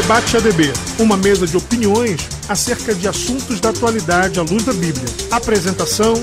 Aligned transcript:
Debate 0.00 0.34
ADB, 0.34 0.62
uma 0.98 1.14
mesa 1.14 1.46
de 1.46 1.58
opiniões 1.58 2.22
acerca 2.48 2.94
de 2.94 3.06
assuntos 3.06 3.60
da 3.60 3.68
atualidade 3.68 4.40
à 4.40 4.42
luz 4.42 4.64
da 4.64 4.72
Bíblia. 4.72 5.04
Apresentação: 5.30 6.14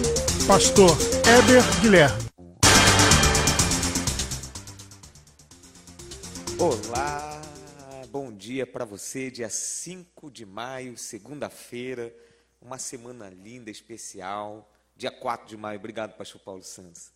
Pastor 0.48 0.98
Heber 1.22 1.62
Guilherme. 1.80 2.18
Olá, 6.58 7.40
bom 8.10 8.34
dia 8.34 8.66
para 8.66 8.84
você, 8.84 9.30
dia 9.30 9.48
5 9.48 10.32
de 10.32 10.44
maio, 10.44 10.98
segunda-feira, 10.98 12.12
uma 12.60 12.80
semana 12.80 13.30
linda, 13.30 13.70
especial. 13.70 14.74
Dia 14.96 15.12
4 15.12 15.48
de 15.48 15.56
maio, 15.56 15.78
obrigado, 15.78 16.18
Pastor 16.18 16.42
Paulo 16.42 16.64
Santos. 16.64 17.12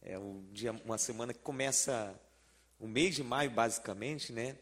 É 0.00 0.16
um 0.16 0.44
dia, 0.52 0.70
uma 0.84 0.98
semana 0.98 1.34
que 1.34 1.40
começa 1.40 2.14
o 2.78 2.86
mês 2.86 3.16
de 3.16 3.24
maio, 3.24 3.50
basicamente, 3.50 4.32
né? 4.32 4.56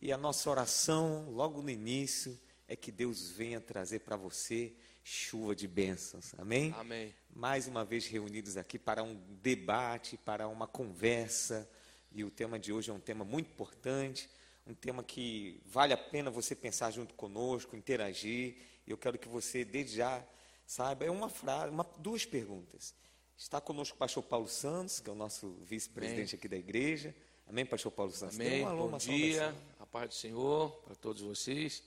E 0.00 0.12
a 0.12 0.16
nossa 0.16 0.48
oração, 0.48 1.28
logo 1.30 1.60
no 1.60 1.70
início, 1.70 2.38
é 2.68 2.76
que 2.76 2.92
Deus 2.92 3.30
venha 3.30 3.60
trazer 3.60 4.00
para 4.00 4.16
você 4.16 4.72
chuva 5.02 5.56
de 5.56 5.66
bênçãos. 5.66 6.34
Amém? 6.38 6.72
Amém. 6.78 7.14
Mais 7.34 7.66
uma 7.66 7.84
vez 7.84 8.06
reunidos 8.06 8.56
aqui 8.56 8.78
para 8.78 9.02
um 9.02 9.20
debate, 9.42 10.16
para 10.16 10.46
uma 10.46 10.68
conversa. 10.68 11.68
E 12.12 12.22
o 12.22 12.30
tema 12.30 12.58
de 12.58 12.72
hoje 12.72 12.90
é 12.90 12.94
um 12.94 13.00
tema 13.00 13.24
muito 13.24 13.50
importante, 13.50 14.30
um 14.66 14.74
tema 14.74 15.02
que 15.02 15.60
vale 15.66 15.92
a 15.92 15.96
pena 15.96 16.30
você 16.30 16.54
pensar 16.54 16.92
junto 16.92 17.14
conosco, 17.14 17.74
interagir. 17.74 18.56
E 18.86 18.90
eu 18.90 18.96
quero 18.96 19.18
que 19.18 19.28
você, 19.28 19.64
desde 19.64 19.96
já, 19.96 20.22
saiba. 20.64 21.06
É 21.06 21.10
uma 21.10 21.28
frase, 21.28 21.72
uma, 21.72 21.84
duas 21.96 22.24
perguntas. 22.24 22.94
Está 23.36 23.60
conosco 23.60 23.96
o 23.96 23.98
pastor 23.98 24.22
Paulo 24.22 24.48
Santos, 24.48 25.00
que 25.00 25.10
é 25.10 25.12
o 25.12 25.16
nosso 25.16 25.56
vice-presidente 25.64 26.36
aqui 26.36 26.46
da 26.46 26.56
igreja. 26.56 27.14
Amém, 27.48 27.64
pastor 27.64 27.90
Paulo 27.90 28.12
Santos? 28.12 28.36
Amém. 28.38 28.62
Um 28.62 28.68
alô, 28.68 28.88
Bom 28.88 28.98
dia, 28.98 29.48
a 29.48 29.67
paz 29.90 30.08
do 30.08 30.14
Senhor 30.14 30.70
para 30.84 30.94
todos 30.94 31.22
vocês. 31.22 31.82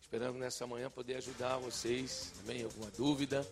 Esperando 0.00 0.38
nessa 0.38 0.66
manhã 0.66 0.90
poder 0.90 1.16
ajudar 1.16 1.58
vocês. 1.58 2.32
Amém? 2.40 2.62
Alguma 2.62 2.90
dúvida? 2.90 3.46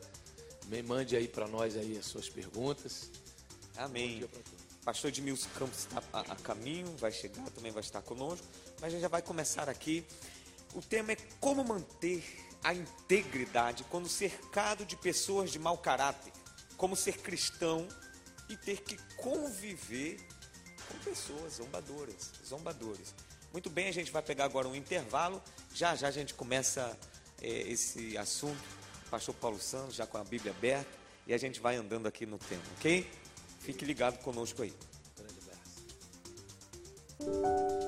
Amém? 0.65 0.83
Mande 0.83 1.17
aí 1.17 1.29
para 1.29 1.47
nós 1.47 1.77
aí 1.77 1.97
as 1.97 2.07
suas 2.07 2.29
perguntas. 2.29 3.11
Amém. 3.77 4.29
Pastor 4.85 5.09
Edmilson 5.09 5.49
Campos 5.57 5.79
está 5.79 6.03
a, 6.13 6.21
a 6.21 6.37
caminho, 6.37 6.95
vai 6.97 7.13
chegar, 7.13 7.49
também 7.51 7.71
vai 7.71 7.83
estar 7.83 8.03
conosco. 8.03 8.47
Mas 8.81 8.85
a 8.85 8.91
gente 8.91 9.03
já 9.03 9.09
vai 9.09 9.23
começar 9.23 9.69
aqui. 9.69 10.05
O 10.75 10.83
tema 10.83 11.13
é 11.13 11.17
como 11.41 11.63
manter 11.63 12.25
a 12.65 12.75
integridade 12.75 13.85
quando 13.85 14.09
cercado 14.09 14.85
de 14.85 14.97
pessoas 14.97 15.51
de 15.51 15.59
mau 15.59 15.79
caráter 15.79 16.33
como 16.77 16.97
ser 16.97 17.19
cristão 17.19 17.87
e 18.49 18.57
ter 18.57 18.83
que 18.83 18.97
conviver 19.17 20.21
com 20.89 20.99
pessoas 20.99 21.55
zombadoras, 21.55 22.33
zombadores. 22.45 23.15
Muito 23.53 23.69
bem, 23.69 23.89
a 23.89 23.93
gente 23.93 24.11
vai 24.11 24.23
pegar 24.23 24.45
agora 24.45 24.67
um 24.67 24.75
intervalo. 24.75 25.43
Já 25.75 25.95
já 25.95 26.09
a 26.09 26.11
gente 26.11 26.35
começa 26.35 26.97
é, 27.41 27.49
esse 27.49 28.17
assunto. 28.17 28.83
Pastor 29.11 29.35
Paulo 29.35 29.61
Santos, 29.61 29.95
já 29.95 30.07
com 30.07 30.17
a 30.17 30.25
Bíblia 30.25 30.53
aberta, 30.53 30.89
e 31.27 31.35
a 31.35 31.39
gente 31.39 31.61
vai 31.61 31.77
andando 31.77 32.07
aqui 32.07 32.25
no 32.25 32.39
tema, 32.39 32.63
ok? 32.79 33.07
Fique 33.61 33.85
ligado 33.85 34.17
conosco 34.23 34.63
aí. 34.63 34.73
Grande 35.19 35.35
abraço. 37.21 37.82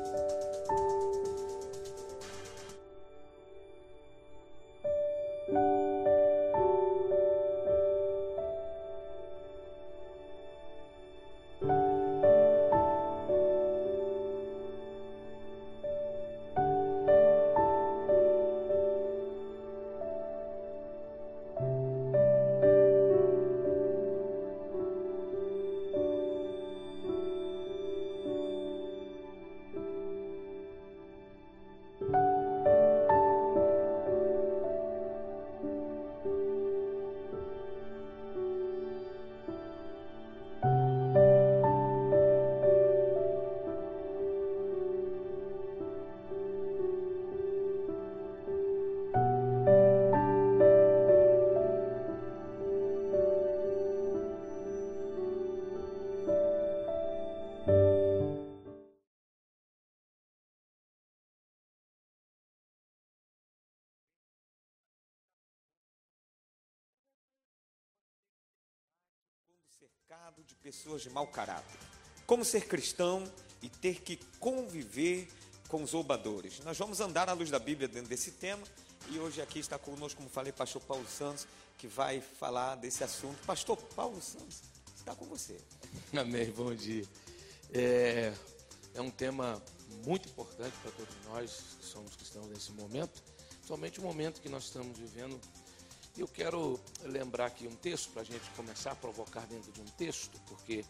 Pessoas 70.75 71.03
de 71.03 71.11
mau 71.11 71.27
caráter. 71.27 71.79
Como 72.27 72.45
ser 72.45 72.67
cristão 72.67 73.25
e 73.63 73.69
ter 73.69 74.03
que 74.03 74.17
conviver 74.41 75.29
com 75.69 75.83
os 75.83 75.91
zombadores. 75.91 76.61
Nós 76.61 76.77
vamos 76.77 77.01
andar 77.01 77.29
à 77.29 77.33
luz 77.33 77.51
da 77.51 77.59
Bíblia 77.59 77.87
dentro 77.87 78.09
desse 78.09 78.33
tema 78.33 78.67
e 79.09 79.19
hoje 79.19 79.41
aqui 79.41 79.59
está 79.59 79.79
conosco, 79.79 80.19
como 80.19 80.29
falei, 80.29 80.53
pastor 80.53 80.83
Paulo 80.83 81.07
Santos, 81.09 81.47
que 81.79 81.87
vai 81.87 82.21
falar 82.21 82.75
desse 82.77 83.05
assunto. 83.05 83.39
Pastor 83.47 83.77
Paulo 83.77 84.21
Santos, 84.21 84.63
está 84.97 85.15
com 85.15 85.25
você. 85.27 85.59
Amém, 86.13 86.51
bom 86.51 86.75
dia. 86.75 87.05
É, 87.73 88.33
é 88.95 89.01
um 89.01 89.11
tema 89.11 89.63
muito 90.05 90.29
importante 90.29 90.75
para 90.83 90.91
todos 90.93 91.15
nós 91.27 91.77
que 91.79 91.87
somos 91.87 92.17
cristãos 92.17 92.47
nesse 92.49 92.73
momento, 92.73 93.23
somente 93.67 94.01
o 94.01 94.03
momento 94.03 94.41
que 94.41 94.49
nós 94.49 94.65
estamos 94.65 94.99
vivendo 94.99 95.41
eu 96.17 96.29
quero 96.29 96.81
lembrar 97.03 97.47
aqui 97.47 97.67
um 97.67 97.75
texto 97.75 98.11
para 98.11 98.23
a 98.23 98.25
gente 98.25 98.49
começar 98.57 98.93
a 98.93 98.97
provocar 98.97 99.47
dentro 99.47 99.73
de 99.73 99.81
um 99.81 99.87
texto, 99.97 100.41
porque 100.47 100.85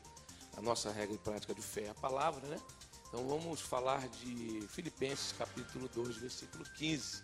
a 0.57 0.61
nossa 0.61 0.91
regra 0.93 1.15
e 1.15 1.19
prática 1.19 1.55
de 1.55 1.63
fé 1.63 1.85
é 1.85 1.91
a 1.91 1.95
palavra, 1.95 2.47
né? 2.47 2.61
Então 3.09 3.27
vamos 3.27 3.61
falar 3.61 4.07
de 4.09 4.67
Filipenses 4.69 5.33
capítulo 5.33 5.89
2, 5.89 6.17
versículo 6.17 6.65
15, 6.77 7.23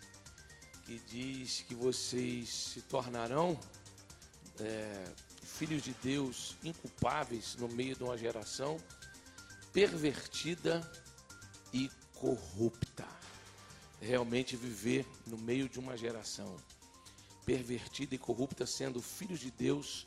que 0.85 0.99
diz 0.99 1.61
que 1.67 1.75
vocês 1.75 2.49
se 2.49 2.81
tornarão 2.81 3.59
é, 4.59 5.05
filhos 5.43 5.83
de 5.83 5.93
Deus 6.01 6.55
inculpáveis 6.63 7.55
no 7.57 7.67
meio 7.67 7.95
de 7.95 8.03
uma 8.03 8.17
geração 8.17 8.77
pervertida 9.71 10.89
e 11.71 11.89
corrupta. 12.15 13.05
Realmente 13.99 14.55
viver 14.55 15.05
no 15.27 15.37
meio 15.37 15.69
de 15.69 15.79
uma 15.79 15.95
geração 15.95 16.57
pervertida 17.45 18.15
e 18.15 18.17
corrupta, 18.17 18.65
sendo 18.65 19.01
filhos 19.01 19.39
de 19.39 19.51
Deus 19.51 20.05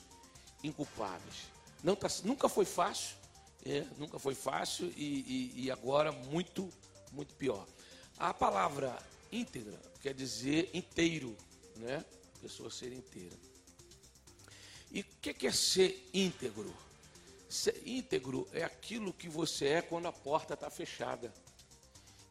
inculpáveis. 0.63 1.53
Não 1.83 1.95
tá, 1.95 2.09
nunca 2.25 2.49
foi 2.49 2.65
fácil, 2.65 3.17
é, 3.65 3.87
nunca 3.99 4.19
foi 4.19 4.35
fácil 4.35 4.93
e, 4.97 5.53
e, 5.57 5.65
e, 5.65 5.71
agora 5.71 6.13
muito, 6.13 6.71
muito 7.13 7.35
pior. 7.35 7.67
A 8.19 8.33
palavra 8.33 8.97
íntegra 9.31 9.79
quer 10.01 10.15
dizer 10.15 10.71
inteiro, 10.73 11.37
né? 11.77 12.05
Pessoa 12.41 12.71
ser 12.71 12.93
inteira. 12.93 13.37
E 14.91 15.01
o 15.01 15.05
que 15.05 15.47
é 15.47 15.53
ser 15.53 16.09
íntegro? 16.13 16.75
Ser 17.49 17.83
íntegro 17.85 18.49
é 18.53 18.63
aquilo 18.63 19.13
que 19.13 19.29
você 19.29 19.67
é 19.67 19.83
quando 19.83 20.07
a 20.07 20.13
porta 20.13 20.55
está 20.55 20.71
fechada. 20.71 21.33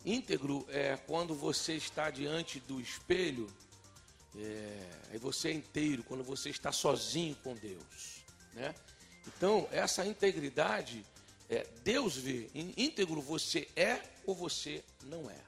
Íntegro 0.06 0.66
é 0.70 0.98
quando 0.98 1.34
você 1.34 1.76
está 1.76 2.10
diante 2.10 2.60
do 2.62 2.80
espelho 2.80 3.52
é, 4.38 4.90
aí 5.12 5.18
você 5.18 5.50
é 5.50 5.54
inteiro 5.54 6.04
quando 6.04 6.24
você 6.24 6.50
está 6.50 6.72
sozinho 6.72 7.36
com 7.44 7.56
Deus. 7.56 8.24
Né? 8.54 8.74
Então, 9.28 9.68
essa 9.72 10.06
integridade, 10.06 11.06
é, 11.50 11.66
Deus 11.84 12.18
vê, 12.18 12.50
íntegro 12.54 13.22
você 13.22 13.68
é 13.76 14.02
ou 14.26 14.36
você 14.36 14.84
não 15.04 15.30
é. 15.30 15.40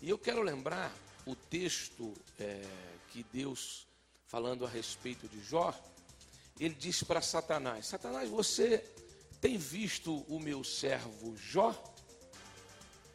E 0.00 0.08
eu 0.08 0.18
quero 0.18 0.42
lembrar 0.42 0.92
o 1.24 1.34
texto 1.34 2.12
é, 2.38 2.62
que 3.10 3.24
Deus, 3.32 3.86
falando 4.26 4.66
a 4.66 4.68
respeito 4.68 5.28
de 5.28 5.42
Jó, 5.42 5.72
ele 6.58 6.74
disse 6.74 7.04
para 7.04 7.20
Satanás: 7.20 7.86
Satanás, 7.86 8.28
você 8.28 8.78
tem 9.40 9.56
visto 9.56 10.24
o 10.28 10.38
meu 10.38 10.62
servo 10.64 11.36
Jó? 11.36 11.72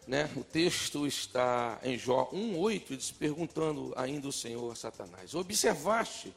Né? 0.07 0.31
O 0.38 0.44
texto 0.44 1.06
está 1.06 1.80
em 1.83 1.98
Jó 1.98 2.30
1,8, 2.31 2.95
diz, 2.95 3.12
perguntando 3.12 3.94
ainda 3.98 4.27
o 4.30 4.31
Senhor 4.31 4.71
a 4.71 4.75
Satanás: 4.75 5.36
Observaste 5.36 6.33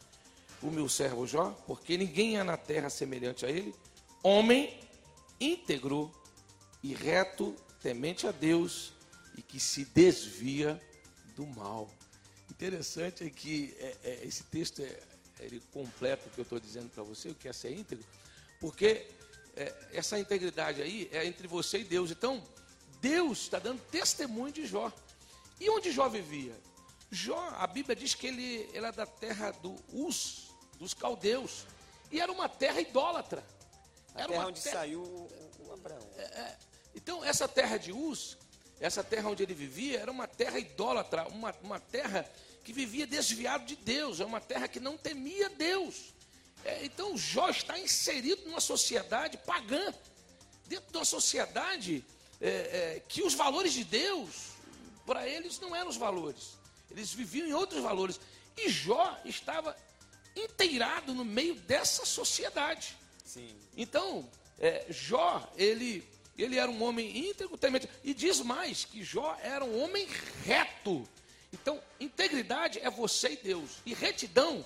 o 0.61 0.71
meu 0.71 0.89
servo 0.89 1.25
Jó? 1.27 1.51
Porque 1.67 1.97
ninguém 1.97 2.37
há 2.37 2.43
na 2.43 2.57
terra 2.57 2.91
semelhante 2.91 3.47
a 3.47 3.49
ele, 3.49 3.73
homem 4.25 4.77
íntegro 5.39 6.13
e 6.83 6.93
reto, 6.93 7.55
temente 7.81 8.27
a 8.27 8.33
Deus 8.33 8.93
e 9.37 9.43
que 9.43 9.61
se 9.61 9.85
desvia 9.85 10.81
do 11.37 11.47
mal. 11.47 11.89
Interessante 12.51 13.25
é 13.25 13.31
que 13.31 13.75
é, 13.79 13.97
é, 14.03 14.27
esse 14.27 14.43
texto 14.45 14.83
é, 14.83 14.99
ele 15.39 15.63
completa 15.73 16.27
o 16.27 16.31
que 16.31 16.41
eu 16.41 16.43
estou 16.43 16.59
dizendo 16.59 16.91
para 16.91 17.03
você, 17.03 17.29
o 17.29 17.35
que 17.35 17.49
é 17.49 17.53
ser 17.53 17.73
íntegro, 17.73 18.05
porque 18.61 19.07
é, 19.57 19.73
essa 19.93 20.19
integridade 20.19 20.83
aí 20.83 21.09
é 21.13 21.25
entre 21.25 21.47
você 21.47 21.79
e 21.79 21.85
Deus. 21.85 22.11
Então, 22.11 22.43
Deus 23.01 23.39
está 23.43 23.59
dando 23.59 23.81
testemunho 23.91 24.53
de 24.53 24.67
Jó. 24.67 24.93
E 25.59 25.69
onde 25.71 25.91
Jó 25.91 26.09
vivia? 26.09 26.55
Jó, 27.11 27.39
a 27.59 27.67
Bíblia 27.67 27.97
diz 27.97 28.15
que 28.15 28.27
ele, 28.27 28.69
ele 28.73 28.79
era 28.79 28.93
da 28.93 29.07
terra 29.07 29.51
do 29.51 29.75
Us, 29.93 30.51
dos 30.79 30.95
caldeus. 30.95 31.67
E 32.11 32.21
era 32.21 32.31
uma 32.31 32.49
terra 32.49 32.81
idólatra. 32.81 33.45
A 34.15 34.21
era 34.21 34.29
terra 34.29 34.47
onde 34.47 34.61
terra... 34.61 34.77
saiu 34.77 35.03
o 35.03 35.73
Abraão. 35.73 36.09
É, 36.17 36.23
é, 36.23 36.59
então, 36.95 37.25
essa 37.25 37.49
terra 37.49 37.77
de 37.77 37.93
Uz, 37.93 38.37
essa 38.81 39.03
terra 39.03 39.29
onde 39.29 39.43
ele 39.43 39.55
vivia, 39.55 40.01
era 40.01 40.11
uma 40.11 40.27
terra 40.27 40.59
idólatra, 40.59 41.27
uma, 41.29 41.55
uma 41.63 41.81
terra 41.81 42.29
que 42.65 42.73
vivia 42.73 43.07
desviado 43.07 43.65
de 43.65 43.77
Deus, 43.77 44.21
é 44.21 44.25
uma 44.25 44.41
terra 44.41 44.69
que 44.69 44.81
não 44.81 44.97
temia 44.97 45.49
Deus. 45.51 46.15
É, 46.65 46.85
então, 46.85 47.17
Jó 47.17 47.49
está 47.49 47.79
inserido 47.79 48.45
numa 48.45 48.61
sociedade 48.61 49.39
pagã, 49.39 49.93
dentro 50.67 50.91
de 50.91 50.97
uma 50.99 51.05
sociedade 51.05 52.05
é, 52.41 52.49
é, 52.49 53.03
que 53.07 53.23
os 53.23 53.35
valores 53.35 53.73
de 53.73 53.85
Deus, 53.85 54.53
para 55.07 55.29
eles, 55.29 55.61
não 55.61 55.75
eram 55.75 55.91
os 55.91 55.97
valores. 55.97 56.59
Eles 56.91 57.13
viviam 57.13 57.47
em 57.47 57.53
outros 57.53 57.83
valores. 57.83 58.19
E 58.57 58.69
Jó 58.69 59.19
estava 59.25 59.77
inteirado 60.35 61.15
no 61.15 61.25
meio 61.25 61.55
dessa 61.55 62.05
sociedade. 62.05 62.97
Sim. 63.25 63.55
Então, 63.77 64.29
é, 64.59 64.87
Jó, 64.89 65.51
ele, 65.57 66.07
ele 66.37 66.59
era 66.59 66.71
um 66.71 66.83
homem 66.83 67.29
íntegro, 67.31 67.57
temente, 67.57 67.89
e 68.03 68.15
diz 68.15 68.41
mais, 68.41 68.85
que 68.85 69.05
Jó 69.05 69.37
era 69.43 69.65
um 69.65 69.83
homem 69.83 70.09
reto. 70.45 71.09
Então, 71.53 71.81
integridade 71.99 72.79
é 72.81 72.91
você 72.91 73.33
e 73.33 73.37
Deus. 73.37 73.71
E 73.85 73.95
retidão 73.95 74.65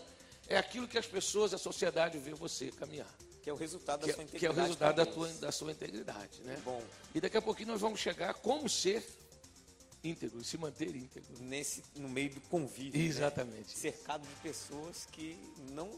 é 0.48 0.56
aquilo 0.56 0.88
que 0.88 0.98
as 0.98 1.06
pessoas, 1.06 1.54
a 1.54 1.58
sociedade 1.58 2.18
vê 2.18 2.34
você 2.34 2.70
caminhar. 2.70 3.12
Que 3.44 3.50
é 3.50 3.52
o 3.52 3.56
resultado 3.56 4.00
da 4.00 4.06
que, 4.06 4.14
sua 4.14 4.22
integridade. 4.22 4.40
Que 4.40 4.46
é 4.46 4.50
o 4.50 4.54
resultado 4.54 4.96
da, 4.96 5.04
tua, 5.04 5.28
da 5.34 5.52
sua 5.52 5.70
integridade. 5.70 6.40
Né? 6.44 6.58
Bom. 6.64 6.82
E 7.14 7.20
daqui 7.20 7.36
a 7.36 7.42
pouquinho 7.42 7.68
nós 7.68 7.80
vamos 7.82 8.00
chegar 8.00 8.30
a 8.30 8.34
como 8.34 8.70
ser 8.70 9.06
íntegro, 10.02 10.42
se 10.42 10.56
manter 10.56 10.96
íntegro. 10.96 11.30
Nesse, 11.40 11.82
no 11.94 12.08
meio 12.08 12.30
do 12.30 12.40
convívio. 12.40 12.98
Né? 12.98 13.06
Exatamente. 13.06 13.68
Né? 13.68 13.74
Cercado 13.74 14.26
de 14.26 14.34
pessoas 14.36 15.06
que 15.12 15.38
não, 15.72 15.90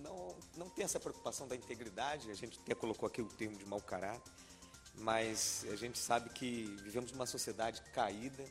não, 0.00 0.34
não 0.56 0.68
tem 0.68 0.84
essa 0.84 0.98
preocupação 0.98 1.46
da 1.46 1.54
integridade. 1.54 2.28
A 2.28 2.34
gente 2.34 2.58
até 2.58 2.74
colocou 2.74 3.06
aqui 3.06 3.22
o 3.22 3.26
termo 3.26 3.56
de 3.56 3.64
mau 3.64 3.80
caráter. 3.80 4.32
Mas 4.96 5.64
a 5.70 5.76
gente 5.76 5.96
sabe 5.96 6.28
que 6.30 6.64
vivemos 6.82 7.12
numa 7.12 7.26
sociedade 7.26 7.80
caída 7.92 8.44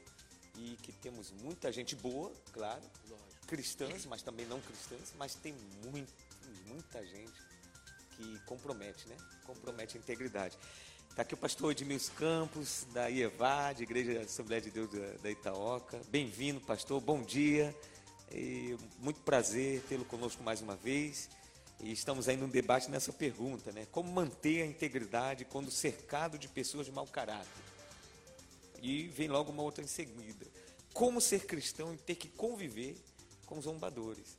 e 0.58 0.78
que 0.82 0.94
temos 0.94 1.30
muita 1.30 1.74
gente 1.74 1.94
boa, 1.94 2.32
claro, 2.54 2.84
Lógico. 3.10 3.48
cristãs, 3.48 4.06
mas 4.06 4.22
também 4.22 4.46
não 4.46 4.62
cristãs, 4.62 5.14
mas 5.18 5.36
tem 5.36 5.54
muito, 5.84 6.14
muita 6.68 7.06
gente 7.06 7.53
que 8.24 8.40
compromete, 8.46 9.08
né? 9.08 9.18
Compromete 9.46 9.98
a 9.98 10.00
integridade. 10.00 10.58
Está 11.10 11.22
aqui 11.22 11.34
o 11.34 11.38
pastor 11.38 11.72
Edmilson 11.72 12.14
Campos, 12.14 12.88
da 12.94 13.08
IEVAD, 13.08 13.84
Igreja 13.84 14.22
Assembleia 14.22 14.62
de 14.62 14.72
Deus 14.72 14.90
da, 15.22 15.30
Itaoca. 15.30 16.02
Bem-vindo, 16.10 16.60
pastor, 16.62 17.00
bom 17.02 17.22
dia. 17.22 17.76
E 18.32 18.76
muito 19.00 19.20
prazer 19.22 19.82
tê-lo 19.88 20.06
conosco 20.06 20.42
mais 20.42 20.62
uma 20.62 20.76
vez. 20.76 21.30
E 21.80 21.92
estamos 21.92 22.30
aí 22.30 22.38
num 22.38 22.48
debate 22.48 22.90
nessa 22.90 23.12
pergunta, 23.12 23.72
né? 23.72 23.86
Como 23.92 24.12
manter 24.12 24.64
a 24.64 24.66
integridade 24.66 25.46
quando 25.46 25.70
cercado 25.70 26.38
de 26.38 26.48
pessoas 26.48 26.86
de 26.86 26.92
mau 26.92 27.06
caráter? 27.06 27.48
E 28.82 29.08
vem 29.10 29.28
logo 29.28 29.52
uma 29.52 29.62
outra 29.62 29.84
em 29.84 29.88
seguida. 29.88 30.48
Como 30.94 31.20
ser 31.20 31.46
cristão 31.46 31.94
e 31.94 31.98
ter 31.98 32.16
que 32.16 32.30
conviver 32.30 32.98
com 33.46 33.62
zombadores? 33.62 34.38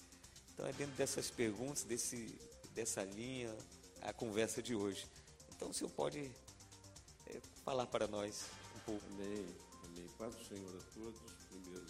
Então 0.52 0.66
é 0.66 0.72
dentro 0.72 0.94
dessas 0.94 1.30
perguntas, 1.30 1.84
desse, 1.84 2.38
dessa 2.74 3.04
linha, 3.04 3.56
a 4.02 4.12
conversa 4.12 4.62
de 4.62 4.74
hoje. 4.74 5.06
Então 5.54 5.70
o 5.70 5.74
senhor 5.74 5.90
pode 5.90 6.30
é, 7.26 7.40
falar 7.64 7.86
para 7.86 8.06
nós 8.06 8.46
um 8.76 8.80
pouco. 8.80 9.06
Amém, 9.06 9.46
amém. 9.84 10.08
Paz 10.18 10.34
do 10.34 10.44
Senhor 10.44 10.76
a 10.76 10.92
todos. 10.92 11.20
Primeiro, 11.48 11.86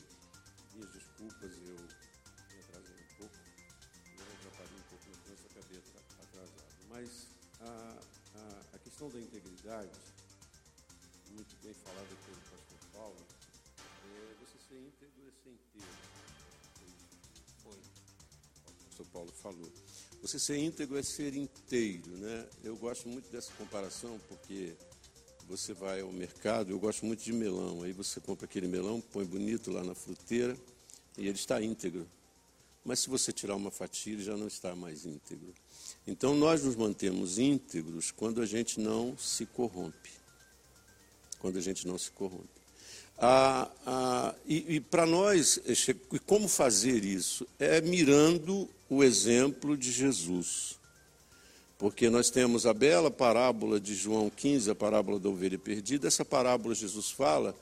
minhas 0.75 0.93
desculpas, 0.93 1.53
eu 1.57 1.77
me 1.77 2.61
atrasei 2.61 2.95
um 2.95 3.17
pouco. 3.19 3.35
Eu 4.17 4.35
atrapalhei 4.39 4.79
um 4.79 4.89
pouco 4.91 5.09
no 5.09 5.17
trânsito, 5.25 5.59
acabei 5.59 5.79
atrasado. 5.79 6.53
Mas 6.91 7.29
a, 7.61 7.99
a, 8.37 8.77
a 8.77 8.79
questão 8.79 9.09
da 9.09 9.19
integridade 9.19 9.91
muito 11.31 11.57
bem 11.65 11.75
falado 11.75 12.17
pelo 12.27 12.41
pastor 12.43 12.91
Paulo, 12.93 13.27
é, 14.05 14.35
você 14.39 14.59
ser 14.69 14.79
íntegro 14.79 15.27
é 15.27 15.33
ser 15.43 15.51
inteiro. 15.51 15.89
Foi. 17.63 17.79
O 18.69 18.85
pastor 18.85 19.07
Paulo 19.07 19.33
falou. 19.33 19.73
Você 20.25 20.39
ser 20.39 20.57
íntegro 20.57 20.97
é 20.97 21.03
ser 21.03 21.37
inteiro, 21.37 22.11
né? 22.17 22.47
Eu 22.65 22.77
gosto 22.77 23.07
muito 23.07 23.31
dessa 23.31 23.53
comparação 23.59 24.19
porque 24.27 24.73
você 25.47 25.75
vai 25.75 26.01
ao 26.01 26.11
mercado, 26.11 26.71
eu 26.71 26.79
gosto 26.79 27.05
muito 27.05 27.23
de 27.23 27.31
melão, 27.31 27.83
aí 27.83 27.93
você 27.93 28.19
compra 28.21 28.47
aquele 28.47 28.67
melão, 28.67 29.03
põe 29.03 29.27
bonito 29.27 29.71
lá 29.71 29.85
na 29.85 29.95
fruteira 29.95 30.57
e 31.19 31.29
ele 31.29 31.37
está 31.37 31.61
íntegro. 31.61 32.09
Mas 32.83 33.01
se 33.01 33.11
você 33.11 33.33
tirar 33.33 33.55
uma 33.55 33.71
fatia, 33.71 34.15
ele 34.15 34.25
já 34.25 34.35
não 34.35 34.47
está 34.47 34.75
mais 34.75 35.05
íntegro. 35.05 35.53
Então 36.07 36.35
nós 36.35 36.65
nos 36.65 36.75
mantemos 36.75 37.39
íntegros 37.39 38.11
quando 38.11 38.41
a 38.41 38.47
gente 38.47 38.81
não 38.81 39.19
se 39.19 39.45
corrompe 39.45 40.25
quando 41.45 41.59
a 41.59 41.61
gente 41.61 41.87
não 41.87 41.99
se 41.99 42.11
corrompe. 42.11 42.64
Ah, 43.19 43.69
ah, 43.87 44.35
e, 44.47 44.77
e 44.77 44.81
para 44.81 45.07
nós, 45.07 45.61
como 46.27 46.49
fazer 46.49 47.05
isso? 47.05 47.47
É 47.59 47.81
mirando 47.81 48.69
o 48.89 49.03
exemplo 49.03 49.77
de 49.77 49.91
Jesus. 49.91 50.77
Porque 51.79 52.09
nós 52.09 52.31
temos 52.31 52.67
a 52.67 52.73
bela 52.73 53.11
parábola 53.11 53.81
de 53.81 53.95
João 53.95 54.31
15, 54.31 54.71
a 54.71 54.75
parábola 54.75 55.19
da 55.19 55.29
ovelha 55.29 55.59
perdida. 55.59 56.09
Essa 56.09 56.25
parábola 56.25 56.75
Jesus 56.75 57.11
fala 57.11 57.55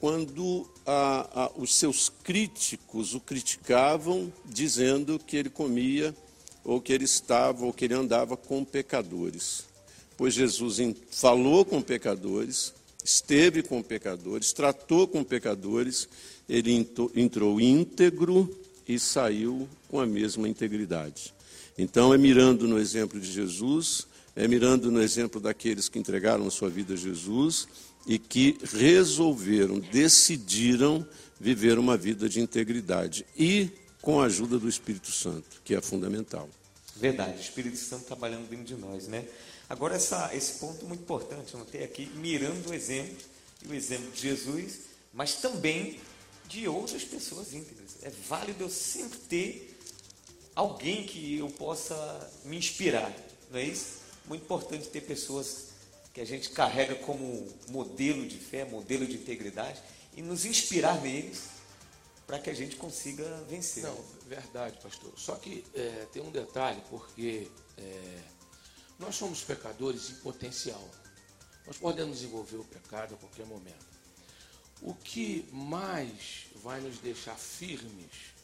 quando 0.00 0.66
os 1.56 1.74
seus 1.74 2.08
críticos 2.08 3.14
o 3.14 3.20
criticavam, 3.20 4.32
dizendo 4.46 5.18
que 5.18 5.36
ele 5.36 5.50
comia, 5.50 6.14
ou 6.64 6.80
que 6.80 6.92
ele 6.92 7.04
estava, 7.04 7.66
ou 7.66 7.72
que 7.72 7.84
ele 7.84 7.94
andava 7.94 8.36
com 8.36 8.64
pecadores. 8.64 9.64
Pois 10.16 10.34
Jesus 10.34 10.78
falou 11.10 11.64
com 11.64 11.82
pecadores, 11.82 12.72
esteve 13.10 13.62
com 13.62 13.82
pecadores, 13.82 14.52
tratou 14.52 15.08
com 15.08 15.24
pecadores, 15.24 16.08
ele 16.48 16.88
entrou 17.14 17.60
íntegro 17.60 18.48
e 18.86 18.98
saiu 18.98 19.68
com 19.88 20.00
a 20.00 20.06
mesma 20.06 20.48
integridade. 20.48 21.34
Então, 21.76 22.14
é 22.14 22.18
mirando 22.18 22.68
no 22.68 22.78
exemplo 22.78 23.18
de 23.18 23.30
Jesus, 23.30 24.06
é 24.36 24.46
mirando 24.46 24.90
no 24.90 25.02
exemplo 25.02 25.40
daqueles 25.40 25.88
que 25.88 25.98
entregaram 25.98 26.48
sua 26.50 26.70
vida 26.70 26.94
a 26.94 26.96
Jesus 26.96 27.66
e 28.06 28.18
que 28.18 28.56
resolveram, 28.72 29.80
decidiram 29.80 31.06
viver 31.38 31.78
uma 31.78 31.96
vida 31.96 32.28
de 32.28 32.40
integridade 32.40 33.26
e 33.36 33.70
com 34.00 34.20
a 34.20 34.26
ajuda 34.26 34.58
do 34.58 34.68
Espírito 34.68 35.10
Santo, 35.10 35.60
que 35.64 35.74
é 35.74 35.80
fundamental. 35.80 36.48
Verdade, 36.96 37.38
o 37.38 37.40
Espírito 37.40 37.76
Santo 37.76 38.04
trabalhando 38.04 38.48
dentro 38.48 38.64
de 38.64 38.76
nós, 38.76 39.08
né? 39.08 39.24
Agora, 39.70 39.94
essa, 39.94 40.34
esse 40.34 40.58
ponto 40.58 40.84
muito 40.84 41.02
importante, 41.02 41.54
eu 41.54 41.60
notei 41.60 41.84
aqui, 41.84 42.06
mirando 42.16 42.70
o 42.70 42.74
exemplo, 42.74 43.16
o 43.68 43.72
exemplo 43.72 44.10
de 44.10 44.20
Jesus, 44.20 44.80
mas 45.12 45.36
também 45.36 46.00
de 46.48 46.66
outras 46.66 47.04
pessoas 47.04 47.54
íntegras. 47.54 47.98
É 48.02 48.10
válido 48.10 48.64
eu 48.64 48.68
sempre 48.68 49.16
ter 49.20 49.78
alguém 50.56 51.06
que 51.06 51.38
eu 51.38 51.48
possa 51.50 51.94
me 52.44 52.58
inspirar, 52.58 53.14
não 53.48 53.60
é 53.60 53.62
isso? 53.62 54.00
Muito 54.26 54.42
importante 54.42 54.88
ter 54.88 55.02
pessoas 55.02 55.68
que 56.12 56.20
a 56.20 56.24
gente 56.26 56.50
carrega 56.50 56.96
como 56.96 57.46
modelo 57.68 58.26
de 58.26 58.38
fé, 58.38 58.64
modelo 58.64 59.06
de 59.06 59.14
integridade, 59.14 59.80
e 60.16 60.20
nos 60.20 60.44
inspirar 60.44 61.00
neles 61.00 61.44
para 62.26 62.40
que 62.40 62.50
a 62.50 62.54
gente 62.54 62.74
consiga 62.74 63.24
vencer. 63.48 63.84
Não, 63.84 63.96
verdade, 64.26 64.80
pastor. 64.82 65.12
Só 65.16 65.36
que 65.36 65.64
é, 65.72 66.08
tem 66.12 66.20
um 66.20 66.32
detalhe, 66.32 66.82
porque 66.90 67.46
é, 67.78 68.18
nós 69.00 69.16
somos 69.16 69.42
pecadores 69.42 70.10
em 70.10 70.14
potencial. 70.16 70.86
Nós 71.66 71.78
podemos 71.78 72.18
desenvolver 72.18 72.58
o 72.58 72.64
pecado 72.64 73.14
a 73.14 73.16
qualquer 73.16 73.46
momento. 73.46 73.86
O 74.82 74.94
que 74.94 75.48
mais 75.52 76.46
vai 76.56 76.80
nos 76.80 76.98
deixar 76.98 77.36
firmes 77.36 78.34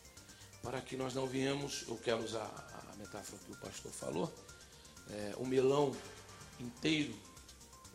para 0.62 0.80
que 0.80 0.96
nós 0.96 1.14
não 1.14 1.26
viemos, 1.26 1.84
eu 1.86 1.96
quero 1.96 2.24
usar 2.24 2.46
a 2.90 2.96
metáfora 2.96 3.38
que 3.44 3.52
o 3.52 3.56
pastor 3.56 3.92
falou, 3.92 4.32
é, 5.10 5.34
o 5.36 5.46
melão 5.46 5.94
inteiro, 6.58 7.14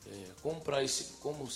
é, 0.07 0.31
como, 0.41 0.61
esse, 0.79 1.03
como 1.19 1.47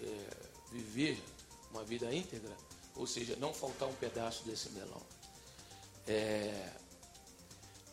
é, 0.00 0.28
viver 0.70 1.22
uma 1.70 1.84
vida 1.84 2.12
íntegra, 2.14 2.56
ou 2.94 3.06
seja, 3.06 3.36
não 3.36 3.52
faltar 3.52 3.88
um 3.88 3.94
pedaço 3.94 4.44
desse 4.44 4.70
melão. 4.70 5.02
É, 6.06 6.72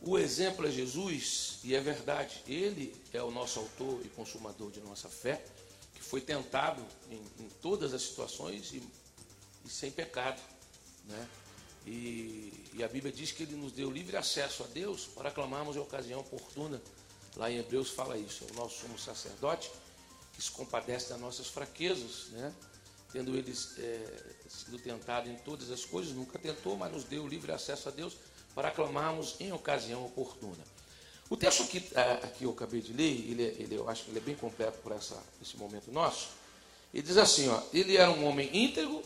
o 0.01 0.17
exemplo 0.17 0.65
é 0.65 0.71
Jesus, 0.71 1.59
e 1.63 1.75
é 1.75 1.81
verdade, 1.81 2.41
ele 2.47 2.95
é 3.11 3.21
o 3.21 3.31
nosso 3.31 3.59
autor 3.59 3.99
e 4.05 4.07
consumador 4.09 4.71
de 4.71 4.79
nossa 4.79 5.09
fé, 5.09 5.43
que 5.93 6.01
foi 6.01 6.21
tentado 6.21 6.81
em, 7.11 7.21
em 7.43 7.49
todas 7.61 7.93
as 7.93 8.03
situações 8.03 8.71
e, 8.71 8.81
e, 9.65 9.69
sem 9.69 9.91
pecado. 9.91 10.41
Né? 11.03 11.27
E, 11.85 12.53
e, 12.73 12.83
a 12.83 12.87
Bíblia 12.87 13.11
diz 13.11 13.33
que 13.33 13.43
ele 13.43 13.55
nos 13.55 13.73
deu 13.73 13.91
livre 13.91 14.15
acesso 14.15 14.63
a 14.63 14.67
Deus 14.67 15.05
para 15.07 15.31
clamarmos 15.31 15.75
em 15.75 15.79
ocasião 15.79 16.21
oportuna. 16.21 16.81
Lá 17.35 17.51
em 17.51 17.57
Hebreus 17.57 17.89
fala 17.89 18.17
isso. 18.17 18.45
É 18.47 18.51
o 18.53 18.55
nosso 18.55 18.81
sumo 18.81 18.97
sacerdote 18.97 19.69
que 20.33 20.41
se 20.41 20.51
compadece 20.51 21.09
das 21.09 21.19
nossas 21.19 21.47
fraquezas, 21.47 22.27
né? 22.31 22.53
tendo 23.11 23.35
ele 23.35 23.51
é, 23.51 24.35
sido 24.47 24.79
tentado 24.79 25.29
em 25.29 25.35
todas 25.39 25.69
as 25.71 25.83
coisas, 25.83 26.13
nunca 26.13 26.39
tentou, 26.39 26.77
mas 26.77 26.91
nos 26.93 27.03
deu 27.03 27.27
livre 27.27 27.51
acesso 27.51 27.89
a 27.89 27.91
Deus 27.91 28.15
para 28.59 28.71
clamarmos 28.71 29.37
em 29.39 29.53
ocasião 29.53 30.05
oportuna. 30.05 30.61
O 31.29 31.37
texto 31.37 31.65
que 31.65 31.77
aqui 32.21 32.43
eu 32.43 32.51
acabei 32.51 32.81
de 32.81 32.91
ler, 32.91 33.31
ele, 33.31 33.43
ele, 33.57 33.75
eu 33.75 33.87
acho 33.87 34.03
que 34.03 34.09
ele 34.11 34.17
é 34.17 34.21
bem 34.21 34.35
completo 34.35 34.79
por 34.79 34.91
essa, 34.91 35.17
esse 35.41 35.55
momento 35.55 35.89
nosso. 35.93 36.27
Ele 36.93 37.01
diz 37.01 37.15
assim: 37.15 37.47
ó, 37.47 37.61
ele 37.71 37.95
era 37.95 38.11
um 38.11 38.25
homem 38.25 38.49
íntegro, 38.51 39.01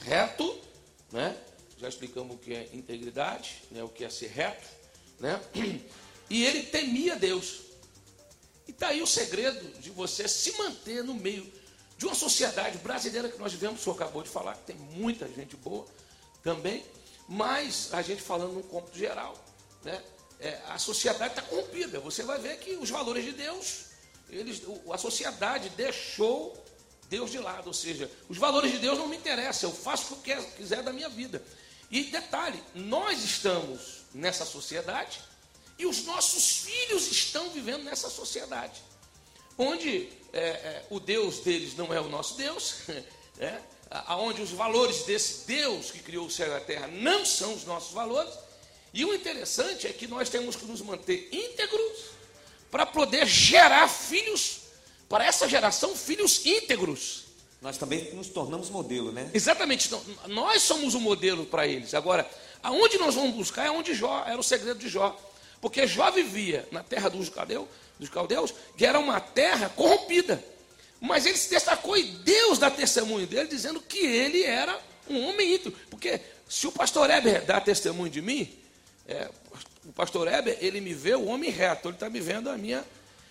reto, 0.00 0.58
né? 1.12 1.36
já 1.78 1.88
explicamos 1.88 2.34
o 2.34 2.38
que 2.40 2.52
é 2.52 2.68
integridade, 2.72 3.62
né? 3.70 3.84
o 3.84 3.88
que 3.88 4.04
é 4.04 4.10
ser 4.10 4.32
reto, 4.32 4.68
né? 5.20 5.40
e 6.28 6.44
ele 6.44 6.64
temia 6.64 7.14
Deus. 7.14 7.60
E 8.66 8.72
está 8.72 8.88
aí 8.88 9.00
o 9.00 9.06
segredo 9.06 9.78
de 9.78 9.90
você 9.90 10.26
se 10.26 10.50
manter 10.58 11.04
no 11.04 11.14
meio 11.14 11.46
de 11.96 12.06
uma 12.06 12.14
sociedade 12.16 12.78
brasileira 12.78 13.28
que 13.28 13.38
nós 13.38 13.52
vivemos, 13.52 13.80
o 13.80 13.84
senhor 13.84 13.94
acabou 13.94 14.24
de 14.24 14.30
falar, 14.30 14.56
que 14.56 14.64
tem 14.64 14.76
muita 14.76 15.28
gente 15.28 15.54
boa 15.54 15.86
também, 16.42 16.84
mas 17.28 17.88
a 17.92 18.02
gente 18.02 18.22
falando 18.22 18.52
num 18.52 18.62
cômputo 18.62 18.98
geral, 18.98 19.34
né? 19.82 20.02
É, 20.40 20.60
a 20.68 20.78
sociedade 20.78 21.32
está 21.32 21.42
corrompida. 21.42 22.00
Você 22.00 22.22
vai 22.22 22.38
ver 22.38 22.58
que 22.58 22.72
os 22.76 22.90
valores 22.90 23.24
de 23.24 23.32
Deus, 23.32 23.86
eles, 24.28 24.62
a 24.92 24.98
sociedade 24.98 25.70
deixou 25.70 26.62
Deus 27.08 27.30
de 27.30 27.38
lado, 27.38 27.68
ou 27.68 27.72
seja, 27.72 28.10
os 28.28 28.36
valores 28.36 28.72
de 28.72 28.78
Deus 28.78 28.98
não 28.98 29.06
me 29.06 29.16
interessam, 29.16 29.70
eu 29.70 29.76
faço 29.76 30.14
o 30.14 30.16
que 30.18 30.34
quiser 30.56 30.82
da 30.82 30.92
minha 30.92 31.08
vida. 31.08 31.42
E 31.90 32.04
detalhe, 32.04 32.62
nós 32.74 33.22
estamos 33.22 34.04
nessa 34.12 34.44
sociedade 34.44 35.20
e 35.78 35.86
os 35.86 36.04
nossos 36.04 36.58
filhos 36.58 37.10
estão 37.10 37.50
vivendo 37.50 37.84
nessa 37.84 38.08
sociedade, 38.08 38.82
onde 39.56 40.08
é, 40.32 40.40
é, 40.40 40.86
o 40.90 40.98
Deus 40.98 41.40
deles 41.40 41.76
não 41.76 41.92
é 41.92 42.00
o 42.00 42.08
nosso 42.08 42.34
Deus, 42.34 42.76
é, 43.38 43.60
aonde 44.06 44.42
os 44.42 44.50
valores 44.50 45.04
desse 45.04 45.46
Deus 45.46 45.90
que 45.90 46.00
criou 46.00 46.26
o 46.26 46.30
céu 46.30 46.48
e 46.48 46.54
a 46.54 46.60
terra 46.60 46.88
não 46.88 47.24
são 47.24 47.54
os 47.54 47.64
nossos 47.64 47.92
valores. 47.92 48.32
E 48.92 49.04
o 49.04 49.14
interessante 49.14 49.86
é 49.86 49.92
que 49.92 50.06
nós 50.06 50.28
temos 50.28 50.56
que 50.56 50.64
nos 50.64 50.80
manter 50.80 51.28
íntegros 51.32 52.14
para 52.70 52.84
poder 52.84 53.26
gerar 53.26 53.88
filhos, 53.88 54.62
para 55.08 55.24
essa 55.24 55.48
geração, 55.48 55.94
filhos 55.94 56.44
íntegros. 56.44 57.24
Nós 57.60 57.78
também 57.78 58.12
nos 58.14 58.28
tornamos 58.28 58.68
modelo, 58.68 59.10
né? 59.10 59.30
Exatamente. 59.32 59.86
Então, 59.86 60.02
nós 60.26 60.62
somos 60.62 60.94
o 60.94 61.00
modelo 61.00 61.46
para 61.46 61.66
eles. 61.66 61.94
Agora, 61.94 62.28
aonde 62.62 62.98
nós 62.98 63.14
vamos 63.14 63.34
buscar 63.34 63.66
é 63.66 63.70
onde 63.70 63.94
Jó, 63.94 64.24
era 64.26 64.38
o 64.38 64.42
segredo 64.42 64.78
de 64.78 64.88
Jó. 64.88 65.16
Porque 65.60 65.86
Jó 65.86 66.10
vivia 66.10 66.68
na 66.70 66.82
terra 66.82 67.08
dos 67.08 67.28
caldeus, 67.28 67.66
dos 67.98 68.10
caldeus, 68.10 68.52
que 68.76 68.84
era 68.84 68.98
uma 68.98 69.18
terra 69.18 69.68
corrompida. 69.70 70.44
Mas 71.04 71.26
ele 71.26 71.36
se 71.36 71.50
destacou 71.50 71.98
e 71.98 72.02
Deus 72.02 72.58
dá 72.58 72.70
testemunho 72.70 73.26
dele, 73.26 73.46
dizendo 73.46 73.78
que 73.78 73.98
ele 73.98 74.42
era 74.42 74.80
um 75.06 75.28
homem 75.28 75.56
íntegro. 75.56 75.78
Porque 75.90 76.18
se 76.48 76.66
o 76.66 76.72
pastor 76.72 77.10
Heber 77.10 77.44
dá 77.44 77.60
testemunho 77.60 78.10
de 78.10 78.22
mim, 78.22 78.50
é, 79.06 79.28
o 79.84 79.92
pastor 79.92 80.26
Heber, 80.26 80.56
ele 80.62 80.80
me 80.80 80.94
vê 80.94 81.14
o 81.14 81.26
homem 81.26 81.50
reto, 81.50 81.88
ele 81.88 81.96
está 81.96 82.08
me 82.08 82.20
vendo 82.20 82.48
a 82.48 82.56
minha. 82.56 82.82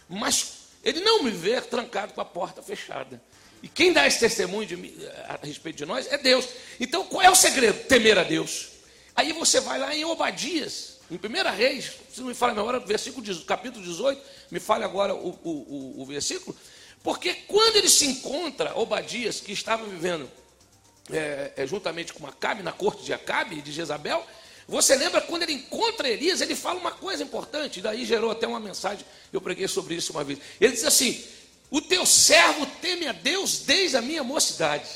Mas 0.07 0.53
ele 0.83 0.99
não 0.99 1.23
me 1.23 1.31
vê 1.31 1.59
trancado 1.61 2.13
com 2.13 2.21
a 2.21 2.25
porta 2.25 2.61
fechada. 2.61 3.19
E 3.63 3.67
quem 3.67 3.91
dá 3.91 4.05
esse 4.05 4.19
testemunho 4.19 4.67
de, 4.67 5.07
a 5.27 5.39
respeito 5.43 5.77
de 5.77 5.85
nós 5.87 6.05
é 6.11 6.17
Deus. 6.19 6.47
Então 6.79 7.03
qual 7.07 7.23
é 7.23 7.29
o 7.31 7.35
segredo? 7.35 7.87
Temer 7.87 8.19
a 8.19 8.23
Deus. 8.23 8.67
Aí 9.15 9.33
você 9.33 9.59
vai 9.59 9.79
lá 9.79 9.95
em 9.95 10.05
Obadias, 10.05 10.99
em 11.09 11.15
1 11.15 11.55
Reis, 11.55 11.91
se 12.13 12.19
não 12.21 12.27
me 12.27 12.35
fala 12.35 12.51
agora, 12.51 12.79
versículo, 12.79 13.45
capítulo 13.45 13.83
18, 13.83 14.21
me 14.51 14.59
fale 14.59 14.83
agora 14.83 15.15
o, 15.15 15.29
o, 15.43 15.49
o, 15.49 16.01
o 16.01 16.05
versículo, 16.05 16.55
porque 17.03 17.33
quando 17.33 17.75
ele 17.75 17.89
se 17.89 18.05
encontra, 18.05 18.77
Obadias, 18.77 19.41
que 19.41 19.51
estava 19.51 19.85
vivendo 19.85 20.31
é, 21.11 21.51
é, 21.57 21.67
juntamente 21.67 22.13
com 22.13 22.25
Acabe, 22.25 22.63
na 22.63 22.71
corte 22.71 23.03
de 23.03 23.13
Acabe 23.13 23.57
e 23.57 23.61
de 23.61 23.73
Jezabel, 23.73 24.25
você 24.67 24.95
lembra 24.95 25.19
quando 25.19 25.43
ele 25.43 25.53
encontra 25.53 26.07
Elias, 26.07 26.39
ele 26.39 26.55
fala 26.55 26.79
uma 26.79 26.91
coisa 26.91 27.21
importante, 27.21 27.81
daí 27.81 28.05
gerou 28.05 28.31
até 28.31 28.47
uma 28.47 28.59
mensagem, 28.59 29.05
eu 29.31 29.41
preguei 29.41 29.67
sobre 29.67 29.95
isso 29.95 30.13
uma 30.13 30.23
vez. 30.23 30.39
Ele 30.61 30.71
diz 30.71 30.85
assim: 30.85 31.21
O 31.69 31.81
teu 31.81 32.05
servo 32.05 32.65
teme 32.81 33.05
a 33.07 33.11
Deus 33.11 33.59
desde 33.59 33.97
a 33.97 34.01
minha 34.01 34.23
mocidade. 34.23 34.89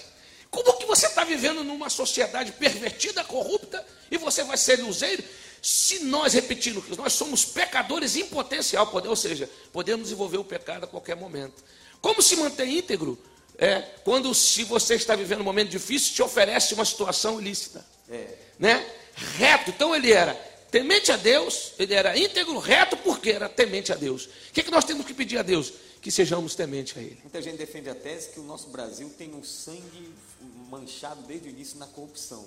Como 0.50 0.78
que 0.78 0.86
você 0.86 1.08
está 1.08 1.26
vivendo 1.26 1.62
numa 1.62 1.90
sociedade 1.90 2.54
pervertida, 2.54 3.22
corrupta, 3.26 3.86
e 4.10 4.18
você 4.18 4.46
vai 4.46 4.56
ser 4.56 4.80
luzeiro? 4.80 5.22
Se 5.62 6.06
nós, 6.06 6.34
repetindo, 6.34 6.82
que 6.82 6.96
nós 6.96 7.12
somos 7.12 7.44
pecadores 7.44 8.16
em 8.16 8.26
potencial, 8.28 8.90
ou 8.94 9.16
seja, 9.16 9.50
podemos 9.74 10.06
desenvolver 10.06 10.38
o 10.38 10.44
pecado 10.44 10.86
a 10.86 10.88
qualquer 10.88 11.18
momento. 11.18 11.62
Como 12.02 12.22
se 12.22 12.36
manter 12.36 12.68
íntegro? 12.68 13.18
É, 13.58 13.82
quando 14.04 14.34
se 14.36 14.64
você 14.64 14.96
está 14.96 15.16
vivendo 15.16 15.42
um 15.42 15.44
momento 15.44 15.70
difícil, 15.70 16.14
te 16.14 16.22
oferece 16.22 16.74
uma 16.74 16.86
situação 16.86 17.42
ilícita. 17.42 17.86
É. 18.10 18.36
Né? 18.60 18.88
Reto. 19.38 19.72
Então 19.72 19.96
ele 19.96 20.12
era 20.12 20.34
temente 20.70 21.12
a 21.12 21.18
Deus, 21.18 21.74
ele 21.80 21.94
era 21.94 22.18
íntegro, 22.18 22.60
reto, 22.60 22.96
porque 22.98 23.32
era 23.32 23.50
temente 23.50 23.92
a 23.92 23.96
Deus. 23.96 24.26
O 24.26 24.54
que, 24.54 24.62
é 24.62 24.64
que 24.64 24.72
nós 24.72 24.86
temos 24.86 25.06
que 25.06 25.14
pedir 25.14 25.38
a 25.38 25.42
Deus? 25.42 25.74
Que 26.02 26.12
sejamos 26.12 26.56
tementes 26.56 26.96
a 26.96 27.02
Ele. 27.02 27.18
Muita 27.24 27.42
gente 27.42 27.58
defende 27.58 27.90
a 27.90 27.96
tese 27.96 28.30
que 28.30 28.40
o 28.40 28.44
nosso 28.44 28.70
Brasil 28.70 29.12
tem 29.18 29.34
um 29.34 29.44
sangue 29.44 30.14
manchado 30.70 31.22
desde 31.24 31.48
o 31.48 31.50
início 31.50 31.78
na 31.80 31.88
corrupção. 31.88 32.46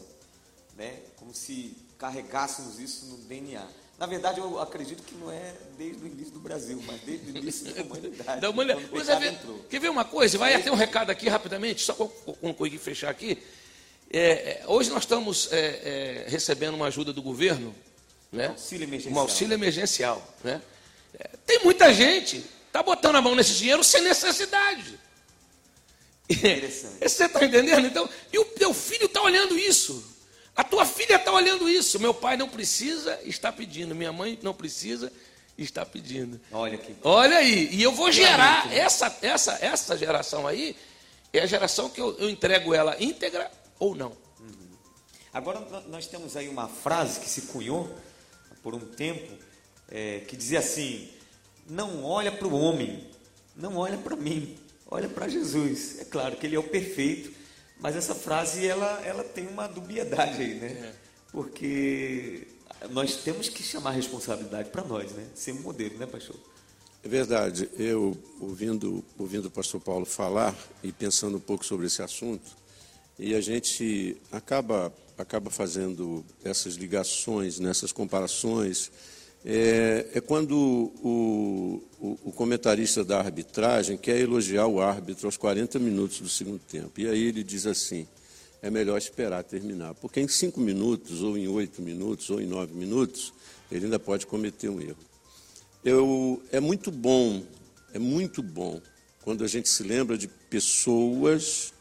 Né? 0.76 1.00
Como 1.16 1.34
se 1.34 1.76
carregássemos 1.98 2.78
isso 2.78 3.06
no 3.06 3.16
DNA. 3.18 3.66
Na 4.00 4.06
verdade, 4.06 4.40
eu 4.40 4.58
acredito 4.58 5.02
que 5.02 5.14
não 5.14 5.30
é 5.30 5.52
desde 5.76 6.02
o 6.02 6.06
início 6.06 6.32
do 6.32 6.40
Brasil, 6.40 6.82
mas 6.86 6.98
desde 7.02 7.30
o 7.30 7.36
início 7.36 7.66
da 7.74 7.82
humanidade. 7.84 8.40
da 8.40 8.48
humanidade. 8.48 8.86
Você 8.86 9.16
vê, 9.16 9.36
quer 9.68 9.78
ver 9.78 9.90
uma 9.90 10.06
coisa? 10.06 10.38
Vai 10.38 10.54
até 10.54 10.72
um 10.72 10.74
recado 10.74 11.10
aqui 11.10 11.28
rapidamente, 11.28 11.82
só 11.82 11.92
concluir 11.92 12.72
e 12.72 12.78
fechar 12.78 13.10
aqui. 13.10 13.36
É, 14.10 14.62
é, 14.62 14.64
hoje 14.66 14.88
nós 14.88 15.02
estamos 15.02 15.52
é, 15.52 15.58
é, 15.58 16.30
recebendo 16.30 16.76
uma 16.76 16.86
ajuda 16.86 17.12
do 17.12 17.20
governo, 17.20 17.74
né? 18.32 18.46
auxílio 18.46 18.84
emergencial. 18.84 19.14
Um 19.14 19.20
auxílio 19.20 19.52
emergencial. 19.52 20.34
Né? 20.42 20.62
É, 21.18 21.30
tem 21.46 21.62
muita 21.62 21.92
gente 21.92 22.42
está 22.68 22.82
botando 22.82 23.16
a 23.16 23.20
mão 23.20 23.34
nesse 23.34 23.52
dinheiro 23.52 23.84
sem 23.84 24.00
necessidade. 24.00 24.98
Interessante. 26.26 26.96
Você 27.06 27.26
está 27.26 27.44
entendendo? 27.44 27.86
Então, 27.86 28.08
e 28.32 28.38
o 28.38 28.46
teu 28.46 28.72
filho 28.72 29.04
está 29.04 29.20
olhando 29.20 29.58
isso. 29.58 30.02
A 30.54 30.64
tua 30.64 30.84
filha 30.84 31.16
está 31.16 31.32
olhando 31.32 31.68
isso. 31.68 31.98
Meu 31.98 32.12
pai 32.12 32.36
não 32.36 32.48
precisa, 32.48 33.18
está 33.24 33.52
pedindo. 33.52 33.94
Minha 33.94 34.12
mãe 34.12 34.38
não 34.42 34.52
precisa, 34.52 35.12
está 35.56 35.84
pedindo. 35.86 36.40
Olha 36.52 36.74
aqui. 36.74 36.94
Olha 37.02 37.36
aí. 37.36 37.68
E 37.72 37.82
eu 37.82 37.92
vou 37.92 38.10
gerar 38.10 38.72
essa, 38.72 39.16
essa, 39.22 39.58
essa 39.60 39.96
geração 39.96 40.46
aí. 40.46 40.76
É 41.32 41.40
a 41.40 41.46
geração 41.46 41.88
que 41.88 42.00
eu, 42.00 42.16
eu 42.18 42.28
entrego 42.28 42.74
ela 42.74 43.00
íntegra 43.00 43.50
ou 43.78 43.94
não. 43.94 44.12
Uhum. 44.40 44.76
Agora 45.32 45.60
nós 45.88 46.06
temos 46.06 46.36
aí 46.36 46.48
uma 46.48 46.68
frase 46.68 47.20
que 47.20 47.28
se 47.28 47.42
cunhou 47.42 47.88
por 48.62 48.74
um 48.74 48.80
tempo 48.80 49.32
é, 49.88 50.20
que 50.20 50.36
dizia 50.36 50.58
assim: 50.58 51.08
não 51.68 52.04
olha 52.04 52.32
para 52.32 52.48
o 52.48 52.54
homem, 52.54 53.08
não 53.54 53.76
olha 53.76 53.96
para 53.96 54.16
mim, 54.16 54.56
olha 54.90 55.08
para 55.08 55.28
Jesus. 55.28 56.00
É 56.00 56.04
claro 56.04 56.36
que 56.36 56.46
ele 56.46 56.56
é 56.56 56.58
o 56.58 56.64
perfeito 56.64 57.39
mas 57.80 57.96
essa 57.96 58.14
frase 58.14 58.66
ela, 58.66 59.00
ela 59.04 59.24
tem 59.24 59.46
uma 59.46 59.66
dubiedade 59.66 60.42
aí, 60.42 60.54
né? 60.54 60.66
É. 60.68 60.92
Porque 61.32 62.46
nós 62.90 63.16
temos 63.16 63.48
que 63.48 63.62
chamar 63.62 63.90
a 63.90 63.94
responsabilidade 63.94 64.70
para 64.70 64.84
nós, 64.84 65.12
né? 65.12 65.26
Ser 65.34 65.52
um 65.52 65.60
modelo, 65.60 65.98
né, 65.98 66.06
pastor? 66.06 66.36
É 67.02 67.08
verdade. 67.08 67.68
Eu, 67.78 68.16
ouvindo, 68.40 69.04
ouvindo 69.18 69.46
o 69.46 69.50
pastor 69.50 69.80
Paulo 69.80 70.04
falar 70.04 70.54
e 70.82 70.92
pensando 70.92 71.36
um 71.38 71.40
pouco 71.40 71.64
sobre 71.64 71.86
esse 71.86 72.02
assunto, 72.02 72.56
e 73.18 73.34
a 73.34 73.40
gente 73.40 74.16
acaba, 74.30 74.92
acaba 75.16 75.50
fazendo 75.50 76.24
essas 76.44 76.74
ligações, 76.74 77.58
nessas 77.58 77.92
comparações, 77.92 78.90
é, 79.44 80.06
é 80.14 80.20
quando 80.20 80.52
o, 80.56 81.82
o, 81.98 82.18
o, 82.24 82.32
comentarista 82.32 83.02
da 83.02 83.18
arbitragem 83.18 83.96
quer 83.96 84.20
elogiar 84.20 84.66
o 84.66 84.80
árbitro 84.80 85.26
aos 85.26 85.36
40 85.36 85.78
minutos 85.78 86.20
do 86.20 86.28
segundo 86.28 86.60
tempo. 86.60 87.00
E 87.00 87.08
aí 87.08 87.24
ele 87.24 87.42
diz 87.42 87.66
assim: 87.66 88.06
é 88.60 88.70
melhor 88.70 88.98
esperar 88.98 89.42
terminar, 89.42 89.94
porque 89.94 90.20
em 90.20 90.28
cinco 90.28 90.60
minutos, 90.60 91.22
ou 91.22 91.38
em 91.38 91.48
oito 91.48 91.80
minutos, 91.80 92.28
ou 92.28 92.40
em 92.40 92.46
nove 92.46 92.74
minutos, 92.74 93.32
ele 93.72 93.86
ainda 93.86 93.98
pode 93.98 94.26
cometer 94.26 94.68
um 94.68 94.80
erro. 94.80 94.98
Eu, 95.82 96.42
é 96.52 96.60
muito 96.60 96.90
bom, 96.90 97.42
é 97.94 97.98
muito 97.98 98.42
bom 98.42 98.80
quando 99.22 99.44
a 99.44 99.48
gente 99.48 99.68
se 99.68 99.82
lembra 99.82 100.18
de 100.18 100.28
pessoas 100.28 101.72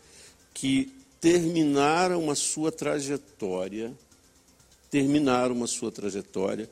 que 0.53 0.93
terminaram 1.19 2.31
a 2.31 2.35
sua 2.35 2.71
trajetória, 2.71 3.91
terminaram 4.89 5.61
a 5.61 5.67
sua 5.67 5.91
trajetória 5.91 6.69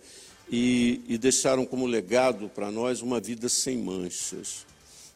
e, 0.50 1.02
e 1.08 1.18
deixaram 1.18 1.66
como 1.66 1.86
legado 1.86 2.50
para 2.50 2.72
nós 2.72 3.02
uma 3.02 3.20
vida 3.20 3.50
sem 3.50 3.78
manchas. 3.78 4.66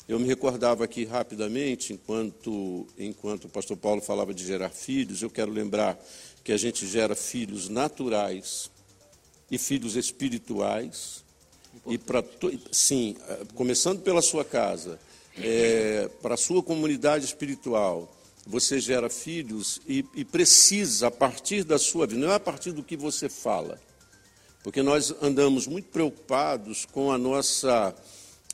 Eu 0.07 0.19
me 0.19 0.27
recordava 0.27 0.83
aqui 0.83 1.05
rapidamente, 1.05 1.93
enquanto, 1.93 2.85
enquanto 2.97 3.45
o 3.45 3.49
pastor 3.49 3.77
Paulo 3.77 4.01
falava 4.01 4.33
de 4.33 4.45
gerar 4.45 4.69
filhos, 4.69 5.21
eu 5.21 5.29
quero 5.29 5.51
lembrar 5.51 5.97
que 6.43 6.51
a 6.51 6.57
gente 6.57 6.85
gera 6.87 7.15
filhos 7.15 7.69
naturais 7.69 8.69
e 9.49 9.57
filhos 9.57 9.95
espirituais. 9.95 11.23
E 11.87 11.97
para 11.97 12.23
sim, 12.71 13.15
eh, 13.27 13.45
começando 13.55 14.01
pela 14.01 14.21
sua 14.21 14.43
casa, 14.43 14.99
é, 15.37 16.09
para 16.21 16.33
a 16.33 16.37
sua 16.37 16.61
comunidade 16.61 17.23
espiritual, 17.23 18.13
você 18.45 18.79
gera 18.79 19.09
filhos 19.09 19.79
e, 19.87 20.03
e 20.15 20.25
precisa, 20.25 21.07
a 21.07 21.11
partir 21.11 21.63
da 21.63 21.77
sua 21.79 22.05
vida, 22.05 22.19
não 22.19 22.31
é 22.31 22.35
a 22.35 22.39
partir 22.39 22.71
do 22.71 22.83
que 22.83 22.97
você 22.97 23.29
fala, 23.29 23.79
porque 24.63 24.81
nós 24.83 25.13
andamos 25.21 25.67
muito 25.67 25.89
preocupados 25.89 26.85
com 26.85 27.11
a 27.11 27.17
nossa, 27.17 27.95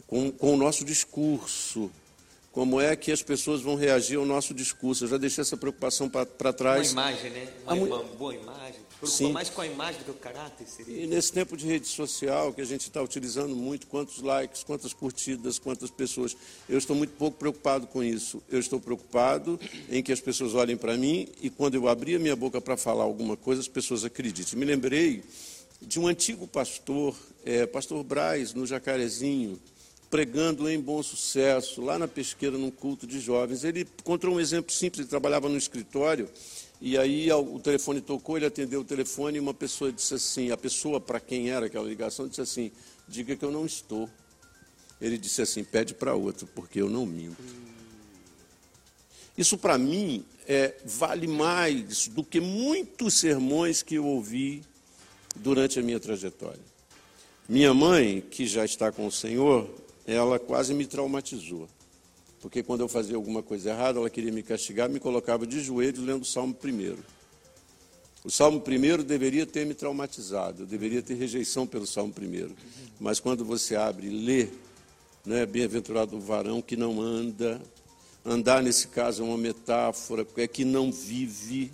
com, 0.07 0.31
com 0.31 0.53
o 0.53 0.57
nosso 0.57 0.85
discurso, 0.85 1.91
como 2.51 2.81
é 2.81 2.95
que 2.95 3.11
as 3.11 3.21
pessoas 3.21 3.61
vão 3.61 3.75
reagir 3.75 4.17
ao 4.17 4.25
nosso 4.25 4.51
discurso. 4.53 5.03
Eu 5.03 5.09
já 5.09 5.17
deixei 5.17 5.43
essa 5.43 5.55
preocupação 5.55 6.09
para 6.09 6.51
trás. 6.51 6.91
Uma 6.91 7.11
imagem, 7.11 7.29
né? 7.29 7.47
Uma, 7.63 7.73
uma 7.75 8.03
boa 8.03 8.33
imagem. 8.33 8.87
Preocupa 8.99 9.29
mais 9.29 9.49
com 9.51 9.61
a 9.61 9.67
imagem 9.67 9.99
do 9.99 10.05
que 10.05 10.09
o 10.09 10.13
caráter. 10.15 10.65
Seria. 10.67 11.03
E 11.03 11.05
nesse 11.05 11.31
tempo 11.31 11.55
de 11.55 11.67
rede 11.67 11.85
social 11.85 12.51
que 12.51 12.61
a 12.61 12.65
gente 12.65 12.81
está 12.81 12.99
utilizando 12.99 13.55
muito, 13.55 13.85
quantos 13.85 14.23
likes, 14.23 14.63
quantas 14.63 14.91
curtidas, 14.91 15.59
quantas 15.59 15.91
pessoas. 15.91 16.35
Eu 16.67 16.79
estou 16.79 16.95
muito 16.95 17.11
pouco 17.11 17.37
preocupado 17.37 17.85
com 17.85 18.03
isso. 18.03 18.41
Eu 18.49 18.59
estou 18.59 18.79
preocupado 18.79 19.59
em 19.87 20.01
que 20.01 20.11
as 20.11 20.19
pessoas 20.19 20.55
olhem 20.55 20.75
para 20.75 20.97
mim 20.97 21.27
e 21.39 21.51
quando 21.51 21.75
eu 21.75 21.87
abrir 21.87 22.15
a 22.15 22.19
minha 22.19 22.35
boca 22.35 22.59
para 22.59 22.75
falar 22.75 23.03
alguma 23.03 23.37
coisa, 23.37 23.61
as 23.61 23.67
pessoas 23.67 24.03
acreditem. 24.03 24.57
Me 24.57 24.65
lembrei 24.65 25.23
de 25.81 25.99
um 25.99 26.07
antigo 26.07 26.47
pastor, 26.47 27.15
é, 27.45 27.65
pastor 27.65 28.03
Braz, 28.03 28.53
no 28.53 28.65
Jacarezinho, 28.65 29.59
pregando 30.09 30.69
em 30.69 30.79
bom 30.79 31.03
sucesso, 31.03 31.81
lá 31.81 31.99
na 31.99 32.07
pesqueira, 32.07 32.57
num 32.57 32.71
culto 32.71 33.05
de 33.05 33.19
jovens. 33.19 33.63
Ele 33.63 33.85
contou 34.03 34.33
um 34.33 34.39
exemplo 34.39 34.71
simples, 34.71 35.01
ele 35.01 35.09
trabalhava 35.09 35.49
no 35.49 35.57
escritório, 35.57 36.29
e 36.79 36.97
aí 36.97 37.31
o 37.31 37.59
telefone 37.59 38.01
tocou, 38.01 38.37
ele 38.37 38.45
atendeu 38.45 38.81
o 38.81 38.85
telefone 38.85 39.37
e 39.37 39.39
uma 39.39 39.53
pessoa 39.53 39.91
disse 39.91 40.13
assim, 40.13 40.51
a 40.51 40.57
pessoa 40.57 40.99
para 40.99 41.19
quem 41.19 41.49
era 41.49 41.65
aquela 41.65 41.87
ligação 41.87 42.27
disse 42.27 42.41
assim, 42.41 42.71
diga 43.07 43.35
que 43.35 43.43
eu 43.43 43.51
não 43.51 43.65
estou. 43.65 44.09
Ele 45.01 45.17
disse 45.17 45.41
assim, 45.41 45.63
pede 45.63 45.93
para 45.93 46.13
outro, 46.13 46.47
porque 46.55 46.81
eu 46.81 46.89
não 46.89 47.05
minto. 47.05 47.37
Isso 49.37 49.57
para 49.57 49.77
mim 49.77 50.23
é, 50.47 50.75
vale 50.85 51.27
mais 51.27 52.07
do 52.07 52.23
que 52.23 52.39
muitos 52.39 53.15
sermões 53.15 53.83
que 53.83 53.95
eu 53.95 54.05
ouvi 54.05 54.63
durante 55.37 55.79
a 55.79 55.83
minha 55.83 55.99
trajetória. 55.99 56.61
Minha 57.47 57.73
mãe, 57.73 58.21
que 58.21 58.45
já 58.45 58.65
está 58.65 58.91
com 58.91 59.07
o 59.07 59.11
Senhor, 59.11 59.69
ela 60.05 60.37
quase 60.37 60.73
me 60.73 60.85
traumatizou. 60.85 61.67
Porque 62.41 62.61
quando 62.61 62.81
eu 62.81 62.87
fazia 62.87 63.15
alguma 63.15 63.41
coisa 63.41 63.69
errada, 63.69 63.99
ela 63.99 64.09
queria 64.09 64.31
me 64.31 64.43
castigar, 64.43 64.89
me 64.89 64.99
colocava 64.99 65.45
de 65.47 65.61
joelhos 65.61 66.05
lendo 66.05 66.21
o 66.21 66.25
Salmo 66.25 66.53
primeiro. 66.53 66.99
O 68.23 68.29
Salmo 68.29 68.59
primeiro 68.59 69.03
deveria 69.03 69.45
ter 69.45 69.65
me 69.65 69.73
traumatizado, 69.73 70.63
eu 70.63 70.65
deveria 70.67 71.01
ter 71.01 71.13
rejeição 71.13 71.65
pelo 71.65 71.87
Salmo 71.87 72.11
primeiro. 72.11 72.53
Mas 72.99 73.19
quando 73.19 73.45
você 73.45 73.75
abre 73.75 74.07
e 74.07 74.09
lê, 74.09 74.47
né, 75.25 75.45
bem-aventurado 75.45 76.17
o 76.17 76.19
varão 76.19 76.61
que 76.61 76.75
não 76.75 77.01
anda, 77.01 77.61
andar 78.25 78.61
nesse 78.61 78.89
caso 78.89 79.23
é 79.23 79.25
uma 79.25 79.37
metáfora, 79.37 80.27
é 80.35 80.47
que 80.47 80.65
não 80.65 80.91
vive 80.91 81.71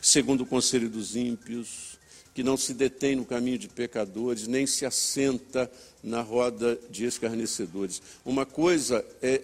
segundo 0.00 0.42
o 0.42 0.46
conselho 0.46 0.88
dos 0.88 1.16
ímpios, 1.16 1.97
que 2.38 2.42
não 2.44 2.56
se 2.56 2.72
detém 2.72 3.16
no 3.16 3.24
caminho 3.24 3.58
de 3.58 3.66
pecadores, 3.66 4.46
nem 4.46 4.64
se 4.64 4.86
assenta 4.86 5.68
na 6.04 6.20
roda 6.20 6.78
de 6.88 7.04
escarnecedores. 7.04 8.00
Uma 8.24 8.46
coisa 8.46 9.04
é 9.20 9.42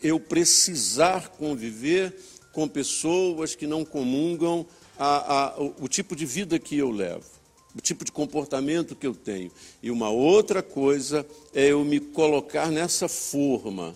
eu 0.00 0.20
precisar 0.20 1.30
conviver 1.30 2.14
com 2.52 2.68
pessoas 2.68 3.56
que 3.56 3.66
não 3.66 3.84
comungam 3.84 4.64
a, 4.96 5.56
a, 5.56 5.60
o, 5.60 5.74
o 5.80 5.88
tipo 5.88 6.14
de 6.14 6.24
vida 6.24 6.56
que 6.56 6.78
eu 6.78 6.92
levo, 6.92 7.26
o 7.74 7.80
tipo 7.80 8.04
de 8.04 8.12
comportamento 8.12 8.94
que 8.94 9.08
eu 9.08 9.14
tenho. 9.16 9.50
E 9.82 9.90
uma 9.90 10.10
outra 10.10 10.62
coisa 10.62 11.26
é 11.52 11.72
eu 11.72 11.84
me 11.84 11.98
colocar 11.98 12.70
nessa 12.70 13.08
forma, 13.08 13.92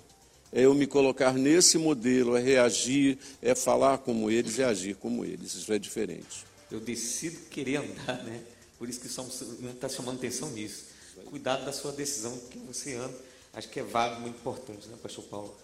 é 0.53 0.63
eu 0.63 0.75
me 0.75 0.89
colocar 0.89 1.35
nesse 1.35 1.79
modelo, 1.79 2.37
é 2.37 2.41
reagir, 2.41 3.17
é 3.41 3.55
falar 3.55 3.99
como 3.99 4.29
eles, 4.29 4.59
é 4.59 4.65
agir 4.65 4.97
como 4.97 5.25
eles. 5.25 5.55
Isso 5.55 5.73
é 5.73 5.79
diferente 5.79 6.50
eu 6.71 6.81
decido 6.81 7.41
querer 7.49 7.77
andar, 7.77 8.23
né? 8.25 8.43
Por 8.79 8.89
isso 8.89 9.01
que 9.01 9.07
estamos 9.07 9.41
está 9.41 9.89
chamando 9.89 10.17
atenção 10.17 10.51
nisso. 10.51 10.85
Cuidado 11.27 11.65
da 11.65 11.73
sua 11.73 11.93
decisão, 11.93 12.37
que 12.51 12.59
você 12.59 12.95
anda. 12.95 13.15
Acho 13.53 13.69
que 13.69 13.81
é 13.81 13.83
válido, 13.83 14.21
muito 14.21 14.37
importante, 14.37 14.89
né, 14.89 14.97
pastor 15.03 15.25
Paulo? 15.25 15.57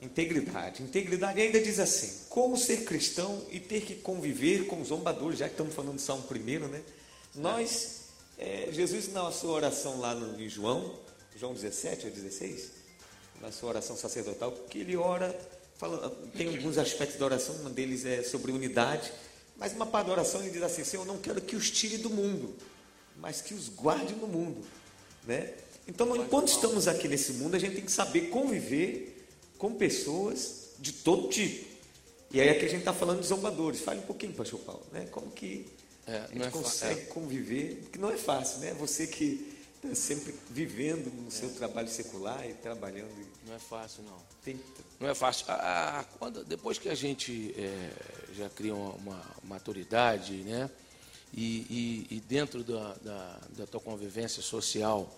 Integridade. 0.00 0.82
Integridade 0.82 1.40
ainda 1.40 1.60
diz 1.60 1.78
assim: 1.78 2.26
como 2.28 2.56
ser 2.56 2.84
cristão 2.84 3.42
e 3.50 3.58
ter 3.58 3.80
que 3.80 3.94
conviver 3.94 4.66
com 4.66 4.80
os 4.80 4.88
zombadores, 4.88 5.38
já 5.38 5.46
que 5.46 5.54
estamos 5.54 5.74
falando 5.74 5.96
de 5.96 6.02
Salmo 6.02 6.24
primeiro, 6.24 6.68
né? 6.68 6.82
Nós, 7.34 8.02
é, 8.38 8.68
Jesus, 8.70 9.12
na 9.12 9.32
sua 9.32 9.52
oração 9.52 9.98
lá 9.98 10.14
no, 10.14 10.40
em 10.40 10.48
João, 10.48 10.94
João 11.36 11.54
17 11.54 12.06
ou 12.06 12.12
16, 12.12 12.70
na 13.40 13.50
sua 13.50 13.70
oração 13.70 13.96
sacerdotal, 13.96 14.52
que 14.52 14.78
ele 14.78 14.96
ora, 14.96 15.36
fala, 15.76 16.10
tem 16.36 16.48
alguns 16.48 16.78
aspectos 16.78 17.18
da 17.18 17.24
oração, 17.24 17.56
um 17.64 17.70
deles 17.70 18.04
é 18.04 18.22
sobre 18.22 18.52
unidade, 18.52 19.10
mas 19.64 19.72
uma 19.72 19.86
parte 19.86 20.08
da 20.08 20.12
oração 20.12 20.42
ele 20.42 20.50
diz 20.50 20.62
assim: 20.62 20.84
Senhor, 20.84 21.04
eu 21.04 21.06
não 21.06 21.18
quero 21.18 21.40
que 21.40 21.56
os 21.56 21.70
tire 21.70 21.96
do 21.96 22.10
mundo, 22.10 22.54
mas 23.16 23.40
que 23.40 23.54
os 23.54 23.70
guarde 23.70 24.14
no 24.14 24.26
mundo. 24.26 24.62
Né? 25.26 25.54
Então, 25.88 26.14
enquanto 26.14 26.48
estamos 26.48 26.86
aqui 26.86 27.08
nesse 27.08 27.32
mundo, 27.32 27.56
a 27.56 27.58
gente 27.58 27.76
tem 27.76 27.84
que 27.84 27.90
saber 27.90 28.28
conviver 28.28 29.26
com 29.56 29.72
pessoas 29.72 30.74
de 30.78 30.92
todo 30.92 31.28
tipo. 31.28 31.64
E 32.30 32.42
aí 32.42 32.50
aqui 32.50 32.66
a 32.66 32.68
gente 32.68 32.80
está 32.80 32.92
falando 32.92 33.22
de 33.22 33.26
zombadores. 33.26 33.80
Fale 33.80 34.00
um 34.00 34.02
pouquinho, 34.02 34.34
pastor 34.34 34.60
Paulo, 34.60 34.82
né? 34.92 35.06
Como 35.10 35.30
que 35.30 35.64
é, 36.06 36.18
a 36.18 36.26
gente 36.26 36.46
é 36.46 36.50
consegue 36.50 37.00
é. 37.00 37.04
conviver, 37.04 37.78
porque 37.84 37.98
não 37.98 38.10
é 38.10 38.18
fácil, 38.18 38.58
né? 38.58 38.76
Você 38.78 39.06
que 39.06 39.53
está 39.84 39.94
sempre 39.94 40.34
vivendo 40.50 41.12
no 41.12 41.30
seu 41.30 41.50
trabalho 41.50 41.88
secular 41.88 42.48
e 42.48 42.54
trabalhando. 42.54 43.10
Não 43.46 43.54
é 43.54 43.58
fácil, 43.58 44.02
não. 44.04 44.18
Tem... 44.42 44.58
Não 44.98 45.08
é 45.08 45.14
fácil. 45.14 45.46
Ah, 45.48 46.04
quando, 46.18 46.44
depois 46.44 46.78
que 46.78 46.88
a 46.88 46.94
gente 46.94 47.54
é, 47.56 47.90
já 48.34 48.48
cria 48.48 48.74
uma, 48.74 48.92
uma 48.94 49.22
maturidade, 49.44 50.32
né? 50.38 50.70
E, 51.32 52.06
e, 52.10 52.16
e 52.16 52.20
dentro 52.20 52.62
da, 52.62 52.94
da, 52.94 53.40
da, 53.50 53.66
tua 53.66 53.80
convivência 53.80 54.40
social, 54.40 55.12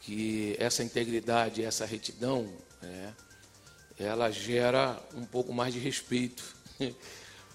que 0.00 0.54
essa 0.60 0.84
integridade, 0.84 1.64
essa 1.64 1.84
retidão, 1.84 2.48
né, 2.80 3.12
ela 3.98 4.30
gera 4.30 5.00
um 5.12 5.24
pouco 5.24 5.52
mais 5.52 5.74
de 5.74 5.80
respeito 5.80 6.44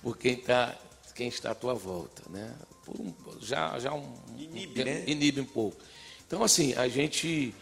por 0.03 0.17
quem, 0.17 0.35
tá, 0.35 0.77
quem 1.15 1.29
está 1.29 1.51
à 1.51 1.55
tua 1.55 1.73
volta, 1.73 2.21
né? 2.29 2.53
Um, 2.87 3.13
já, 3.39 3.79
já 3.79 3.93
um, 3.93 4.13
inibe, 4.37 4.83
né? 4.83 5.03
inibe 5.07 5.39
um 5.39 5.45
pouco. 5.45 5.77
Então, 6.29 6.43
assim, 6.43 6.75
a 6.75 6.87
gente 6.87 7.55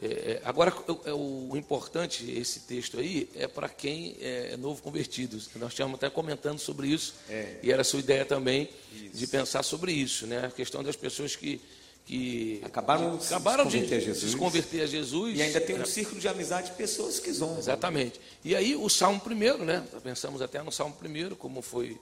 é, 0.00 0.06
é, 0.06 0.40
agora, 0.46 0.72
o, 0.88 1.00
é, 1.04 1.12
o, 1.12 1.56
importante, 1.58 2.24
esse 2.30 2.60
texto 2.60 2.98
aí, 2.98 3.28
é 3.34 3.46
para 3.46 3.68
quem 3.68 4.16
é 4.18 4.56
novo 4.56 4.80
convertido. 4.80 5.38
Nós 5.56 5.72
estávamos 5.72 5.96
até 5.96 6.08
comentando 6.08 6.58
sobre 6.58 6.88
isso, 6.88 7.16
é. 7.28 7.58
e 7.62 7.70
era 7.70 7.82
a 7.82 7.84
sua 7.84 8.00
ideia 8.00 8.24
também 8.24 8.70
isso. 8.90 9.18
de 9.18 9.26
pensar 9.26 9.62
sobre 9.62 9.92
isso, 9.92 10.26
né? 10.26 10.46
A 10.46 10.50
questão 10.50 10.82
das 10.82 10.96
pessoas 10.96 11.36
que, 11.36 11.60
que 12.06 12.62
acabaram, 12.64 13.18
de, 13.18 13.26
acabaram 13.26 13.66
de, 13.66 13.86
de 13.86 14.14
se 14.14 14.34
converter 14.38 14.80
a 14.80 14.86
Jesus. 14.86 15.38
E 15.38 15.42
ainda 15.42 15.60
tem 15.60 15.78
um 15.78 15.84
círculo 15.84 16.18
de 16.18 16.26
amizade 16.26 16.70
de 16.70 16.76
pessoas 16.78 17.20
que 17.20 17.30
zombam. 17.30 17.58
Exatamente. 17.58 18.18
E 18.42 18.56
aí 18.56 18.74
o 18.74 18.88
Salmo 18.88 19.20
primeiro, 19.20 19.66
né? 19.66 19.86
Pensamos 20.02 20.40
até 20.40 20.62
no 20.62 20.72
Salmo 20.72 20.94
primeiro, 20.96 21.36
como 21.36 21.60
foi 21.60 22.00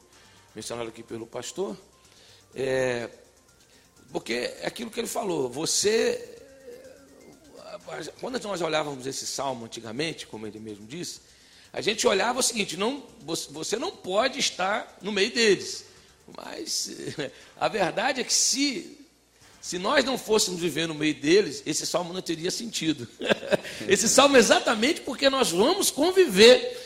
mencionado 0.55 0.89
aqui 0.89 1.03
pelo 1.03 1.27
pastor. 1.27 1.77
É, 2.55 3.09
porque 4.13 4.53
é 4.61 4.67
aquilo 4.67 4.91
que 4.91 5.01
ele 5.01 5.09
falou, 5.09 5.49
você 5.49 6.29
quando 8.21 8.41
nós 8.41 8.61
olhávamos 8.61 9.07
esse 9.07 9.27
salmo 9.27 9.65
antigamente, 9.65 10.27
como 10.27 10.47
ele 10.47 10.59
mesmo 10.59 10.87
disse, 10.87 11.21
a 11.73 11.81
gente 11.81 12.07
olhava 12.07 12.41
o 12.41 12.43
seguinte: 12.43 12.77
não, 12.77 13.03
você 13.25 13.77
não 13.77 13.91
pode 13.91 14.39
estar 14.39 14.99
no 15.01 15.11
meio 15.11 15.33
deles. 15.33 15.87
Mas 16.37 16.91
a 17.59 17.69
verdade 17.69 18.21
é 18.21 18.25
que 18.25 18.33
se, 18.33 18.99
se 19.61 19.79
nós 19.79 20.05
não 20.05 20.19
fôssemos 20.19 20.61
viver 20.61 20.87
no 20.87 20.95
meio 20.95 21.15
deles, 21.15 21.63
esse 21.65 21.87
salmo 21.87 22.13
não 22.13 22.23
teria 22.23 22.51
sentido. 22.51 23.09
Esse 23.89 24.09
salmo 24.09 24.37
é 24.37 24.39
exatamente 24.39 25.01
porque 25.01 25.29
nós 25.29 25.51
vamos 25.51 25.91
conviver 25.91 26.82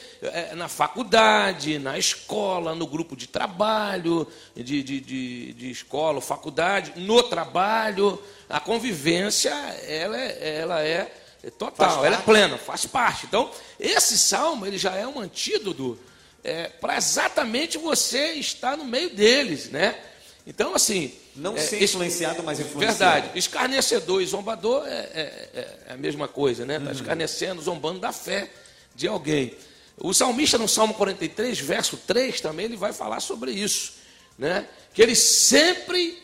na 0.54 0.68
faculdade, 0.68 1.78
na 1.78 1.98
escola, 1.98 2.74
no 2.74 2.86
grupo 2.86 3.16
de 3.16 3.26
trabalho, 3.26 4.26
de, 4.54 4.82
de, 4.82 5.00
de, 5.00 5.52
de 5.52 5.70
escola, 5.70 6.20
faculdade, 6.20 6.92
no 6.96 7.22
trabalho. 7.22 8.20
A 8.48 8.60
convivência, 8.60 9.50
ela 9.50 10.20
é, 10.20 10.58
ela 10.60 10.82
é 10.82 11.10
total, 11.58 12.04
ela 12.04 12.16
é 12.16 12.22
plena, 12.22 12.56
faz 12.58 12.86
parte. 12.86 13.26
Então, 13.26 13.50
esse 13.78 14.18
salmo, 14.18 14.66
ele 14.66 14.78
já 14.78 14.94
é 14.94 15.06
um 15.06 15.20
antídoto 15.20 15.98
é, 16.42 16.68
para 16.68 16.96
exatamente 16.96 17.76
você 17.76 18.32
estar 18.34 18.76
no 18.76 18.84
meio 18.84 19.10
deles, 19.10 19.70
né? 19.70 19.98
Então, 20.46 20.74
assim. 20.74 21.12
Não 21.34 21.56
é, 21.56 21.60
ser 21.60 21.82
influenciado, 21.82 22.42
mas 22.42 22.60
influenciado. 22.60 23.22
Verdade. 23.22 23.38
Escarnecedor 23.38 24.22
e 24.22 24.26
zombador 24.26 24.86
é, 24.86 24.90
é, 24.90 25.48
é 25.88 25.92
a 25.92 25.96
mesma 25.96 26.28
coisa, 26.28 26.64
né? 26.64 26.76
Está 26.76 26.86
uhum. 26.86 26.94
escarnecendo, 26.94 27.60
zombando 27.60 27.98
da 27.98 28.12
fé 28.12 28.48
de 28.94 29.06
alguém. 29.08 29.54
O 29.98 30.12
salmista, 30.12 30.58
no 30.58 30.68
Salmo 30.68 30.94
43, 30.94 31.58
verso 31.60 31.96
3, 31.96 32.40
também 32.40 32.66
ele 32.66 32.76
vai 32.76 32.92
falar 32.92 33.20
sobre 33.20 33.50
isso. 33.50 33.94
Né? 34.38 34.68
Que 34.92 35.02
ele 35.02 35.14
sempre 35.14 36.22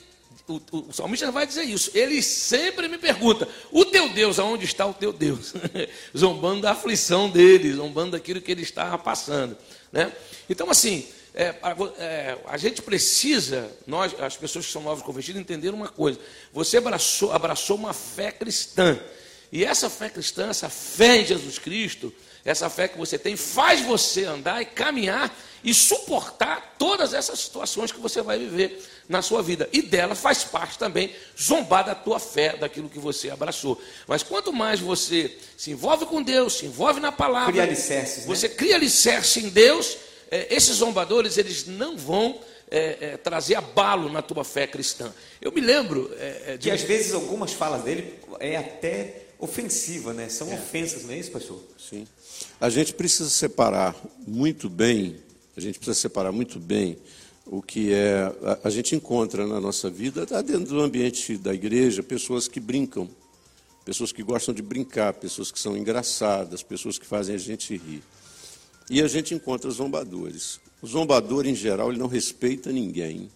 o, 0.48 0.88
o, 0.88 0.92
salmista 0.92 1.30
vai 1.30 1.46
dizer 1.46 1.64
isso. 1.64 1.90
Ele 1.94 2.22
sempre 2.22 2.88
me 2.88 2.98
pergunta: 2.98 3.48
o 3.70 3.85
teu 3.85 4.08
Deus, 4.08 4.38
aonde 4.38 4.64
está 4.64 4.87
o 4.87 4.94
teu 4.94 5.12
Deus? 5.12 5.54
zombando 6.16 6.62
da 6.62 6.72
aflição 6.72 7.30
dele, 7.30 7.72
zombando 7.72 8.12
daquilo 8.12 8.40
que 8.40 8.50
ele 8.50 8.62
estava 8.62 8.98
passando. 8.98 9.56
Né? 9.90 10.12
Então, 10.48 10.70
assim, 10.70 11.06
é, 11.35 11.54
é, 11.98 12.38
a 12.46 12.56
gente 12.56 12.82
precisa, 12.82 13.70
nós, 13.87 14.14
as 14.20 14.37
pessoas 14.37 14.66
que 14.66 14.72
são 14.72 14.82
novos 14.82 15.02
convertidos, 15.02 15.40
entender 15.40 15.70
uma 15.70 15.88
coisa: 15.88 16.18
você 16.52 16.78
abraçou, 16.78 17.32
abraçou 17.32 17.76
uma 17.76 17.92
fé 17.92 18.30
cristã. 18.32 18.98
E 19.50 19.64
essa 19.64 19.90
fé 19.90 20.08
cristã, 20.08 20.48
essa 20.48 20.68
fé 20.70 21.18
em 21.18 21.26
Jesus 21.26 21.58
Cristo, 21.58 22.12
essa 22.44 22.68
fé 22.68 22.88
que 22.88 22.98
você 22.98 23.18
tem, 23.18 23.37
faz 23.37 23.81
você 23.81 24.24
andar 24.24 24.61
e 24.61 24.66
caminhar 24.66 25.33
e 25.62 25.72
suportar 25.72 26.74
todas 26.76 27.14
essas 27.14 27.38
situações 27.38 27.92
que 27.92 28.00
você 28.00 28.20
vai 28.20 28.38
viver 28.38 28.83
na 29.09 29.22
sua 29.22 29.42
vida. 29.42 29.68
E 29.72 29.81
dela 29.81 30.14
faz 30.14 30.42
parte 30.42 30.76
também 30.76 31.14
zombar 31.40 31.85
da 31.85 31.94
tua 31.94 32.18
fé, 32.18 32.57
daquilo 32.57 32.88
que 32.88 32.98
você 32.98 33.31
abraçou. 33.31 33.81
Mas 34.09 34.22
quanto 34.22 34.52
mais 34.52 34.81
você 34.81 35.37
se 35.57 35.70
envolve 35.70 36.07
com 36.07 36.22
Deus, 36.22 36.55
se 36.59 36.66
envolve 36.66 36.98
na 36.98 37.12
palavra, 37.12 37.52
cria 37.52 37.62
alicerces, 37.62 38.24
você 38.24 38.48
né? 38.48 38.55
cria 38.55 38.74
alicerce 38.74 39.40
em 39.40 39.48
Deus, 39.48 39.96
é, 40.31 40.48
esses 40.55 40.76
zombadores, 40.76 41.38
eles 41.38 41.66
não 41.66 41.96
vão 41.96 42.40
é, 42.68 42.96
é, 43.00 43.16
trazer 43.18 43.55
abalo 43.55 44.11
na 44.11 44.22
tua 44.22 44.42
fé 44.42 44.66
cristã. 44.66 45.12
Eu 45.40 45.52
me 45.52 45.61
lembro. 45.61 46.11
É, 46.18 46.42
é 46.46 46.57
de... 46.57 46.64
Que 46.64 46.70
às 46.70 46.83
vezes 46.83 47.12
algumas 47.12 47.52
falas 47.52 47.85
dele 47.85 48.18
é 48.40 48.57
até 48.57 49.26
ofensiva, 49.38 50.14
né? 50.14 50.28
São 50.28 50.50
é. 50.50 50.55
ofensas, 50.55 51.05
não 51.05 51.12
é 51.12 51.18
isso, 51.18 51.31
pastor? 51.31 51.62
Sim. 51.78 52.07
A 52.61 52.68
gente 52.68 52.94
precisa 52.94 53.28
separar 53.28 53.94
muito 54.26 54.68
bem, 54.68 55.16
a 55.57 55.61
gente 55.61 55.78
precisa 55.78 55.98
separar 55.98 56.33
muito 56.33 56.59
bem 56.59 56.98
o 57.46 57.61
que 57.61 57.92
é. 57.92 58.33
A, 58.42 58.68
a 58.68 58.70
gente 58.70 58.94
encontra 58.94 59.46
na 59.46 59.61
nossa 59.61 59.90
vida, 59.90 60.26
tá 60.26 60.40
dentro 60.40 60.74
do 60.74 60.81
ambiente 60.81 61.37
da 61.37 61.52
igreja, 61.52 62.02
pessoas 62.02 62.48
que 62.48 62.61
brincam, 62.61 63.09
pessoas 63.85 64.12
que 64.12 64.22
gostam 64.22 64.55
de 64.55 64.62
brincar, 64.62 65.12
pessoas 65.14 65.50
que 65.50 65.59
são 65.59 65.76
engraçadas, 65.76 66.62
pessoas 66.62 66.98
que 66.98 67.07
fazem 67.07 67.35
a 67.35 67.38
gente 67.38 67.76
rir. 67.76 68.02
E 68.88 69.00
a 69.00 69.09
gente 69.09 69.35
encontra 69.35 69.70
zombadores. 69.70 70.61
O 70.81 70.87
zombador, 70.87 71.46
em 71.46 71.55
geral, 71.55 71.90
ele 71.90 71.98
não 71.98 72.09
respeita 72.09 72.72
ninguém, 72.72 73.31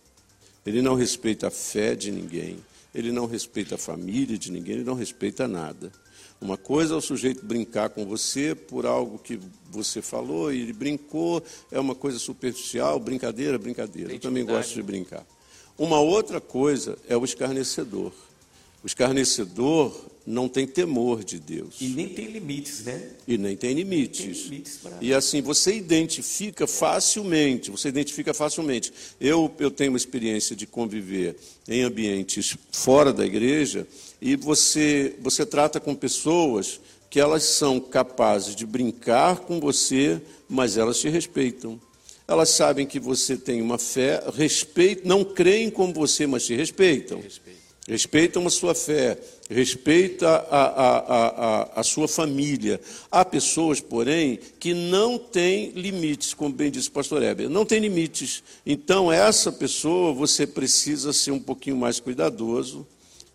ele 0.65 0.83
não 0.83 0.95
respeita 0.95 1.49
a 1.49 1.51
fé 1.51 1.95
de 1.95 2.11
ninguém, 2.11 2.59
ele 2.95 3.13
não 3.13 3.27
respeita 3.27 3.77
a 3.77 3.79
família 3.79 4.37
de 4.37 4.51
ninguém, 4.51 4.77
ele 4.77 4.85
não 4.85 4.95
respeita 4.95 5.47
nada. 5.47 5.93
Uma 6.41 6.57
coisa 6.57 6.95
é 6.95 6.97
o 6.97 7.01
sujeito 7.01 7.45
brincar 7.45 7.89
com 7.89 8.05
você 8.05 8.55
por 8.55 8.85
algo 8.85 9.19
que 9.19 9.39
você 9.71 10.03
falou 10.03 10.53
e 10.53 10.61
ele 10.61 10.73
brincou, 10.73 11.43
é 11.71 11.81
uma 11.81 11.95
coisa 11.95 12.19
superficial, 12.19 13.01
brincadeira, 13.01 13.59
brincadeira. 13.59 14.13
Eu 14.13 14.21
também 14.21 14.45
gosto 14.45 14.75
de 14.75 14.83
brincar. 14.83 15.27
Uma 15.79 16.01
outra 16.01 16.41
coisa 16.41 16.99
é 17.09 17.17
o 17.17 17.25
escarnecedor. 17.25 18.13
O 18.83 18.87
escarnecedor 18.87 19.93
não 20.27 20.49
tem 20.49 20.67
temor 20.67 21.25
de 21.25 21.39
Deus. 21.39 21.77
E 21.81 21.89
nem 21.89 22.09
tem 22.09 22.27
limites, 22.27 22.85
né? 22.85 23.11
E 23.27 23.39
nem 23.39 23.57
tem 23.57 23.75
limites. 23.75 24.21
Tem 24.21 24.51
limites 24.51 24.77
pra... 24.83 24.93
E 25.01 25.15
assim, 25.15 25.41
você 25.41 25.75
identifica 25.75 26.67
facilmente, 26.67 27.71
você 27.71 27.89
identifica 27.89 28.35
facilmente. 28.35 28.93
Eu, 29.21 29.53
eu 29.59 29.71
tenho 29.71 29.93
uma 29.93 29.97
experiência 29.97 30.57
de 30.57 30.67
conviver 30.67 31.37
em 31.69 31.83
ambientes 31.83 32.57
fora 32.73 33.13
da 33.13 33.25
igreja 33.25 33.87
e 34.21 34.37
você, 34.37 35.15
você 35.21 35.45
trata 35.45 35.79
com 35.79 35.95
pessoas 35.95 36.81
que 37.11 37.21
elas 37.21 37.45
são 37.45 37.79
capazes 37.79 38.57
de 38.57 38.67
brincar 38.67 39.41
com 39.41 39.61
você, 39.61 40.21
mas 40.49 40.77
elas 40.77 40.99
te 40.99 41.09
respeitam. 41.09 41.81
Elas 42.27 42.51
sabem 42.51 42.87
que 42.87 42.99
você 42.99 43.37
tem 43.37 43.63
uma 43.63 43.79
fé, 43.79 44.23
respeitam, 44.35 45.07
não 45.07 45.25
creem 45.25 45.71
como 45.71 45.93
você, 45.93 46.27
mas 46.27 46.45
te 46.45 46.55
respeitam. 46.55 47.23
Respeitam 47.89 48.45
a 48.45 48.51
sua 48.51 48.75
fé, 48.75 49.17
respeita 49.49 50.29
a, 50.29 50.65
a, 50.65 50.99
a, 50.99 51.81
a, 51.81 51.83
sua 51.85 52.09
família. 52.09 52.81
Há 53.13 53.25
pessoas, 53.25 53.81
porém, 53.81 54.41
que 54.59 54.75
não 54.75 55.17
têm 55.17 55.71
limites, 55.71 56.35
como 56.35 56.53
bem 56.53 56.69
disse 56.69 56.89
o 56.89 56.93
pastor 56.93 57.23
Heber, 57.23 57.49
não 57.49 57.65
tem 57.65 57.79
limites. 57.79 58.43
Então, 58.67 59.13
essa 59.13 59.53
pessoa, 59.53 60.13
você 60.13 60.49
precisa 60.49 61.13
ser 61.13 61.31
um 61.31 61.39
pouquinho 61.39 61.77
mais 61.77 62.01
cuidadoso, 62.01 62.85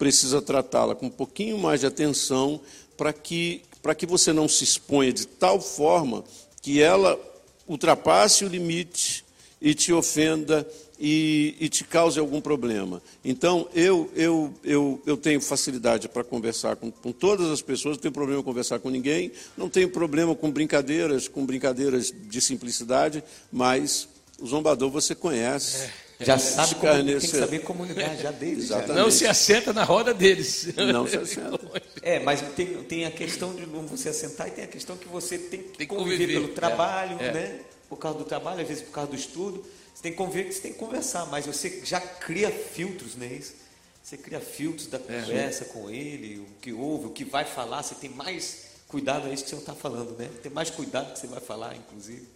precisa 0.02 0.42
tratá-la 0.42 0.96
com 0.96 1.06
um 1.06 1.12
pouquinho 1.12 1.60
mais 1.60 1.82
de 1.82 1.86
atenção, 1.86 2.60
para 2.98 3.14
que, 3.14 3.62
para 3.84 3.94
que 3.94 4.08
você 4.08 4.34
não 4.34 4.50
se 4.50 4.64
exponha 4.64 5.14
de 5.14 5.28
tal 5.28 5.62
forma 5.62 6.24
que 6.60 6.82
ela 6.82 7.20
ultrapasse 7.68 8.44
o 8.44 8.48
limite 8.48 9.24
e 9.62 9.76
te 9.76 9.94
ofenda 9.94 10.68
e, 11.00 11.56
e, 11.60 11.70
te 11.70 11.84
cause 11.84 12.20
algum 12.20 12.42
problema. 12.42 13.00
Então, 13.24 13.70
eu, 13.76 14.10
eu, 14.16 14.52
eu, 14.64 15.00
eu 15.06 15.16
tenho 15.16 15.40
facilidade 15.40 16.10
para 16.10 16.24
conversar 16.24 16.78
com, 16.78 16.90
com, 16.90 17.12
todas 17.12 17.52
as 17.52 17.62
pessoas, 17.62 17.96
não 17.96 18.02
tenho 18.02 18.12
problema 18.12 18.42
conversar 18.42 18.80
com 18.80 18.90
ninguém, 18.90 19.32
não 19.56 19.70
tenho 19.70 19.90
problema 19.92 20.34
com 20.34 20.50
brincadeiras, 20.50 21.28
com 21.28 21.46
brincadeiras 21.46 22.12
de 22.12 22.42
simplicidade, 22.42 23.24
mas 23.52 24.08
o 24.40 24.48
zombador 24.48 24.90
você 24.90 25.14
conhece. 25.14 25.84
É. 25.84 26.11
Já 26.22 26.38
sabe 26.38 26.76
como, 26.76 26.94
tem 27.04 27.20
que 27.20 27.28
saber 27.28 27.60
comunicar 27.60 28.16
já 28.16 28.32
deles. 28.32 28.68
Já. 28.70 28.88
Não 28.88 29.10
se 29.10 29.26
assenta 29.26 29.74
na 29.74 29.84
roda 29.84 30.14
deles. 30.14 30.68
Não 30.76 31.08
se 31.08 31.18
assenta. 31.18 31.60
É, 32.02 32.20
mas 32.20 32.42
tem, 32.56 32.84
tem 32.84 33.06
a 33.06 33.12
questão 33.12 33.54
de 33.54 33.66
não 33.66 33.86
você 33.86 34.10
assentar 34.10 34.48
e 34.48 34.52
tem 34.52 34.64
a 34.64 34.68
questão 34.68 34.98
que 34.98 35.08
você 35.08 35.38
tem 35.38 35.62
que 35.64 35.78
tem 35.78 35.88
conviver, 35.88 36.18
conviver, 36.18 36.34
pelo 36.34 36.48
trabalho, 36.50 37.18
é, 37.20 37.28
é. 37.28 37.32
né? 37.34 37.60
Por 37.90 37.98
causa 37.98 38.18
do 38.18 38.24
trabalho, 38.24 38.62
às 38.62 38.68
vezes 38.68 38.84
por 38.84 38.92
causa 38.92 39.10
do 39.10 39.16
estudo. 39.16 39.66
Você 39.94 40.04
tem 40.04 40.12
que 40.12 40.18
conviver, 40.18 40.52
você 40.52 40.62
tem 40.62 40.74
que 40.74 40.80
conversar, 40.80 41.26
mas 41.28 41.46
você 41.46 41.82
já 41.84 42.00
cria 42.00 42.50
filtros, 42.50 43.16
não 43.16 43.26
é 43.26 43.34
isso? 43.34 43.54
Você 44.02 44.18
cria 44.18 44.40
filtros 44.40 44.88
da 44.88 44.98
é. 44.98 45.00
conversa 45.00 45.64
é. 45.64 45.68
com 45.68 45.90
ele, 45.90 46.40
o 46.40 46.46
que 46.62 46.74
ouve, 46.74 47.08
o 47.08 47.10
que 47.12 47.24
vai 47.24 47.46
falar, 47.46 47.84
você 47.84 47.96
tem 47.96 48.10
mais 48.10 48.72
cuidado, 48.88 49.28
é 49.28 49.34
isso 49.34 49.44
que 49.44 49.50
você 49.50 49.56
não 49.56 49.62
está 49.62 49.76
falando, 49.76 50.18
né? 50.18 50.30
Tem 50.42 50.52
mais 50.52 50.70
cuidado 50.70 51.14
que 51.14 51.20
você 51.20 51.28
vai 51.28 51.40
falar, 51.40 51.76
inclusive. 51.76 52.28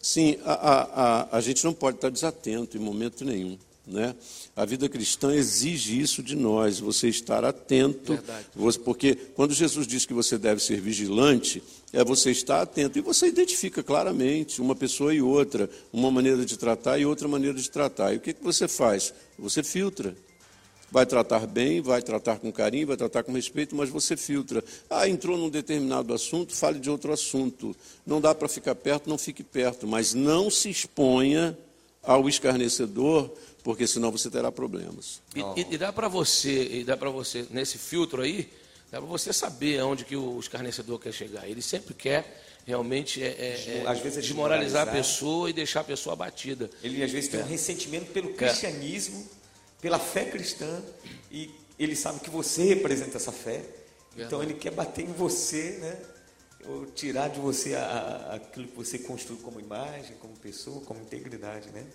Sim, 0.00 0.38
a, 0.44 0.52
a, 0.52 0.82
a, 0.82 1.38
a 1.38 1.40
gente 1.40 1.64
não 1.64 1.72
pode 1.72 1.96
estar 1.96 2.10
desatento 2.10 2.76
em 2.76 2.80
momento 2.80 3.24
nenhum. 3.24 3.58
Né? 3.86 4.14
A 4.54 4.66
vida 4.66 4.86
cristã 4.86 5.34
exige 5.34 5.98
isso 5.98 6.22
de 6.22 6.36
nós, 6.36 6.78
você 6.78 7.08
estar 7.08 7.42
atento, 7.42 8.18
você, 8.54 8.78
porque 8.78 9.14
quando 9.34 9.54
Jesus 9.54 9.86
diz 9.86 10.04
que 10.04 10.12
você 10.12 10.36
deve 10.36 10.62
ser 10.62 10.78
vigilante, 10.78 11.62
é 11.90 12.04
você 12.04 12.30
estar 12.30 12.60
atento 12.60 12.98
e 12.98 13.00
você 13.00 13.28
identifica 13.28 13.82
claramente 13.82 14.60
uma 14.60 14.76
pessoa 14.76 15.14
e 15.14 15.22
outra, 15.22 15.70
uma 15.90 16.10
maneira 16.10 16.44
de 16.44 16.58
tratar 16.58 16.98
e 16.98 17.06
outra 17.06 17.26
maneira 17.26 17.58
de 17.58 17.70
tratar. 17.70 18.12
E 18.12 18.18
o 18.18 18.20
que, 18.20 18.34
que 18.34 18.44
você 18.44 18.68
faz? 18.68 19.14
Você 19.38 19.62
filtra. 19.62 20.14
Vai 20.90 21.04
tratar 21.04 21.46
bem, 21.46 21.82
vai 21.82 22.00
tratar 22.00 22.38
com 22.38 22.50
carinho, 22.50 22.86
vai 22.86 22.96
tratar 22.96 23.22
com 23.22 23.32
respeito, 23.32 23.76
mas 23.76 23.90
você 23.90 24.16
filtra. 24.16 24.64
Ah, 24.88 25.06
entrou 25.08 25.36
num 25.36 25.50
determinado 25.50 26.14
assunto, 26.14 26.54
fale 26.54 26.78
de 26.78 26.88
outro 26.88 27.12
assunto. 27.12 27.76
Não 28.06 28.20
dá 28.20 28.34
para 28.34 28.48
ficar 28.48 28.74
perto, 28.74 29.08
não 29.08 29.18
fique 29.18 29.42
perto, 29.42 29.86
mas 29.86 30.14
não 30.14 30.50
se 30.50 30.70
exponha 30.70 31.56
ao 32.02 32.26
escarnecedor, 32.26 33.30
porque 33.62 33.86
senão 33.86 34.10
você 34.10 34.30
terá 34.30 34.50
problemas. 34.50 35.20
E, 35.36 35.40
e, 35.60 35.74
e 35.74 35.78
dá 35.78 35.92
para 35.92 36.08
você, 36.08 36.78
e 36.78 36.84
dá 36.84 36.96
para 36.96 37.10
você 37.10 37.46
nesse 37.50 37.76
filtro 37.76 38.22
aí, 38.22 38.48
dá 38.90 38.98
para 38.98 39.08
você 39.08 39.30
saber 39.30 39.80
aonde 39.80 40.06
que 40.06 40.16
o 40.16 40.40
escarnecedor 40.40 40.98
quer 40.98 41.12
chegar. 41.12 41.46
Ele 41.46 41.60
sempre 41.60 41.92
quer 41.92 42.44
realmente 42.66 43.22
é, 43.22 43.28
é, 43.28 43.82
às 43.86 43.98
vezes 44.00 44.18
é 44.18 44.20
desmoralizar 44.20 44.88
a 44.88 44.92
pessoa 44.92 45.48
e 45.48 45.52
deixar 45.52 45.80
a 45.80 45.84
pessoa 45.84 46.14
abatida. 46.14 46.70
Ele 46.82 47.02
às 47.02 47.10
vezes 47.10 47.30
tem 47.30 47.40
um 47.40 47.44
é. 47.44 47.46
ressentimento 47.46 48.12
pelo 48.12 48.30
é. 48.30 48.32
cristianismo 48.32 49.26
pela 49.80 49.98
fé 49.98 50.24
cristã 50.24 50.82
e 51.30 51.50
ele 51.78 51.94
sabe 51.94 52.20
que 52.20 52.30
você 52.30 52.64
representa 52.64 53.16
essa 53.16 53.32
fé. 53.32 53.62
Então 54.16 54.42
ele 54.42 54.54
quer 54.54 54.72
bater 54.72 55.04
em 55.04 55.12
você, 55.12 55.78
né? 55.80 55.96
Ou 56.66 56.86
tirar 56.86 57.28
de 57.28 57.38
você 57.38 57.74
a, 57.76 57.84
a, 57.84 58.34
aquilo 58.34 58.66
que 58.66 58.76
você 58.76 58.98
construiu 58.98 59.40
como 59.40 59.60
imagem, 59.60 60.16
como 60.20 60.34
pessoa, 60.36 60.80
como 60.80 61.00
integridade, 61.00 61.70
né? 61.70 61.86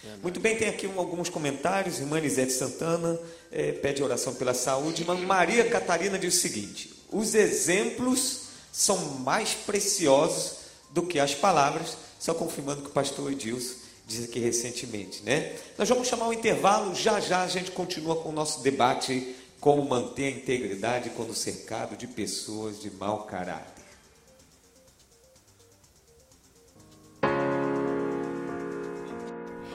Verdade. 0.00 0.22
Muito 0.22 0.40
bem, 0.40 0.56
tem 0.56 0.68
aqui 0.68 0.86
um, 0.86 0.98
alguns 0.98 1.28
comentários. 1.28 1.98
Irmã 1.98 2.20
Lisete 2.20 2.52
Santana 2.52 3.18
é, 3.50 3.72
pede 3.72 4.00
oração 4.00 4.34
pela 4.34 4.54
saúde. 4.54 5.02
Irmã 5.02 5.16
Maria 5.16 5.68
Catarina 5.68 6.18
diz 6.18 6.36
o 6.36 6.40
seguinte: 6.40 6.94
os 7.10 7.34
exemplos 7.34 8.42
são 8.72 8.96
mais 9.18 9.54
preciosos 9.54 10.58
do 10.90 11.02
que 11.02 11.18
as 11.18 11.34
palavras, 11.34 11.96
só 12.20 12.32
confirmando 12.32 12.82
que 12.82 12.88
o 12.88 12.92
pastor 12.92 13.32
Edilson 13.32 13.81
diz 14.12 14.28
aqui 14.28 14.38
recentemente, 14.38 15.22
né? 15.22 15.54
Nós 15.78 15.88
vamos 15.88 16.06
chamar 16.06 16.28
um 16.28 16.32
intervalo, 16.32 16.94
já 16.94 17.18
já 17.18 17.42
a 17.42 17.48
gente 17.48 17.70
continua 17.70 18.16
com 18.16 18.28
o 18.28 18.32
nosso 18.32 18.62
debate 18.62 19.34
como 19.58 19.88
manter 19.88 20.24
a 20.24 20.30
integridade 20.30 21.10
quando 21.10 21.34
cercado 21.34 21.96
de 21.96 22.06
pessoas 22.06 22.80
de 22.80 22.90
mau 22.90 23.24
caráter. 23.24 23.82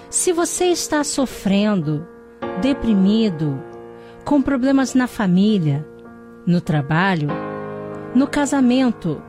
Se 0.09 0.31
você 0.31 0.65
está 0.65 1.03
sofrendo 1.03 2.07
deprimido, 2.61 3.61
com 4.25 4.41
problemas 4.41 4.93
na 4.93 5.07
família, 5.07 5.87
no 6.45 6.59
trabalho, 6.59 7.29
no 8.13 8.27
casamento, 8.27 9.21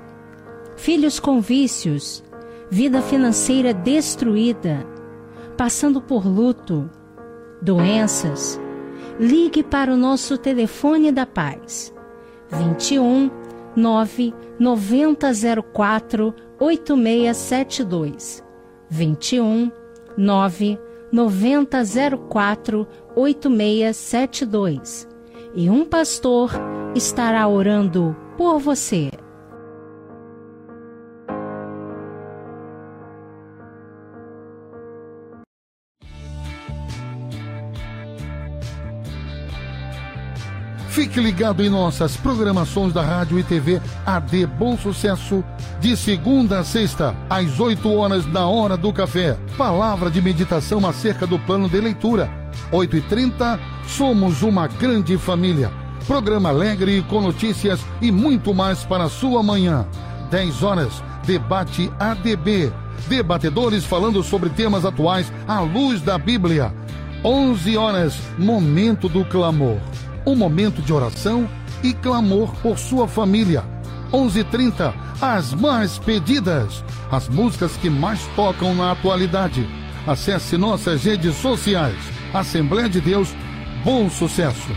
filhos 0.77 1.21
com 1.21 1.40
vícios, 1.40 2.25
vida 2.71 3.01
financeira 3.01 3.73
destruída, 3.73 4.85
passando 5.59 6.01
por 6.01 6.25
luto, 6.25 6.88
doenças, 7.61 8.59
ligue 9.18 9.64
para 9.64 9.92
o 9.92 9.97
nosso 9.97 10.38
telefone 10.38 11.11
da 11.11 11.27
paz. 11.27 11.92
21 12.51 13.29
9 13.77 14.33
9004 14.59 16.35
8672 16.59 18.42
21 18.88 19.71
9 20.16 20.79
9004 21.12 22.88
8672 23.16 25.09
e 25.55 25.68
um 25.68 25.85
pastor 25.85 26.53
estará 26.94 27.47
orando 27.49 28.16
por 28.37 28.59
você. 28.61 29.11
Fique 40.99 41.21
ligado 41.21 41.63
em 41.63 41.71
nossas 41.71 42.17
programações 42.17 42.93
da 42.93 43.03
Rádio 43.03 43.39
e 43.39 43.45
TV 43.45 43.81
AD 44.05 44.47
Bom 44.47 44.77
Sucesso, 44.77 45.45
de 45.81 45.97
segunda 45.97 46.59
a 46.59 46.65
sexta, 46.65 47.15
às 47.31 47.61
8 47.61 47.89
horas 47.89 48.27
na 48.27 48.49
hora 48.49 48.77
do 48.77 48.93
café. 48.93 49.39
Palavra 49.57 50.11
de 50.11 50.21
meditação 50.21 50.85
acerca 50.85 51.25
do 51.25 51.39
plano 51.39 51.69
de 51.69 51.81
leitura. 51.81 52.29
8 52.73 52.97
e 52.97 53.01
30 53.03 53.61
somos 53.87 54.43
uma 54.43 54.67
grande 54.67 55.17
família. 55.17 55.71
Programa 56.05 56.49
alegre 56.49 57.01
com 57.09 57.21
notícias 57.21 57.79
e 58.03 58.11
muito 58.11 58.53
mais 58.53 58.83
para 58.83 59.05
a 59.05 59.09
sua 59.09 59.41
manhã. 59.41 59.87
10 60.33 60.65
horas, 60.65 61.01
debate 61.25 61.93
ADB. 62.01 62.73
Debatedores 63.07 63.85
falando 63.85 64.21
sobre 64.25 64.51
temas 64.51 64.85
atuais 64.85 65.33
à 65.47 65.61
luz 65.61 66.03
da 66.03 66.19
Bíblia. 66.19 66.75
11 67.23 67.77
horas, 67.77 68.19
momento 68.37 69.09
do 69.09 69.25
clamor 69.25 69.79
um 70.29 70.37
momento 70.37 70.83
de 70.83 70.93
oração 70.93 71.49
e 71.83 71.95
clamor 71.95 72.55
por 72.57 72.79
sua 72.79 73.09
família. 73.09 73.64
11:30 74.12 74.95
as 75.21 75.55
mais 75.55 75.99
pedidas, 75.99 76.85
as 77.11 77.29
músicas 77.29 77.77
que 77.79 77.88
mais 77.88 78.21
tocam 78.37 78.75
na 78.75 78.93
atualidade. 78.93 79.67
Acesse 80.07 80.57
nossas 80.57 81.05
redes 81.05 81.35
sociais. 81.37 81.99
Assembleia 82.33 82.88
de 82.88 83.01
Deus, 83.01 83.35
bom 83.85 84.09
sucesso. 84.11 84.69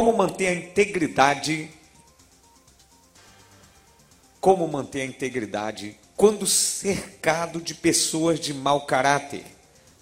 Como 0.00 0.14
manter 0.14 0.46
a 0.46 0.54
integridade? 0.54 1.68
Como 4.40 4.66
manter 4.66 5.02
a 5.02 5.04
integridade 5.04 5.94
quando 6.16 6.46
cercado 6.46 7.60
de 7.60 7.74
pessoas 7.74 8.40
de 8.40 8.54
mau 8.54 8.86
caráter? 8.86 9.44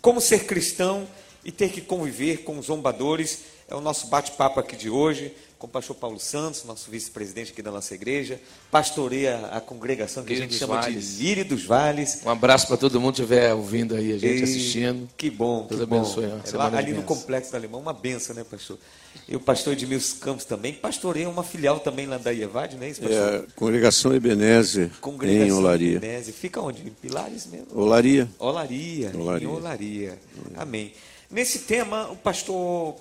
Como 0.00 0.20
ser 0.20 0.46
cristão 0.46 1.04
e 1.44 1.50
ter 1.50 1.72
que 1.72 1.80
conviver 1.80 2.44
com 2.44 2.62
zombadores? 2.62 3.40
É 3.70 3.74
o 3.74 3.82
nosso 3.82 4.06
bate-papo 4.06 4.58
aqui 4.58 4.74
de 4.74 4.88
hoje 4.88 5.30
com 5.58 5.66
o 5.66 5.70
pastor 5.70 5.94
Paulo 5.96 6.18
Santos, 6.20 6.64
nosso 6.64 6.90
vice-presidente 6.90 7.50
aqui 7.52 7.60
da 7.60 7.70
nossa 7.70 7.92
igreja, 7.94 8.40
pastoreia 8.70 9.46
a 9.52 9.60
congregação 9.60 10.22
que 10.22 10.30
Lírio 10.30 10.44
a 10.44 10.48
gente 10.48 10.58
chama 10.58 10.80
Vales. 10.80 11.16
de 11.16 11.22
Lírio 11.22 11.44
dos 11.44 11.64
Vales. 11.64 12.20
Um 12.24 12.30
abraço 12.30 12.68
para 12.68 12.76
todo 12.76 13.00
mundo 13.00 13.16
que 13.16 13.22
estiver 13.22 13.52
ouvindo 13.52 13.94
aí, 13.94 14.12
a 14.12 14.18
gente 14.18 14.40
e... 14.40 14.42
assistindo. 14.44 15.08
Que 15.16 15.28
bom, 15.28 15.66
Deus 15.68 15.80
que 15.80 15.82
abençoe. 15.82 16.26
Bom. 16.28 16.40
É 16.44 16.56
lá, 16.56 16.78
ali 16.78 16.92
no 16.92 17.02
Complexo 17.02 17.50
da 17.50 17.58
Alemão, 17.58 17.80
uma 17.80 17.92
benção, 17.92 18.34
né, 18.36 18.44
pastor? 18.44 18.78
E 19.28 19.34
o 19.34 19.40
pastor 19.40 19.72
Edmilson 19.72 20.18
Campos 20.20 20.44
também, 20.44 20.72
pastoreia 20.72 21.28
uma 21.28 21.42
filial 21.42 21.80
também 21.80 22.06
lá 22.06 22.18
da 22.18 22.30
IEVAD, 22.30 22.76
não 22.76 22.84
é 22.84 22.90
isso, 22.90 23.00
pastor? 23.00 23.34
É, 23.34 23.44
Congregação 23.56 24.14
Ebenezer, 24.14 24.90
congregação 25.00 25.46
em 25.46 25.52
Olaria. 25.52 25.96
Ebenezer. 25.96 26.32
Fica 26.32 26.60
onde? 26.60 26.86
Em 26.86 26.90
Pilares 26.90 27.46
mesmo? 27.46 27.66
Olaria. 27.74 28.28
Olaria, 28.38 29.10
Olaria. 29.14 29.46
em 29.46 29.50
Olaria. 29.50 30.18
Amém. 30.56 30.92
Nesse 31.30 31.58
tema, 31.60 32.08
o 32.10 32.16
pastor 32.16 32.94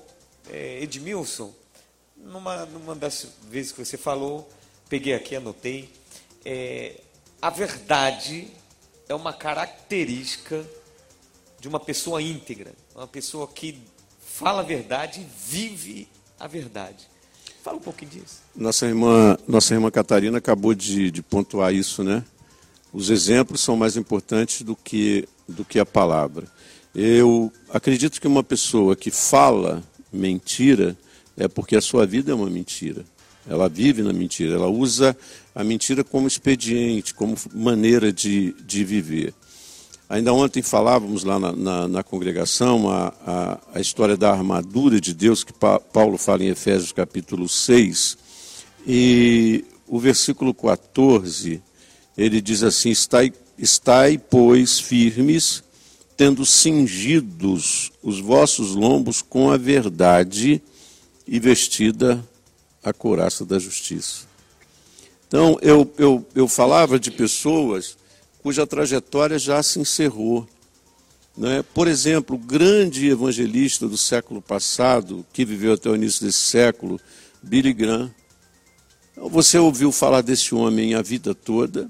é, 0.51 0.81
Edmilson 0.83 1.53
numa, 2.17 2.65
numa 2.65 2.95
das 2.95 3.27
vezes 3.49 3.71
que 3.71 3.83
você 3.83 3.97
falou, 3.97 4.49
peguei 4.89 5.13
aqui, 5.13 5.35
anotei, 5.35 5.89
é, 6.43 6.99
a 7.41 7.49
verdade 7.49 8.47
é 9.07 9.13
uma 9.13 9.33
característica 9.33 10.65
de 11.59 11.67
uma 11.67 11.79
pessoa 11.79 12.21
íntegra, 12.21 12.73
uma 12.95 13.07
pessoa 13.07 13.47
que 13.47 13.79
fala 14.19 14.61
a 14.61 14.63
verdade 14.63 15.21
e 15.21 15.27
vive 15.49 16.07
a 16.39 16.47
verdade. 16.47 17.07
Fala 17.63 17.77
um 17.77 17.81
pouquinho 17.81 18.11
disso. 18.11 18.41
Nossa 18.55 18.85
irmã, 18.85 19.37
nossa 19.47 19.73
irmã 19.73 19.91
Catarina 19.91 20.37
acabou 20.37 20.73
de, 20.73 21.11
de 21.11 21.21
pontuar 21.21 21.73
isso, 21.73 22.03
né? 22.03 22.23
Os 22.93 23.09
exemplos 23.09 23.61
são 23.61 23.75
mais 23.75 23.97
importantes 23.97 24.61
do 24.61 24.75
que, 24.75 25.27
do 25.47 25.65
que 25.65 25.79
a 25.79 25.85
palavra. 25.85 26.47
Eu 26.95 27.51
acredito 27.69 28.21
que 28.21 28.27
uma 28.27 28.43
pessoa 28.43 28.95
que 28.95 29.11
fala 29.11 29.83
mentira, 30.11 30.97
é 31.37 31.47
porque 31.47 31.75
a 31.75 31.81
sua 31.81 32.05
vida 32.05 32.31
é 32.31 32.35
uma 32.35 32.49
mentira. 32.49 33.05
Ela 33.49 33.69
vive 33.69 34.01
na 34.01 34.11
mentira, 34.11 34.55
ela 34.55 34.67
usa 34.67 35.15
a 35.55 35.63
mentira 35.63 36.03
como 36.03 36.27
expediente, 36.27 37.13
como 37.13 37.35
maneira 37.53 38.11
de, 38.11 38.53
de 38.65 38.83
viver. 38.83 39.33
Ainda 40.09 40.33
ontem 40.33 40.61
falávamos 40.61 41.23
lá 41.23 41.37
na, 41.37 41.51
na, 41.51 41.87
na 41.87 42.03
congregação 42.03 42.89
a, 42.89 43.13
a, 43.25 43.59
a, 43.75 43.81
história 43.81 44.15
da 44.15 44.31
armadura 44.31 45.01
de 45.01 45.13
Deus, 45.13 45.43
que 45.43 45.51
pa, 45.51 45.79
Paulo 45.79 46.17
fala 46.17 46.43
em 46.43 46.47
Efésios 46.47 46.93
capítulo 46.93 47.47
6, 47.49 48.17
e 48.85 49.65
o 49.85 49.99
versículo 49.99 50.53
14, 50.53 51.61
ele 52.17 52.39
diz 52.39 52.63
assim: 52.63 52.89
Estai, 52.89 53.33
estai 53.57 54.17
pois, 54.17 54.79
firmes, 54.79 55.61
tendo 56.17 56.43
cingidos 56.43 57.91
os 58.01 58.19
vossos 58.19 58.73
lombos 58.73 59.21
com 59.21 59.51
a 59.51 59.57
verdade 59.57 60.59
e 61.27 61.39
vestida 61.39 62.27
a 62.83 62.91
couraça 62.91 63.45
da 63.45 63.59
justiça. 63.59 64.25
Então, 65.27 65.59
eu, 65.61 65.93
eu, 65.97 66.25
eu 66.33 66.47
falava 66.47 66.99
de 66.99 67.11
pessoas 67.11 67.95
cuja 68.41 68.65
trajetória 68.65 69.37
já 69.37 69.61
se 69.61 69.79
encerrou. 69.79 70.47
Né? 71.37 71.63
Por 71.73 71.87
exemplo, 71.87 72.35
o 72.35 72.39
grande 72.39 73.07
evangelista 73.09 73.87
do 73.87 73.97
século 73.97 74.41
passado, 74.41 75.25
que 75.31 75.45
viveu 75.45 75.73
até 75.73 75.89
o 75.89 75.95
início 75.95 76.25
desse 76.25 76.39
século, 76.39 76.99
Billy 77.43 77.73
Graham. 77.73 78.11
Então, 79.11 79.29
você 79.29 79.59
ouviu 79.59 79.91
falar 79.91 80.21
desse 80.21 80.55
homem 80.55 80.95
a 80.95 81.01
vida 81.01 81.35
toda. 81.35 81.89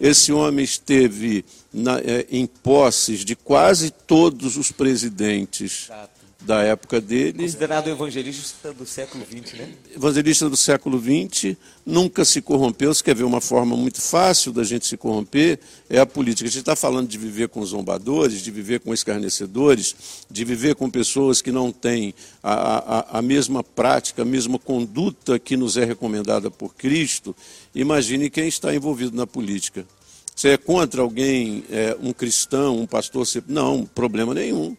Esse 0.00 0.32
homem 0.32 0.64
esteve 0.64 1.44
na, 1.72 1.98
é, 1.98 2.26
em 2.30 2.46
posses 2.46 3.24
de 3.24 3.36
quase 3.36 3.90
todos 3.90 4.56
os 4.56 4.72
presidentes 4.72 5.90
da 6.40 6.62
época 6.62 7.00
dele. 7.00 7.42
Considerado 7.42 7.88
evangelista 7.88 8.72
do 8.72 8.86
século 8.86 9.24
XX, 9.24 9.58
né? 9.58 9.68
Evangelista 9.94 10.48
do 10.48 10.56
século 10.56 10.98
XX, 10.98 11.56
nunca 11.84 12.24
se 12.24 12.40
corrompeu. 12.40 12.92
Se 12.94 13.04
quer 13.04 13.14
ver 13.14 13.24
uma 13.24 13.40
forma 13.40 13.76
muito 13.76 14.00
fácil 14.00 14.52
da 14.52 14.64
gente 14.64 14.86
se 14.86 14.96
corromper, 14.96 15.58
é 15.88 15.98
a 15.98 16.06
política. 16.06 16.48
A 16.48 16.50
gente 16.50 16.60
está 16.60 16.74
falando 16.74 17.08
de 17.08 17.18
viver 17.18 17.48
com 17.48 17.64
zombadores, 17.64 18.40
de 18.40 18.50
viver 18.50 18.80
com 18.80 18.94
escarnecedores, 18.94 19.94
de 20.30 20.44
viver 20.44 20.74
com 20.74 20.88
pessoas 20.88 21.42
que 21.42 21.52
não 21.52 21.70
têm 21.70 22.14
a, 22.42 23.16
a, 23.16 23.18
a 23.18 23.22
mesma 23.22 23.62
prática, 23.62 24.22
a 24.22 24.24
mesma 24.24 24.58
conduta 24.58 25.38
que 25.38 25.56
nos 25.56 25.76
é 25.76 25.84
recomendada 25.84 26.50
por 26.50 26.74
Cristo. 26.74 27.36
Imagine 27.74 28.30
quem 28.30 28.48
está 28.48 28.74
envolvido 28.74 29.14
na 29.14 29.26
política. 29.26 29.84
Você 30.34 30.50
é 30.50 30.56
contra 30.56 31.02
alguém, 31.02 31.64
é, 31.70 31.94
um 32.00 32.14
cristão, 32.14 32.78
um 32.78 32.86
pastor? 32.86 33.26
Você... 33.26 33.42
Não, 33.46 33.84
problema 33.84 34.32
nenhum 34.32 34.74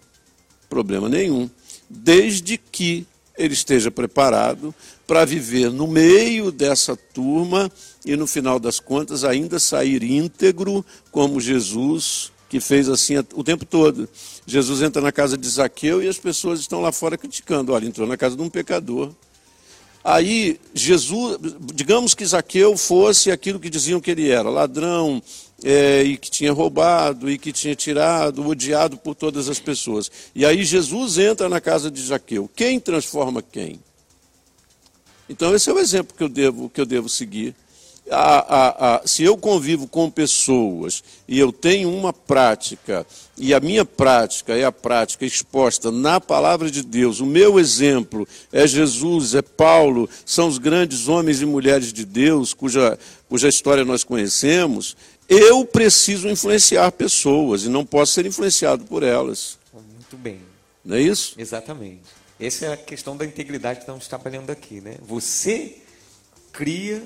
problema 0.72 1.10
nenhum, 1.10 1.50
desde 1.90 2.58
que 2.58 3.06
ele 3.38 3.54
esteja 3.54 3.92
preparado 3.92 4.74
para 5.06 5.26
viver 5.26 5.70
no 5.70 5.86
meio 5.86 6.50
dessa 6.50 6.96
turma 6.96 7.70
e, 8.06 8.16
no 8.16 8.26
final 8.26 8.58
das 8.58 8.80
contas, 8.80 9.26
ainda 9.26 9.60
sair 9.60 10.02
íntegro, 10.02 10.86
como 11.12 11.42
Jesus, 11.42 12.32
que 12.48 12.62
fez 12.62 12.88
assim 12.88 13.18
o 13.34 13.44
tempo 13.44 13.66
todo. 13.66 14.08
Jesus 14.46 14.82
entra 14.82 15.02
na 15.02 15.12
casa 15.12 15.38
de 15.38 15.50
Zaqueu 15.50 16.02
e 16.02 16.08
as 16.08 16.18
pessoas 16.18 16.62
estão 16.62 16.82
lá 16.82 16.94
fora 16.94 17.18
criticando. 17.18 17.74
Olha, 17.74 17.86
entrou 17.86 18.08
na 18.08 18.16
casa 18.16 18.38
de 18.38 18.42
um 18.42 18.50
pecador. 18.50 19.12
Aí, 20.04 20.60
Jesus, 20.74 21.38
digamos 21.74 22.16
que 22.16 22.26
Zaqueu 22.26 22.76
fosse 22.78 23.30
aquilo 23.30 23.60
que 23.60 23.70
diziam 23.70 24.00
que 24.00 24.12
ele 24.12 24.30
era: 24.30 24.50
ladrão, 24.50 25.22
é, 25.64 26.04
e 26.04 26.18
que 26.18 26.30
tinha 26.30 26.52
roubado, 26.52 27.30
e 27.30 27.38
que 27.38 27.52
tinha 27.52 27.76
tirado, 27.76 28.46
odiado 28.48 28.98
por 28.98 29.16
todas 29.16 29.50
as 29.50 29.60
pessoas. 29.60 30.12
E 30.34 30.46
aí 30.46 30.64
Jesus 30.64 31.18
entra 31.18 31.48
na 31.48 31.62
casa 31.62 31.90
de 31.90 32.02
Zaqueu. 32.02 32.50
Quem 32.56 32.80
transforma 32.80 33.42
quem? 33.42 33.80
Então 35.30 35.56
esse 35.56 35.70
é 35.70 35.74
o 35.74 35.80
exemplo 35.80 36.16
que 36.16 36.24
eu 36.24 36.30
devo, 36.30 36.70
que 36.70 36.82
eu 36.82 36.86
devo 36.86 37.08
seguir. 37.08 37.56
A, 38.10 38.58
a, 38.58 38.96
a, 38.96 39.08
se 39.08 39.24
eu 39.24 39.38
convivo 39.38 39.88
com 39.88 40.10
pessoas 40.10 41.02
e 41.28 41.40
eu 41.40 41.54
tenho 41.54 41.90
uma 41.90 42.12
prática, 42.12 43.06
e 43.38 43.54
a 43.54 43.60
minha 43.60 43.86
prática 43.86 44.54
é 44.58 44.66
a 44.66 44.72
prática 44.72 45.26
exposta 45.26 45.92
na 45.92 46.20
palavra 46.20 46.70
de 46.70 46.84
Deus, 46.84 47.22
o 47.22 47.26
meu 47.26 47.58
exemplo 47.58 48.28
é 48.52 48.68
Jesus, 48.68 49.36
é 49.36 49.42
Paulo, 49.42 50.10
são 50.26 50.50
os 50.50 50.58
grandes 50.58 51.08
homens 51.08 51.42
e 51.42 51.46
mulheres 51.46 51.94
de 51.94 52.04
Deus, 52.04 52.54
cuja, 52.54 53.00
cuja 53.30 53.48
história 53.48 53.86
nós 53.86 54.04
conhecemos, 54.04 54.98
eu 55.32 55.64
preciso 55.64 56.28
influenciar 56.28 56.92
pessoas 56.92 57.64
e 57.64 57.70
não 57.70 57.86
posso 57.86 58.12
ser 58.12 58.26
influenciado 58.26 58.84
por 58.84 59.02
elas. 59.02 59.58
Muito 59.74 60.18
bem. 60.18 60.42
Não 60.84 60.98
é 60.98 61.02
isso? 61.02 61.36
Exatamente. 61.38 62.02
Essa 62.38 62.66
é 62.66 62.74
a 62.74 62.78
questão 62.78 63.16
da 63.16 63.26
integridade 63.26 63.80
que 63.80 63.84
estamos 63.84 64.10
trabalhando 64.10 64.50
aqui, 64.50 64.82
né? 64.82 64.98
Você 65.02 65.78
cria 66.52 67.02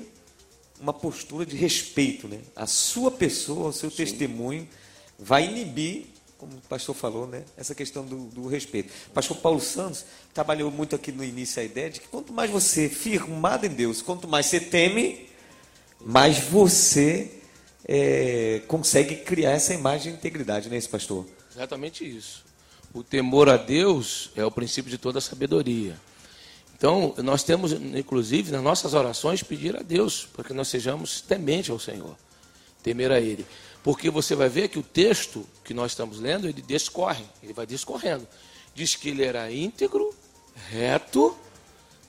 uma 0.80 0.92
postura 0.92 1.46
de 1.46 1.56
respeito, 1.56 2.26
né? 2.26 2.40
A 2.56 2.66
sua 2.66 3.12
pessoa, 3.12 3.68
o 3.68 3.72
seu 3.72 3.90
Sim. 3.90 3.96
testemunho 3.98 4.68
vai 5.16 5.46
inibir, 5.46 6.06
como 6.36 6.54
o 6.56 6.60
pastor 6.62 6.96
falou, 6.96 7.28
né? 7.28 7.44
Essa 7.56 7.76
questão 7.76 8.04
do, 8.04 8.24
do, 8.24 8.48
respeito. 8.48 8.92
O 9.06 9.10
pastor 9.10 9.36
Paulo 9.36 9.60
Santos 9.60 10.04
trabalhou 10.34 10.72
muito 10.72 10.96
aqui 10.96 11.12
no 11.12 11.22
início 11.22 11.62
a 11.62 11.64
ideia 11.64 11.90
de 11.90 12.00
que 12.00 12.08
quanto 12.08 12.32
mais 12.32 12.50
você 12.50 12.88
firmado 12.88 13.66
em 13.66 13.70
Deus, 13.70 14.02
quanto 14.02 14.26
mais 14.26 14.46
você 14.46 14.58
teme, 14.58 15.28
mais 16.00 16.40
você 16.40 17.30
é, 17.86 18.62
consegue 18.66 19.16
criar 19.16 19.52
essa 19.52 19.72
imagem 19.72 20.12
de 20.12 20.18
integridade, 20.18 20.68
não 20.68 20.74
é 20.74 20.78
isso, 20.78 20.90
pastor? 20.90 21.24
Exatamente 21.54 22.04
isso. 22.04 22.44
O 22.92 23.02
temor 23.02 23.48
a 23.48 23.56
Deus 23.56 24.30
é 24.34 24.44
o 24.44 24.50
princípio 24.50 24.90
de 24.90 24.98
toda 24.98 25.18
a 25.18 25.22
sabedoria. 25.22 25.96
Então, 26.76 27.14
nós 27.18 27.42
temos, 27.42 27.72
inclusive, 27.72 28.50
nas 28.50 28.62
nossas 28.62 28.92
orações, 28.92 29.42
pedir 29.42 29.76
a 29.76 29.82
Deus 29.82 30.28
para 30.32 30.44
que 30.44 30.52
nós 30.52 30.68
sejamos 30.68 31.20
tementes 31.20 31.70
ao 31.70 31.78
Senhor, 31.78 32.16
temer 32.82 33.10
a 33.12 33.20
Ele. 33.20 33.46
Porque 33.82 34.10
você 34.10 34.34
vai 34.34 34.48
ver 34.48 34.68
que 34.68 34.78
o 34.78 34.82
texto 34.82 35.46
que 35.64 35.72
nós 35.72 35.92
estamos 35.92 36.18
lendo, 36.18 36.48
ele 36.48 36.60
descorre, 36.60 37.24
ele 37.42 37.52
vai 37.52 37.64
discorrendo. 37.64 38.26
Diz 38.74 38.96
que 38.96 39.10
ele 39.10 39.24
era 39.24 39.50
íntegro, 39.50 40.12
reto, 40.70 41.36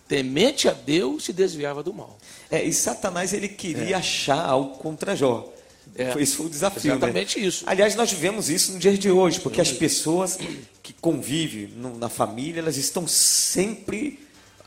temente 0.07 0.67
a 0.67 0.73
Deus 0.73 1.29
e 1.29 1.33
desviava 1.33 1.83
do 1.83 1.93
mal. 1.93 2.17
É, 2.49 2.63
e 2.63 2.73
Satanás 2.73 3.31
ele 3.31 3.47
queria 3.47 3.95
é. 3.95 3.99
achar 3.99 4.43
algo 4.43 4.77
contra 4.79 5.15
Jó. 5.15 5.53
É, 5.97 6.12
foi, 6.12 6.21
isso 6.21 6.38
foi 6.38 6.45
o 6.45 6.49
desafio. 6.49 6.91
Né? 6.91 6.97
Exatamente 6.97 7.39
né? 7.39 7.47
isso. 7.47 7.63
Aliás, 7.67 7.95
nós 7.95 8.12
vivemos 8.12 8.49
isso 8.49 8.73
no 8.73 8.79
dia 8.79 8.95
de 8.95 9.10
hoje, 9.10 9.39
porque 9.39 9.60
as 9.60 9.71
pessoas 9.71 10.38
que 10.83 10.93
convivem 10.93 11.67
no, 11.75 11.97
na 11.97 12.07
família, 12.07 12.60
elas 12.60 12.77
estão 12.77 13.07
sempre 13.07 14.19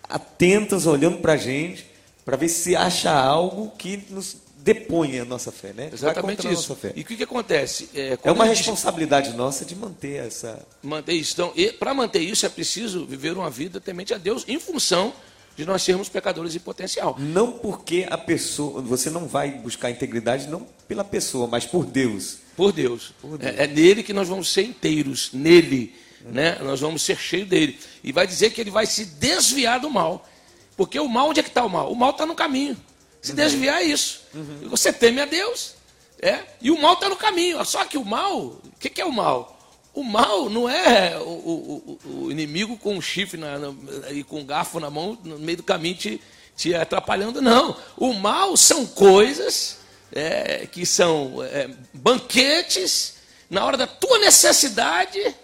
atentas, 0.09 0.87
olhando 0.87 1.19
para 1.19 1.35
a 1.35 1.37
gente, 1.37 1.87
para 2.25 2.37
ver 2.37 2.49
se 2.49 2.75
acha 2.75 3.13
algo 3.13 3.73
que 3.79 4.03
nos 4.11 4.37
depõe 4.57 5.19
a 5.19 5.25
nossa 5.25 5.51
fé, 5.51 5.73
né? 5.73 5.89
Exatamente 5.93 6.47
isso. 6.53 6.77
E 6.95 7.01
o 7.01 7.05
que, 7.05 7.17
que 7.17 7.23
acontece? 7.23 7.89
É, 7.95 8.19
é 8.23 8.33
uma 8.33 8.45
responsabilidade 8.45 9.33
nossa 9.33 9.65
de 9.65 9.75
manter 9.75 10.27
essa. 10.27 10.65
Manter 10.83 11.15
isso. 11.15 11.33
Então, 11.33 11.55
para 11.79 11.95
manter 11.95 12.21
isso 12.21 12.45
é 12.45 12.49
preciso 12.49 13.07
viver 13.07 13.37
uma 13.37 13.49
vida 13.49 13.81
temente 13.81 14.13
a 14.13 14.19
Deus 14.19 14.45
em 14.47 14.59
função 14.59 15.15
de 15.57 15.65
nós 15.65 15.83
sermos 15.83 16.09
pecadores 16.09 16.55
em 16.55 16.59
potencial. 16.59 17.17
Não 17.19 17.53
porque 17.53 18.07
a 18.11 18.17
pessoa, 18.17 18.81
você 18.81 19.11
não 19.11 19.27
vai 19.27 19.51
buscar 19.51 19.91
integridade 19.91 20.49
não 20.49 20.67
pela 20.89 21.05
pessoa, 21.05 21.47
mas 21.47 21.67
por 21.67 21.85
Deus. 21.85 22.39
Por 22.57 22.73
Deus. 22.73 23.13
Por 23.21 23.39
Deus. 23.39 23.59
É, 23.59 23.65
é, 23.65 23.67
nele 23.67 24.03
que 24.03 24.13
nós 24.13 24.29
vamos 24.29 24.51
ser 24.53 24.63
inteiros, 24.63 25.31
nele, 25.33 25.95
né? 26.23 26.59
Nós 26.61 26.81
vamos 26.81 27.03
ser 27.03 27.19
cheios 27.19 27.49
dele. 27.49 27.79
E 28.03 28.13
vai 28.13 28.27
dizer 28.27 28.51
que 28.51 28.61
ele 28.61 28.71
vai 28.71 28.87
se 28.87 29.05
desviar 29.05 29.81
do 29.81 29.91
mal. 29.91 30.29
Porque 30.77 30.99
o 30.99 31.09
mal, 31.09 31.29
onde 31.29 31.41
é 31.41 31.43
que 31.43 31.49
está 31.49 31.65
o 31.65 31.69
mal? 31.69 31.93
O 31.93 31.97
mal 31.97 32.11
está 32.11 32.25
no 32.25 32.35
caminho. 32.35 32.77
Se 33.21 33.31
uhum. 33.31 33.37
desviar 33.37 33.83
é 33.83 33.85
isso. 33.85 34.23
Uhum. 34.35 34.69
Você 34.71 34.93
teme 34.93 35.21
a 35.21 35.27
Deus. 35.27 35.75
É? 36.23 36.41
E 36.61 36.71
o 36.71 36.81
mal 36.81 36.95
está 36.95 37.09
no 37.09 37.17
caminho. 37.17 37.63
Só 37.65 37.85
que 37.85 37.99
o 37.99 38.05
mal, 38.05 38.39
o 38.39 38.63
que, 38.79 38.91
que 38.91 39.01
é 39.01 39.05
o 39.05 39.13
mal? 39.13 39.60
O 39.93 40.05
mal 40.05 40.49
não 40.49 40.69
é 40.69 41.19
o, 41.19 41.23
o, 41.23 41.99
o 42.05 42.31
inimigo 42.31 42.77
com 42.77 42.97
um 42.97 43.03
chifre 43.03 43.39
na, 43.39 43.59
na, 43.59 43.75
e 44.11 44.23
com 44.23 44.41
um 44.41 44.47
garfo 44.47 44.79
na 44.79 44.89
mão 44.89 45.19
no 45.25 45.39
meio 45.39 45.57
do 45.59 45.63
caminho 45.65 45.97
te, 45.97 46.21
te 46.57 46.75
atrapalhando, 46.75 47.43
não. 47.43 47.77
O 47.97 48.13
mal 48.13 48.57
são 48.57 48.87
coisas 48.87 49.79
é, 50.13 50.67
que 50.71 50.87
são 50.87 51.43
é, 51.43 51.69
banquetes 51.93 53.17
na 53.49 53.65
hora 53.65 53.77
da 53.77 53.87
tua 53.87 54.19
necessidade, 54.19 55.35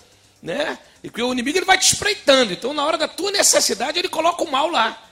né? 0.43 0.79
E 1.03 1.11
que 1.11 1.23
o 1.23 1.33
inimigo 1.33 1.59
ele 1.59 1.67
vai 1.67 1.79
te 1.79 1.93
espreitando. 1.93 2.53
Então, 2.53 2.73
na 2.73 2.85
hora 2.85 2.97
da 2.97 3.09
tua 3.09 3.33
necessidade, 3.33 3.99
ele 3.99 4.09
coloca 4.09 4.45
o 4.45 4.51
mal 4.51 4.71
lá. 4.71 5.03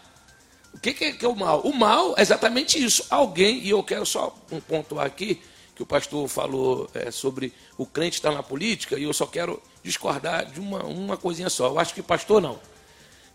O 0.73 0.79
que, 0.79 0.93
que, 0.93 1.05
é, 1.05 1.13
que 1.13 1.25
é 1.25 1.29
o 1.29 1.37
mal? 1.37 1.61
O 1.61 1.73
mal 1.73 2.15
é 2.17 2.23
exatamente 2.23 2.83
isso. 2.83 3.05
Alguém, 3.11 3.59
e 3.59 3.71
eu 3.71 3.83
quero 3.83 4.07
só 4.07 4.37
um 4.51 4.61
pontuar 4.61 5.07
aqui, 5.07 5.41
que 5.75 5.83
o 5.83 5.87
pastor 5.87 6.29
falou 6.29 6.89
é, 6.95 7.11
sobre 7.11 7.53
o 7.77 7.85
crente 7.85 8.17
estar 8.17 8.31
na 8.33 8.43
política, 8.43 8.99
e 8.99 9.03
eu 9.03 9.13
só 9.13 9.27
quero 9.27 9.61
discordar 9.83 10.47
de 10.47 10.61
uma, 10.61 10.85
uma 10.85 11.17
coisinha 11.17 11.51
só. 11.51 11.67
Eu 11.67 11.79
acho 11.79 11.93
que 11.93 12.03
pastor 12.03 12.41
não. 12.41 12.59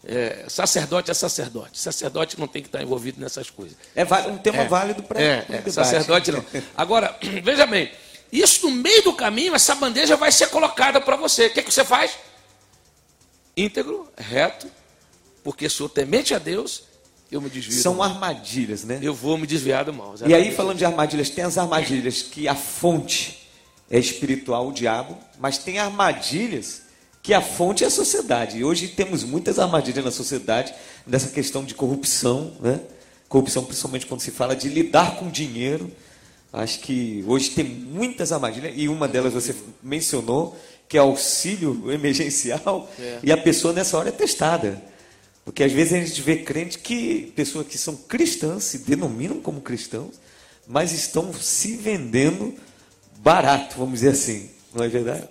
É, 0.05 0.45
sacerdote 0.47 1.11
é 1.11 1.13
sacerdote. 1.13 1.77
Sacerdote 1.77 2.39
não 2.39 2.47
tem 2.47 2.61
que 2.61 2.69
estar 2.69 2.81
envolvido 2.81 3.19
nessas 3.19 3.49
coisas. 3.49 3.77
É 3.93 4.03
um 4.29 4.37
tema 4.37 4.59
é, 4.59 4.67
válido 4.67 5.03
para 5.03 5.21
é, 5.21 5.45
é, 5.49 5.69
Sacerdote 5.69 6.31
não. 6.31 6.45
Agora, 6.77 7.17
veja 7.43 7.65
bem, 7.65 7.91
isso 8.31 8.69
no 8.69 8.75
meio 8.75 9.03
do 9.03 9.13
caminho, 9.13 9.53
essa 9.53 9.75
bandeja 9.75 10.15
vai 10.15 10.31
ser 10.31 10.47
colocada 10.47 11.01
para 11.01 11.17
você. 11.17 11.47
O 11.47 11.53
que, 11.53 11.63
que 11.63 11.73
você 11.73 11.83
faz? 11.83 12.17
Íntegro, 13.57 14.09
reto, 14.17 14.67
porque 15.43 15.67
sou 15.67 15.89
temente 15.89 16.33
a 16.33 16.39
Deus 16.39 16.83
eu 17.31 17.39
me 17.39 17.49
desvio. 17.49 17.79
São 17.81 18.01
armadilhas, 18.01 18.83
né? 18.83 18.99
Eu 19.01 19.13
vou 19.13 19.37
me 19.37 19.45
desviar 19.45 19.85
do 19.85 19.93
mal. 19.93 20.15
E 20.25 20.33
aí, 20.33 20.51
falando 20.51 20.77
de 20.77 20.85
armadilhas, 20.85 21.29
tem 21.29 21.43
as 21.43 21.57
armadilhas 21.57 22.21
que 22.21 22.47
a 22.47 22.55
fonte 22.55 23.47
é 23.89 23.99
espiritual, 23.99 24.67
o 24.67 24.73
diabo, 24.73 25.17
mas 25.39 25.57
tem 25.57 25.79
armadilhas 25.79 26.83
que 27.21 27.33
a 27.33 27.41
fonte 27.41 27.83
é 27.83 27.87
a 27.87 27.91
sociedade. 27.91 28.57
E 28.57 28.63
hoje 28.63 28.87
temos 28.87 29.23
muitas 29.23 29.59
armadilhas 29.59 30.03
na 30.03 30.11
sociedade 30.11 30.73
dessa 31.05 31.29
questão 31.29 31.63
de 31.63 31.75
corrupção, 31.75 32.53
né? 32.59 32.79
Corrupção, 33.27 33.63
principalmente 33.63 34.05
quando 34.05 34.21
se 34.21 34.31
fala 34.31 34.55
de 34.55 34.69
lidar 34.69 35.17
com 35.17 35.29
dinheiro. 35.29 35.91
Acho 36.51 36.79
que 36.79 37.23
hoje 37.27 37.51
tem 37.51 37.63
muitas 37.63 38.31
armadilhas, 38.31 38.73
e 38.75 38.89
uma 38.89 39.07
delas 39.07 39.33
você 39.33 39.55
mencionou, 39.83 40.57
que 40.87 40.97
é 40.97 40.99
auxílio 40.99 41.83
emergencial, 41.93 42.89
é. 42.99 43.19
e 43.21 43.31
a 43.31 43.37
pessoa 43.37 43.71
nessa 43.71 43.97
hora 43.97 44.09
é 44.09 44.11
testada. 44.11 44.81
Porque 45.49 45.63
às 45.63 45.71
vezes 45.71 45.93
a 45.93 45.97
gente 45.97 46.21
vê 46.21 46.35
crente 46.35 46.77
que, 46.77 47.33
pessoas 47.35 47.65
que 47.65 47.75
são 47.75 47.95
cristãs, 47.95 48.65
se 48.65 48.77
denominam 48.77 49.41
como 49.41 49.61
cristãos, 49.61 50.19
mas 50.67 50.91
estão 50.91 51.33
se 51.33 51.75
vendendo 51.75 52.53
barato, 53.23 53.75
vamos 53.75 53.95
dizer 53.95 54.09
assim. 54.09 54.47
Não 54.75 54.83
é 54.83 54.87
verdade? 54.87 55.27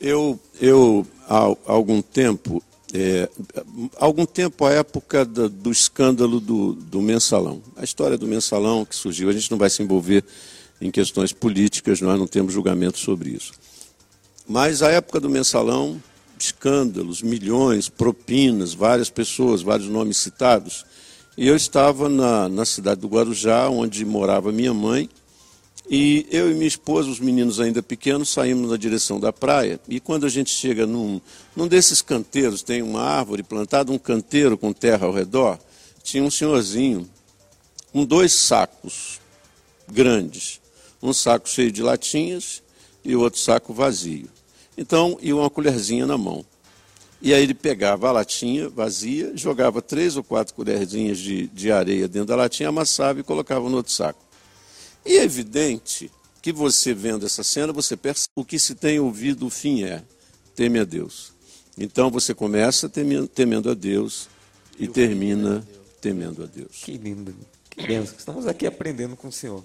Eu, 0.00 0.40
eu 0.60 1.06
há 1.28 1.54
algum 1.66 2.02
tempo, 2.02 2.60
é, 2.92 3.28
algum 3.96 4.26
tempo, 4.26 4.66
a 4.66 4.72
época 4.72 5.24
do, 5.24 5.48
do 5.48 5.70
escândalo 5.70 6.40
do, 6.40 6.72
do 6.72 7.00
mensalão. 7.00 7.62
A 7.76 7.84
história 7.84 8.18
do 8.18 8.26
mensalão 8.26 8.84
que 8.84 8.96
surgiu, 8.96 9.28
a 9.28 9.32
gente 9.32 9.52
não 9.52 9.56
vai 9.56 9.70
se 9.70 9.84
envolver 9.84 10.24
em 10.80 10.90
questões 10.90 11.32
políticas, 11.32 12.00
nós 12.00 12.18
não 12.18 12.26
temos 12.26 12.52
julgamento 12.52 12.98
sobre 12.98 13.30
isso. 13.30 13.52
Mas 14.48 14.82
a 14.82 14.90
época 14.90 15.20
do 15.20 15.30
mensalão, 15.30 16.02
escândalos, 16.44 17.22
milhões, 17.22 17.88
propinas, 17.88 18.74
várias 18.74 19.10
pessoas, 19.10 19.62
vários 19.62 19.88
nomes 19.88 20.16
citados. 20.16 20.84
E 21.36 21.46
eu 21.46 21.56
estava 21.56 22.08
na, 22.08 22.48
na 22.48 22.64
cidade 22.64 23.00
do 23.00 23.08
Guarujá, 23.08 23.68
onde 23.68 24.04
morava 24.04 24.52
minha 24.52 24.72
mãe, 24.72 25.08
e 25.90 26.26
eu 26.30 26.50
e 26.50 26.54
minha 26.54 26.66
esposa, 26.66 27.10
os 27.10 27.20
meninos 27.20 27.60
ainda 27.60 27.82
pequenos, 27.82 28.30
saímos 28.30 28.70
na 28.70 28.76
direção 28.76 29.20
da 29.20 29.32
praia. 29.32 29.78
E 29.86 30.00
quando 30.00 30.24
a 30.24 30.30
gente 30.30 30.50
chega 30.50 30.86
num, 30.86 31.20
num 31.54 31.68
desses 31.68 32.00
canteiros, 32.00 32.62
tem 32.62 32.82
uma 32.82 33.02
árvore 33.02 33.42
plantada, 33.42 33.92
um 33.92 33.98
canteiro 33.98 34.56
com 34.56 34.72
terra 34.72 35.06
ao 35.06 35.12
redor, 35.12 35.58
tinha 36.02 36.22
um 36.22 36.30
senhorzinho 36.30 37.08
com 37.92 38.04
dois 38.04 38.32
sacos 38.32 39.20
grandes. 39.90 40.60
Um 41.02 41.12
saco 41.12 41.48
cheio 41.48 41.70
de 41.70 41.82
latinhas 41.82 42.62
e 43.04 43.14
outro 43.14 43.38
saco 43.38 43.74
vazio. 43.74 44.28
Então, 44.76 45.18
e 45.20 45.32
uma 45.32 45.48
colherzinha 45.48 46.06
na 46.06 46.18
mão. 46.18 46.44
E 47.22 47.32
aí 47.32 47.42
ele 47.42 47.54
pegava 47.54 48.08
a 48.08 48.12
latinha 48.12 48.68
vazia, 48.68 49.32
jogava 49.34 49.80
três 49.80 50.16
ou 50.16 50.22
quatro 50.22 50.54
colherzinhas 50.54 51.18
de, 51.18 51.46
de 51.48 51.72
areia 51.72 52.06
dentro 52.06 52.28
da 52.28 52.36
latinha, 52.36 52.68
amassava 52.68 53.20
e 53.20 53.22
colocava 53.22 53.68
no 53.70 53.76
outro 53.76 53.92
saco. 53.92 54.22
E 55.06 55.16
é 55.16 55.22
evidente 55.22 56.10
que 56.42 56.52
você 56.52 56.92
vendo 56.92 57.24
essa 57.24 57.42
cena, 57.42 57.72
você 57.72 57.96
percebe 57.96 58.28
o 58.36 58.44
que 58.44 58.58
se 58.58 58.74
tem 58.74 58.98
ouvido, 59.00 59.46
o 59.46 59.50
fim 59.50 59.84
é, 59.84 60.02
teme 60.54 60.78
a 60.78 60.84
Deus. 60.84 61.32
Então 61.78 62.10
você 62.10 62.34
começa 62.34 62.88
temendo 62.88 63.70
a 63.70 63.74
Deus 63.74 64.28
e 64.78 64.86
termina 64.86 65.66
temendo 66.00 66.42
a 66.42 66.46
Deus. 66.46 66.82
Que 66.84 66.98
lindo, 66.98 67.34
que 67.70 67.86
benção. 67.86 68.14
Estamos 68.18 68.46
aqui 68.46 68.66
aprendendo 68.66 69.16
com 69.16 69.28
o 69.28 69.32
Senhor. 69.32 69.64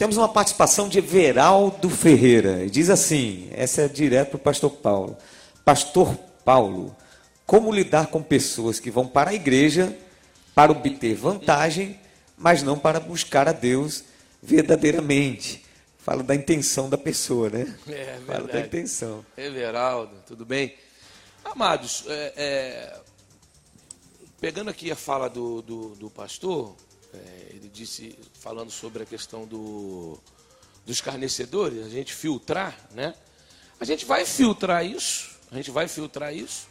Temos 0.00 0.16
uma 0.16 0.30
participação 0.30 0.88
de 0.88 0.96
Everaldo 0.96 1.90
Ferreira. 1.90 2.66
Diz 2.70 2.88
assim, 2.88 3.50
essa 3.52 3.82
é 3.82 3.88
direto 3.88 4.30
para 4.30 4.36
o 4.36 4.40
pastor 4.40 4.70
Paulo. 4.70 5.14
Pastor 5.62 6.16
Paulo, 6.42 6.96
como 7.44 7.70
lidar 7.70 8.06
com 8.06 8.22
pessoas 8.22 8.80
que 8.80 8.90
vão 8.90 9.06
para 9.06 9.28
a 9.28 9.34
igreja 9.34 9.94
para 10.54 10.72
obter 10.72 11.14
vantagem, 11.14 12.00
mas 12.34 12.62
não 12.62 12.78
para 12.78 12.98
buscar 12.98 13.46
a 13.46 13.52
Deus 13.52 14.02
verdadeiramente. 14.42 15.66
Fala 15.98 16.22
da 16.22 16.34
intenção 16.34 16.88
da 16.88 16.96
pessoa, 16.96 17.50
né? 17.50 17.76
É, 17.86 18.18
Fala 18.26 18.48
da 18.48 18.60
intenção. 18.60 19.22
Everaldo, 19.36 20.16
tudo 20.26 20.46
bem? 20.46 20.76
Amados, 21.44 22.06
é, 22.08 22.32
é, 22.38 23.00
pegando 24.40 24.70
aqui 24.70 24.90
a 24.90 24.96
fala 24.96 25.28
do, 25.28 25.60
do, 25.60 25.88
do 25.96 26.08
pastor, 26.08 26.74
é, 27.14 27.46
ele 27.50 27.68
disse, 27.68 28.18
falando 28.34 28.70
sobre 28.70 29.02
a 29.02 29.06
questão 29.06 29.46
do, 29.46 30.18
dos 30.86 30.96
escarnecedores, 30.96 31.84
a 31.84 31.88
gente 31.88 32.12
filtrar, 32.14 32.76
né? 32.92 33.14
A 33.78 33.84
gente 33.84 34.04
vai 34.04 34.24
filtrar 34.24 34.84
isso, 34.84 35.30
a 35.50 35.56
gente 35.56 35.70
vai 35.70 35.88
filtrar 35.88 36.34
isso, 36.34 36.68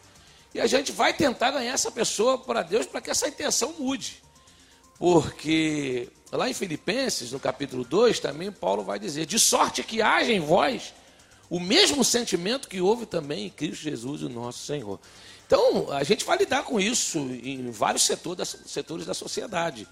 e 0.54 0.60
a 0.60 0.68
gente 0.68 0.92
vai 0.92 1.14
tentar 1.14 1.52
ganhar 1.52 1.74
essa 1.74 1.92
pessoa 1.92 2.38
para 2.38 2.62
Deus 2.62 2.86
para 2.86 3.02
que 3.02 3.10
essa 3.10 3.28
intenção 3.28 3.74
mude. 3.78 4.22
Porque 4.98 6.10
lá 6.32 6.50
em 6.50 6.54
Filipenses, 6.54 7.32
no 7.32 7.40
capítulo 7.40 7.84
2, 7.84 8.20
também 8.20 8.52
Paulo 8.52 8.84
vai 8.84 9.00
dizer: 9.00 9.26
de 9.26 9.40
sorte 9.40 9.84
que 9.84 10.02
haja 10.02 10.32
em 10.32 10.40
vós 10.40 10.94
o 11.50 11.60
mesmo 11.60 12.04
sentimento 12.04 12.68
que 12.68 12.80
houve 12.80 13.06
também 13.06 13.48
em 13.48 13.50
Cristo 13.50 13.82
Jesus, 13.82 14.22
o 14.22 14.30
nosso 14.30 14.60
Senhor. 14.60 15.00
Então, 15.48 15.92
a 15.92 16.04
gente 16.04 16.24
vai 16.24 16.38
lidar 16.38 16.64
com 16.64 16.80
isso 16.80 17.18
em 17.18 17.72
vários 17.72 18.04
setores, 18.04 18.56
setores 18.68 19.06
da 19.08 19.16
sociedade. 19.16 19.88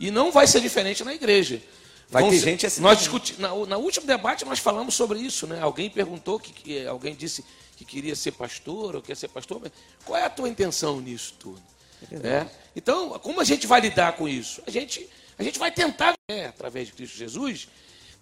E 0.00 0.10
não 0.10 0.32
vai 0.32 0.46
ser 0.46 0.60
diferente 0.60 1.04
na 1.04 1.14
igreja. 1.14 1.62
Vai 2.08 2.22
Vão 2.22 2.30
ter 2.30 2.38
gente 2.40 2.66
assim 2.66 2.80
Nós 2.80 2.98
discuti, 2.98 3.38
na, 3.38 3.54
na 3.66 3.76
último 3.76 4.06
debate 4.06 4.44
nós 4.44 4.58
falamos 4.58 4.94
sobre 4.94 5.20
isso, 5.20 5.46
né? 5.46 5.60
Alguém 5.60 5.88
perguntou 5.88 6.40
que, 6.40 6.52
que 6.52 6.86
alguém 6.86 7.14
disse 7.14 7.44
que 7.76 7.84
queria 7.84 8.16
ser 8.16 8.32
pastor 8.32 8.96
ou 8.96 9.02
quer 9.02 9.16
ser 9.16 9.28
pastor. 9.28 9.62
Qual 10.04 10.18
é 10.18 10.24
a 10.24 10.30
tua 10.30 10.48
intenção 10.48 11.00
nisso 11.00 11.34
tudo? 11.38 11.62
É. 12.10 12.46
Então, 12.74 13.10
como 13.20 13.40
a 13.40 13.44
gente 13.44 13.66
vai 13.66 13.80
lidar 13.80 14.12
com 14.16 14.26
isso? 14.26 14.62
A 14.66 14.70
gente, 14.70 15.08
a 15.38 15.42
gente 15.42 15.58
vai 15.58 15.70
tentar, 15.70 16.14
é, 16.28 16.46
através 16.46 16.88
de 16.88 16.94
Cristo 16.94 17.16
Jesus, 17.16 17.68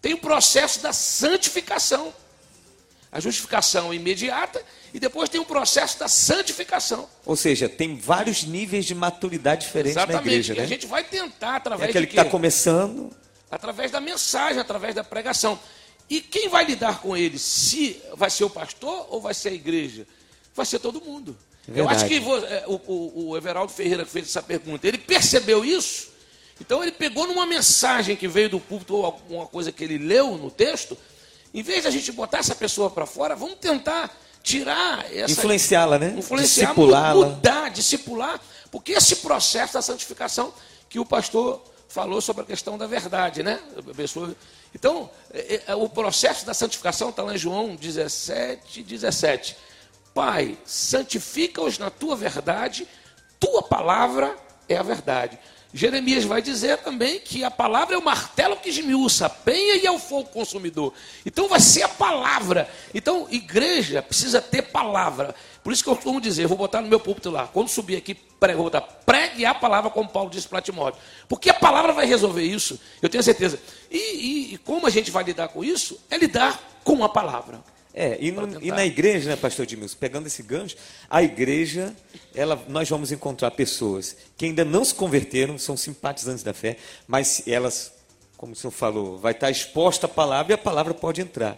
tem 0.02 0.14
o 0.14 0.18
processo 0.18 0.80
da 0.80 0.92
santificação. 0.92 2.12
A 3.10 3.20
justificação 3.20 3.92
imediata 3.94 4.62
e 4.92 5.00
depois 5.00 5.30
tem 5.30 5.40
o 5.40 5.44
processo 5.44 5.98
da 5.98 6.08
santificação. 6.08 7.08
Ou 7.24 7.36
seja, 7.36 7.68
tem 7.68 7.96
vários 7.96 8.44
níveis 8.44 8.84
de 8.84 8.94
maturidade 8.94 9.64
diferentes 9.66 9.96
na 9.96 10.02
Exatamente. 10.02 10.28
igreja, 10.28 10.52
E 10.54 10.56
né? 10.58 10.62
a 10.64 10.66
gente 10.66 10.86
vai 10.86 11.02
tentar 11.04 11.54
É 11.54 11.56
através 11.56 11.88
aquele 11.90 12.06
de 12.06 12.12
que 12.12 12.18
está 12.20 12.30
começando, 12.30 13.10
através 13.50 13.90
da 13.90 14.00
mensagem, 14.00 14.60
através 14.60 14.94
da 14.94 15.02
pregação. 15.02 15.58
E 16.10 16.20
quem 16.20 16.48
vai 16.48 16.64
lidar 16.64 17.00
com 17.00 17.16
ele? 17.16 17.38
Se 17.38 18.00
vai 18.14 18.28
ser 18.30 18.44
o 18.44 18.50
pastor 18.50 19.06
ou 19.10 19.20
vai 19.20 19.32
ser 19.34 19.50
a 19.50 19.52
igreja? 19.52 20.06
Vai 20.54 20.66
ser 20.66 20.78
todo 20.78 21.00
mundo. 21.00 21.36
É 21.66 21.80
Eu 21.80 21.88
acho 21.88 22.06
verdade. 22.06 22.44
que 22.46 22.46
é, 22.54 22.64
o, 22.66 22.74
o- 22.86 23.28
o 23.30 23.36
Everaldo 23.36 23.72
Ferreira 23.72 24.04
que 24.04 24.10
fez 24.10 24.26
essa 24.26 24.42
pergunta, 24.42 24.86
ele 24.88 24.96
percebeu 24.98 25.64
isso, 25.64 26.08
então 26.60 26.82
ele 26.82 26.92
pegou 26.92 27.26
numa 27.26 27.46
mensagem 27.46 28.16
que 28.16 28.26
veio 28.26 28.48
do 28.50 28.58
púlpito 28.60 28.94
ou 28.96 29.04
alguma 29.04 29.46
coisa 29.46 29.70
que 29.70 29.84
ele 29.84 29.98
leu 29.98 30.36
no 30.38 30.50
texto, 30.50 30.96
em 31.52 31.62
vez 31.62 31.82
de 31.82 31.88
a 31.88 31.90
gente 31.90 32.10
botar 32.12 32.38
essa 32.38 32.54
pessoa 32.54 32.90
para 32.90 33.06
fora, 33.06 33.34
vamos 33.34 33.56
tentar 33.58 34.10
tirar 34.42 35.04
essa 35.12 35.32
influenciá-la, 35.32 35.98
né? 35.98 36.14
influenciar, 36.16 36.68
mudar, 37.34 37.70
discipular, 37.70 38.40
porque 38.70 38.92
esse 38.92 39.16
processo 39.16 39.74
da 39.74 39.82
santificação 39.82 40.52
que 40.88 40.98
o 40.98 41.04
pastor 41.04 41.62
falou 41.88 42.20
sobre 42.20 42.42
a 42.42 42.44
questão 42.46 42.76
da 42.78 42.86
verdade, 42.86 43.42
né? 43.42 43.60
A 43.76 43.94
pessoa- 43.94 44.34
Então, 44.74 45.10
é- 45.32 45.62
é- 45.66 45.74
o 45.74 45.88
processo 45.88 46.44
da 46.44 46.52
santificação 46.52 47.08
está 47.08 47.22
lá 47.22 47.34
em 47.34 47.38
João 47.38 47.74
17, 47.74 48.82
17. 48.82 49.56
Pai, 50.14 50.58
santifica-os 50.66 51.78
na 51.78 51.88
tua 51.90 52.14
verdade, 52.14 52.86
tua 53.40 53.62
palavra 53.62 54.36
é 54.68 54.76
a 54.76 54.82
verdade. 54.82 55.38
Jeremias 55.72 56.24
vai 56.24 56.40
dizer 56.40 56.78
também 56.78 57.20
que 57.20 57.44
a 57.44 57.50
palavra 57.50 57.94
é 57.94 57.98
o 57.98 58.02
martelo 58.02 58.56
que 58.56 58.70
esmiuça 58.70 59.26
a 59.26 59.28
penha 59.28 59.76
e 59.76 59.84
é 59.84 59.90
o 59.90 59.98
fogo 59.98 60.30
consumidor. 60.30 60.94
Então 61.26 61.46
vai 61.46 61.60
ser 61.60 61.82
a 61.82 61.88
palavra. 61.88 62.66
Então, 62.94 63.26
igreja 63.30 64.00
precisa 64.00 64.40
ter 64.40 64.62
palavra. 64.62 65.34
Por 65.62 65.70
isso 65.70 65.84
que 65.84 65.90
eu 65.90 65.94
costumo 65.94 66.22
dizer, 66.22 66.46
vou 66.46 66.56
botar 66.56 66.80
no 66.80 66.88
meu 66.88 66.98
púlpito 66.98 67.28
lá, 67.30 67.46
quando 67.48 67.68
subir 67.68 67.96
aqui, 67.96 68.16
vou 68.54 68.64
botar, 68.64 68.80
pregue 68.80 69.44
a 69.44 69.54
palavra, 69.54 69.90
como 69.90 70.08
Paulo 70.08 70.30
disse 70.30 70.48
para 70.48 70.62
Timóteo. 70.62 70.98
Porque 71.28 71.50
a 71.50 71.54
palavra 71.54 71.92
vai 71.92 72.06
resolver 72.06 72.42
isso, 72.44 72.80
eu 73.02 73.08
tenho 73.10 73.22
certeza. 73.22 73.60
E, 73.90 73.98
e- 73.98 74.54
e 74.54 74.58
como 74.58 74.86
a 74.86 74.90
gente 74.90 75.10
vai 75.10 75.22
lidar 75.22 75.48
com 75.48 75.62
isso? 75.62 76.00
É 76.10 76.16
lidar 76.16 76.58
com 76.82 77.04
a 77.04 77.10
palavra. 77.10 77.62
É, 78.00 78.16
e, 78.20 78.30
no- 78.30 78.42
e 78.62 78.70
na 78.70 78.86
igreja, 78.86 79.28
né, 79.30 79.34
pastor 79.34 79.64
Edmilson, 79.64 79.96
pegando 79.98 80.28
esse 80.28 80.40
gancho, 80.42 80.76
a 81.10 81.20
igreja, 81.20 81.92
ela, 82.32 82.62
nós 82.68 82.88
vamos 82.88 83.10
encontrar 83.10 83.50
pessoas 83.50 84.16
que 84.36 84.44
ainda 84.44 84.64
não 84.64 84.84
se 84.84 84.94
converteram, 84.94 85.58
são 85.58 85.76
simpatizantes 85.76 86.44
da 86.44 86.54
fé, 86.54 86.76
mas 87.08 87.42
elas, 87.46 87.92
como 88.36 88.52
o 88.52 88.56
senhor 88.56 88.70
falou, 88.70 89.18
vai 89.18 89.32
estar 89.32 89.50
exposta 89.50 90.06
à 90.06 90.08
palavra 90.08 90.52
e 90.52 90.54
a 90.54 90.58
palavra 90.58 90.94
pode 90.94 91.20
entrar. 91.20 91.56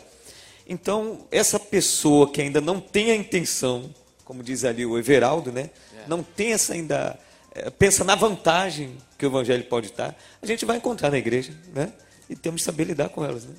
Então, 0.67 1.27
essa 1.31 1.61
pessoa 1.61 2.31
que 2.31 2.41
ainda 2.41 2.61
não 2.61 2.81
tem 2.81 3.11
a 3.11 3.17
intenção, 3.17 3.95
como 4.25 4.43
diz 4.43 4.65
ali 4.65 4.87
o 4.87 4.97
Everaldo, 4.97 5.53
né? 5.53 5.69
Não 6.07 6.23
tem 6.23 6.53
essa 6.55 6.73
ainda, 6.73 7.19
eh, 7.55 7.69
pensa 7.69 8.03
na 8.03 8.15
vantagem 8.15 8.97
que 9.19 9.27
o 9.27 9.29
evangelho 9.29 9.65
pode 9.65 9.89
estar, 9.89 10.17
a 10.41 10.47
gente 10.47 10.65
vai 10.65 10.79
encontrar 10.79 11.11
na 11.11 11.19
igreja, 11.19 11.53
né? 11.75 11.93
E 12.31 12.35
temos 12.37 12.63
que 12.63 12.65
saber 12.65 12.85
lidar 12.85 13.09
com 13.11 13.23
elas, 13.25 13.45
né? 13.45 13.55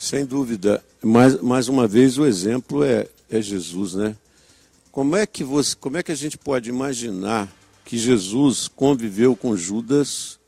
Sem 0.00 0.24
dúvida. 0.24 0.82
Mais, 1.02 1.38
mais 1.42 1.68
uma 1.68 1.86
vez, 1.86 2.16
o 2.16 2.24
exemplo 2.24 2.82
é, 2.82 3.06
é 3.28 3.42
Jesus, 3.42 3.92
né? 3.92 4.16
Como 4.90 5.14
é, 5.14 5.26
que 5.26 5.44
você, 5.44 5.76
como 5.76 5.98
é 5.98 6.02
que 6.02 6.10
a 6.10 6.14
gente 6.14 6.38
pode 6.38 6.70
imaginar 6.70 7.54
que 7.84 7.98
Jesus 7.98 8.66
conviveu 8.66 9.36
com 9.36 9.54
Judas 9.54 10.40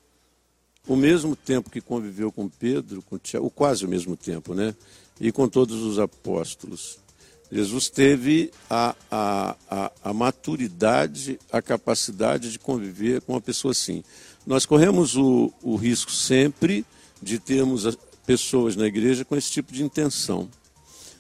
o 0.88 0.96
mesmo 0.96 1.36
tempo 1.36 1.68
que 1.68 1.82
conviveu 1.82 2.32
com 2.32 2.48
Pedro, 2.48 3.02
com 3.02 3.18
Tiago, 3.18 3.50
quase 3.50 3.84
o 3.84 3.88
mesmo 3.88 4.16
tempo, 4.16 4.54
né? 4.54 4.74
E 5.20 5.30
com 5.30 5.46
todos 5.46 5.82
os 5.82 5.98
apóstolos. 5.98 6.98
Jesus 7.50 7.90
teve 7.90 8.50
a, 8.70 8.96
a, 9.10 9.56
a, 9.70 9.92
a 10.02 10.12
maturidade, 10.14 11.38
a 11.52 11.60
capacidade 11.60 12.50
de 12.50 12.58
conviver 12.58 13.20
com 13.20 13.34
uma 13.34 13.40
pessoa 13.40 13.72
assim. 13.72 14.02
Nós 14.46 14.64
corremos 14.64 15.14
o, 15.14 15.52
o 15.62 15.76
risco 15.76 16.10
sempre 16.10 16.86
de 17.20 17.38
termos 17.38 17.84
pessoas 18.26 18.76
na 18.76 18.86
igreja 18.86 19.24
com 19.24 19.36
esse 19.36 19.50
tipo 19.50 19.72
de 19.72 19.82
intenção. 19.82 20.48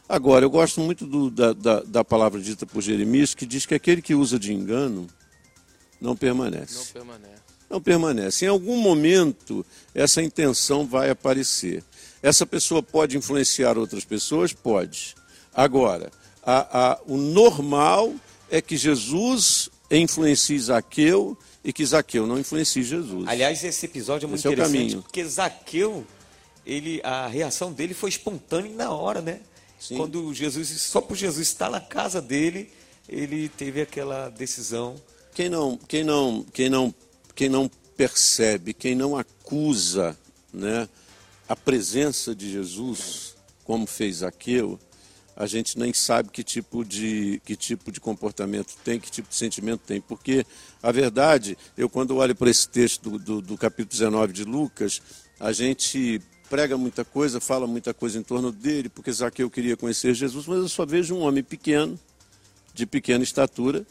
Agora, 0.08 0.44
eu 0.44 0.50
gosto 0.50 0.80
muito 0.80 1.06
do- 1.06 1.30
da, 1.30 1.52
da, 1.52 1.80
da 1.80 2.04
palavra 2.04 2.40
dita 2.40 2.66
por 2.66 2.82
Jeremias, 2.82 3.34
que 3.34 3.46
diz 3.46 3.64
que 3.64 3.74
aquele 3.74 4.02
que 4.02 4.14
usa 4.14 4.38
de 4.38 4.52
engano 4.52 5.06
não 6.00 6.14
permanece 6.16 6.74
Não 6.76 6.84
permanece. 7.04 7.42
não 7.70 7.80
permanece. 7.80 8.44
Em 8.44 8.48
algum 8.48 8.76
momento, 8.76 9.64
essa 9.94 10.20
intenção 10.22 10.86
vai 10.86 11.08
aparecer. 11.10 11.82
Essa 12.22 12.44
pessoa 12.44 12.82
pode 12.82 13.16
influenciar 13.16 13.78
outras 13.78 14.04
pessoas? 14.04 14.52
Pode. 14.52 15.14
Agora, 15.54 16.10
a- 16.44 16.92
a- 16.92 17.00
o 17.06 17.16
normal 17.16 18.12
é 18.50 18.60
que 18.60 18.76
Jesus 18.76 19.70
influencie 19.90 20.58
Zaqueu 20.58 21.36
e 21.64 21.72
que 21.72 21.84
Zaqueu 21.86 22.26
não 22.26 22.38
influencie 22.38 22.82
Jesus. 22.82 23.26
Aliás, 23.28 23.62
esse 23.64 23.86
episódio 23.86 24.26
é 24.26 24.28
muito 24.28 24.40
Esse 24.40 24.46
é 24.48 24.50
o 24.50 24.52
interessante, 24.52 24.78
caminho. 24.78 25.02
porque 25.02 25.24
Zaqueu, 25.24 26.06
ele, 26.64 27.00
a 27.02 27.26
reação 27.26 27.72
dele 27.72 27.94
foi 27.94 28.10
espontânea 28.10 28.70
e 28.70 28.74
na 28.74 28.90
hora, 28.90 29.20
né? 29.20 29.40
Sim. 29.78 29.96
Quando 29.96 30.32
Jesus, 30.32 30.68
só 30.80 31.00
por 31.00 31.16
Jesus 31.16 31.48
estar 31.48 31.70
na 31.70 31.80
casa 31.80 32.22
dele, 32.22 32.70
ele 33.08 33.48
teve 33.48 33.80
aquela 33.80 34.28
decisão. 34.28 34.94
Quem 35.34 35.48
não, 35.48 35.76
quem 35.76 36.04
não, 36.04 36.44
quem 36.52 36.68
não, 36.68 36.94
quem 37.34 37.48
não 37.48 37.70
percebe, 37.96 38.72
quem 38.72 38.94
não 38.94 39.16
acusa, 39.16 40.16
né, 40.52 40.88
a 41.48 41.56
presença 41.56 42.34
de 42.34 42.50
Jesus, 42.50 43.34
como 43.64 43.86
fez 43.86 44.16
Zaqueu, 44.16 44.78
a 45.34 45.46
gente 45.46 45.78
nem 45.78 45.92
sabe 45.92 46.30
que 46.30 46.44
tipo 46.44 46.84
de, 46.84 47.40
que 47.44 47.56
tipo 47.56 47.90
de 47.90 48.00
comportamento 48.00 48.76
tem, 48.84 49.00
que 49.00 49.10
tipo 49.10 49.28
de 49.28 49.34
sentimento 49.34 49.80
tem. 49.86 50.00
Porque 50.00 50.44
a 50.82 50.92
verdade, 50.92 51.56
eu 51.76 51.88
quando 51.88 52.16
olho 52.16 52.34
para 52.34 52.50
esse 52.50 52.68
texto 52.68 53.10
do, 53.10 53.18
do, 53.18 53.40
do 53.40 53.56
capítulo 53.56 53.90
19 53.90 54.32
de 54.32 54.44
Lucas, 54.44 55.00
a 55.40 55.50
gente 55.52 56.20
prega 56.52 56.76
muita 56.76 57.02
coisa, 57.02 57.40
fala 57.40 57.66
muita 57.66 57.94
coisa 57.94 58.18
em 58.18 58.22
torno 58.22 58.52
dele, 58.52 58.90
porque 58.90 59.10
Zaqueu 59.10 59.48
queria 59.48 59.74
conhecer 59.74 60.12
Jesus, 60.12 60.46
mas 60.46 60.58
eu 60.58 60.68
só 60.68 60.84
vejo 60.84 61.14
um 61.14 61.22
homem 61.22 61.42
pequeno, 61.42 61.98
de 62.74 62.84
pequena 62.84 63.24
estatura, 63.24 63.86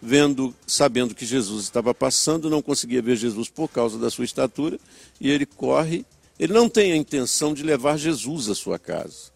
vendo, 0.00 0.54
sabendo 0.68 1.16
que 1.16 1.26
Jesus 1.26 1.64
estava 1.64 1.92
passando, 1.92 2.48
não 2.48 2.62
conseguia 2.62 3.02
ver 3.02 3.16
Jesus 3.16 3.48
por 3.48 3.66
causa 3.68 3.98
da 3.98 4.08
sua 4.08 4.24
estatura, 4.24 4.78
e 5.20 5.28
ele 5.28 5.44
corre. 5.44 6.06
Ele 6.38 6.52
não 6.52 6.68
tem 6.68 6.92
a 6.92 6.96
intenção 6.96 7.52
de 7.52 7.64
levar 7.64 7.96
Jesus 7.96 8.48
à 8.48 8.54
sua 8.54 8.78
casa. 8.78 9.32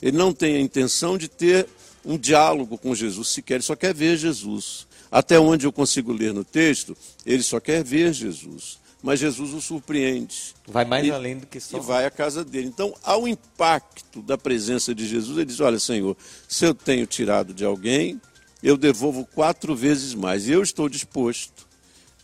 Ele 0.00 0.16
não 0.16 0.32
tem 0.32 0.54
a 0.54 0.60
intenção 0.60 1.18
de 1.18 1.26
ter 1.26 1.66
um 2.04 2.16
diálogo 2.16 2.78
com 2.78 2.94
Jesus 2.94 3.30
sequer, 3.30 3.54
ele 3.54 3.64
só 3.64 3.74
quer 3.74 3.92
ver 3.92 4.16
Jesus. 4.16 4.86
Até 5.10 5.40
onde 5.40 5.66
eu 5.66 5.72
consigo 5.72 6.12
ler 6.12 6.32
no 6.32 6.44
texto, 6.44 6.96
ele 7.26 7.42
só 7.42 7.58
quer 7.58 7.82
ver 7.82 8.12
Jesus. 8.12 8.78
Mas 9.02 9.18
Jesus 9.18 9.52
o 9.52 9.60
surpreende. 9.60 10.54
Vai 10.66 10.84
mais 10.84 11.04
e, 11.04 11.10
além 11.10 11.38
do 11.38 11.46
que 11.46 11.58
só. 11.58 11.76
E 11.76 11.80
vai 11.80 12.06
à 12.06 12.10
casa 12.10 12.44
dele. 12.44 12.68
Então, 12.68 12.94
ao 13.02 13.26
impacto 13.26 14.22
da 14.22 14.38
presença 14.38 14.94
de 14.94 15.06
Jesus, 15.06 15.36
ele 15.36 15.46
diz: 15.46 15.60
Olha, 15.60 15.78
Senhor, 15.78 16.16
se 16.48 16.64
eu 16.64 16.72
tenho 16.72 17.06
tirado 17.06 17.52
de 17.52 17.64
alguém, 17.64 18.20
eu 18.62 18.76
devolvo 18.76 19.26
quatro 19.26 19.74
vezes 19.74 20.14
mais. 20.14 20.48
Eu 20.48 20.62
estou 20.62 20.88
disposto 20.88 21.66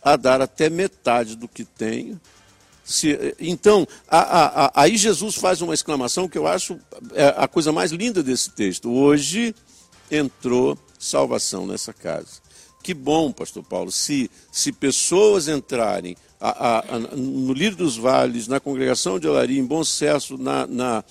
a 0.01 0.15
dar 0.15 0.41
até 0.41 0.69
metade 0.69 1.35
do 1.35 1.47
que 1.47 1.65
tenho 1.65 2.19
se, 2.89 3.35
então, 3.39 3.87
a, 4.07 4.17
a, 4.17 4.65
a, 4.65 4.71
aí 4.73 4.97
Jesus 4.97 5.35
faz 5.35 5.61
uma 5.61 5.75
exclamação 5.75 6.27
que 6.27 6.35
eu 6.35 6.47
acho 6.47 6.79
é 7.13 7.35
a 7.37 7.47
coisa 7.47 7.71
mais 7.71 7.91
linda 7.91 8.23
desse 8.23 8.49
texto. 8.49 8.89
Hoje 8.89 9.53
entrou 10.09 10.75
salvação 10.97 11.67
nessa 11.67 11.93
casa. 11.93 12.41
Que 12.81 12.95
bom, 12.95 13.31
pastor 13.31 13.63
Paulo, 13.63 13.91
se, 13.91 14.31
se 14.51 14.71
pessoas 14.71 15.47
entrarem 15.47 16.17
a, 16.39 16.95
a, 16.95 16.99
no 16.99 17.53
Lírio 17.53 17.75
dos 17.75 17.97
Vales, 17.97 18.47
na 18.47 18.59
congregação 18.59 19.19
de 19.19 19.27
Olaria, 19.27 19.59
em 19.59 19.65
Bom 19.65 19.83
Sucesso, 19.83 20.37
na, 20.37 20.65
na, 20.65 21.03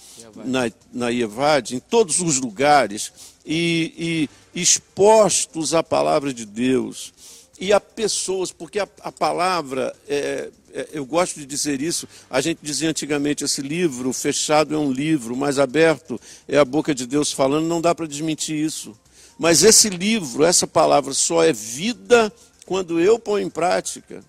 na, 0.45 0.71
na 0.93 1.09
Ievade, 1.11 1.77
em 1.77 1.81
todos 1.81 2.21
os 2.21 2.41
lugares, 2.41 3.13
e, 3.45 4.29
e 4.55 4.61
expostos 4.61 5.75
à 5.75 5.83
palavra 5.83 6.33
de 6.33 6.47
Deus, 6.47 7.13
e 7.61 7.73
a 7.73 7.81
pessoas, 7.81 8.53
porque 8.53 8.79
a, 8.79 8.89
a 9.03 9.13
palavra, 9.13 9.95
é, 10.09 10.49
é, 10.73 10.89
eu 10.93 11.05
gosto 11.05 11.41
de 11.41 11.45
dizer 11.45 11.83
isso, 11.83 12.09
a 12.31 12.41
gente 12.41 12.61
dizia 12.63 12.89
antigamente, 12.89 13.45
esse 13.45 13.61
livro 13.61 14.13
fechado 14.13 14.75
é 14.75 14.79
um 14.79 14.93
livro, 14.93 15.37
mas 15.37 15.59
aberto 15.59 16.19
é 16.47 16.57
a 16.57 16.65
boca 16.65 16.95
de 16.95 17.07
Deus 17.07 17.33
falando, 17.33 17.67
não 17.67 17.81
dá 17.81 17.95
para 17.95 18.07
desmentir 18.07 18.57
isso. 18.57 18.97
Mas 19.39 19.63
esse 19.63 19.89
livro, 19.89 20.45
essa 20.45 20.67
palavra 20.67 21.13
só 21.13 21.45
é 21.45 21.53
vida 21.53 22.33
quando 22.65 22.99
eu 22.99 23.19
ponho 23.19 23.47
em 23.47 23.51
prática. 23.51 24.25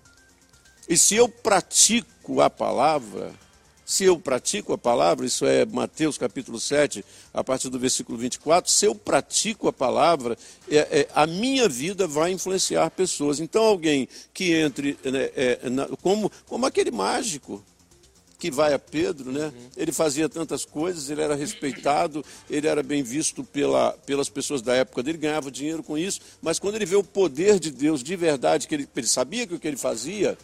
E 0.90 0.96
se 0.96 1.14
eu 1.14 1.28
pratico 1.28 2.40
a 2.40 2.50
palavra, 2.50 3.32
se 3.86 4.02
eu 4.02 4.18
pratico 4.18 4.72
a 4.72 4.78
palavra, 4.78 5.24
isso 5.24 5.46
é 5.46 5.64
Mateus 5.64 6.18
capítulo 6.18 6.58
7, 6.58 7.04
a 7.32 7.44
partir 7.44 7.68
do 7.68 7.78
versículo 7.78 8.18
24, 8.18 8.68
se 8.68 8.86
eu 8.86 8.94
pratico 8.96 9.68
a 9.68 9.72
palavra, 9.72 10.36
é, 10.68 10.78
é, 10.78 11.08
a 11.14 11.28
minha 11.28 11.68
vida 11.68 12.08
vai 12.08 12.32
influenciar 12.32 12.90
pessoas. 12.90 13.38
Então, 13.38 13.62
alguém 13.62 14.08
que 14.34 14.52
entre, 14.52 14.98
né, 15.04 15.30
é, 15.36 15.70
na, 15.70 15.86
como, 16.02 16.28
como 16.48 16.66
aquele 16.66 16.90
mágico, 16.90 17.64
que 18.36 18.50
vai 18.50 18.74
a 18.74 18.78
Pedro, 18.78 19.30
né? 19.30 19.52
Ele 19.76 19.92
fazia 19.92 20.26
tantas 20.28 20.64
coisas, 20.64 21.10
ele 21.10 21.20
era 21.20 21.36
respeitado, 21.36 22.24
ele 22.48 22.66
era 22.66 22.82
bem 22.82 23.02
visto 23.02 23.44
pela, 23.44 23.92
pelas 24.06 24.28
pessoas 24.28 24.62
da 24.62 24.74
época 24.74 25.04
dele, 25.04 25.18
ganhava 25.18 25.50
dinheiro 25.52 25.84
com 25.84 25.96
isso, 25.96 26.20
mas 26.42 26.58
quando 26.58 26.76
ele 26.76 26.86
vê 26.86 26.96
o 26.96 27.04
poder 27.04 27.60
de 27.60 27.70
Deus 27.70 28.02
de 28.02 28.16
verdade, 28.16 28.66
que 28.66 28.74
ele, 28.74 28.88
ele 28.96 29.06
sabia 29.06 29.46
que 29.46 29.54
o 29.54 29.60
que 29.60 29.68
ele 29.68 29.76
fazia 29.76 30.38